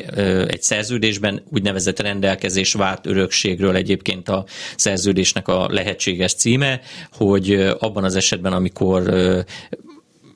egy 0.47 0.61
szerződésben, 0.61 1.43
úgynevezett 1.49 1.99
rendelkezés 1.99 2.73
várt 2.73 3.05
örökségről 3.05 3.75
egyébként 3.75 4.29
a 4.29 4.45
szerződésnek 4.75 5.47
a 5.47 5.67
lehetséges 5.69 6.33
címe, 6.33 6.81
hogy 7.11 7.53
abban 7.79 8.03
az 8.03 8.15
esetben, 8.15 8.53
amikor 8.53 9.03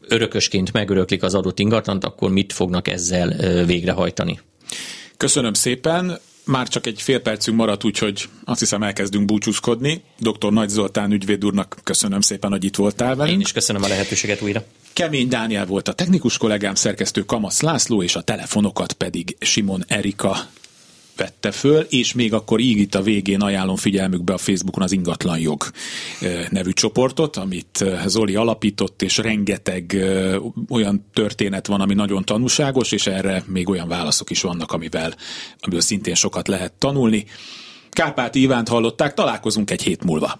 örökösként 0.08 0.74
megöröklik 0.74 1.24
az 1.24 1.34
adott 1.34 1.60
ingatlant, 1.60 2.04
akkor 2.04 2.32
mit 2.32 2.54
fognak 2.54 2.88
ezzel 2.88 3.64
végrehajtani. 3.66 4.40
Köszönöm 5.18 5.54
szépen 5.54 6.20
már 6.46 6.68
csak 6.68 6.86
egy 6.86 7.02
fél 7.02 7.20
percünk 7.20 7.58
maradt, 7.58 7.84
úgyhogy 7.84 8.30
azt 8.46 8.60
hiszem 8.60 8.84
elkezdünk 8.84 9.26
búcsúzkodni. 9.26 10.02
Dr. 10.20 10.52
Nagy 10.52 10.70
Zoltán 10.70 11.12
ügyvéd 11.12 11.46
úrnak 11.46 11.78
köszönöm 11.84 12.22
szépen, 12.22 12.52
hogy 12.52 12.64
itt 12.64 12.76
voltál 12.76 13.16
velünk. 13.16 13.36
Én 13.36 13.42
is 13.42 13.52
köszönöm 13.52 13.84
a 13.84 13.88
lehetőséget 13.88 14.42
újra. 14.42 14.64
Kemény 14.96 15.28
Dániel 15.28 15.66
volt 15.66 15.88
a 15.88 15.94
technikus 15.94 16.38
kollégám, 16.38 16.76
szerkesztő 16.76 17.22
Kamasz 17.22 17.62
László, 17.62 18.04
és 18.04 18.16
a 18.16 18.22
telefonokat 18.22 18.94
pedig 18.94 19.38
Simon 19.40 19.84
Erika 19.88 20.38
vette 21.16 21.52
föl, 21.52 21.82
és 21.90 22.14
még 22.14 22.34
akkor 22.34 22.60
így 22.60 22.78
itt 22.78 22.96
a 22.96 23.02
végén 23.02 23.42
ajánlom 23.42 23.76
figyelmükbe 23.76 24.34
a 24.34 24.38
Facebookon 24.38 24.84
az 24.84 24.92
Ingatlan 24.92 25.40
Jog 25.40 25.64
nevű 26.50 26.72
csoportot, 26.72 27.38
amit 27.38 27.86
Zoli 28.06 28.36
alapított, 28.36 29.02
és 29.02 29.18
rengeteg 29.18 29.98
olyan 30.70 31.06
történet 31.14 31.68
van, 31.68 31.82
ami 31.82 31.94
nagyon 31.94 32.26
tanúságos, 32.26 32.92
és 32.92 33.08
erre 33.08 33.44
még 33.48 33.70
olyan 33.70 33.88
válaszok 33.88 34.30
is 34.30 34.42
vannak, 34.42 34.72
amivel, 34.72 35.16
amiből 35.60 35.82
szintén 35.82 36.16
sokat 36.16 36.48
lehet 36.48 36.74
tanulni. 36.74 37.26
Kárpát 37.90 38.36
Ivánt 38.36 38.68
hallották, 38.68 39.14
találkozunk 39.14 39.72
egy 39.72 39.82
hét 39.82 40.04
múlva. 40.04 40.40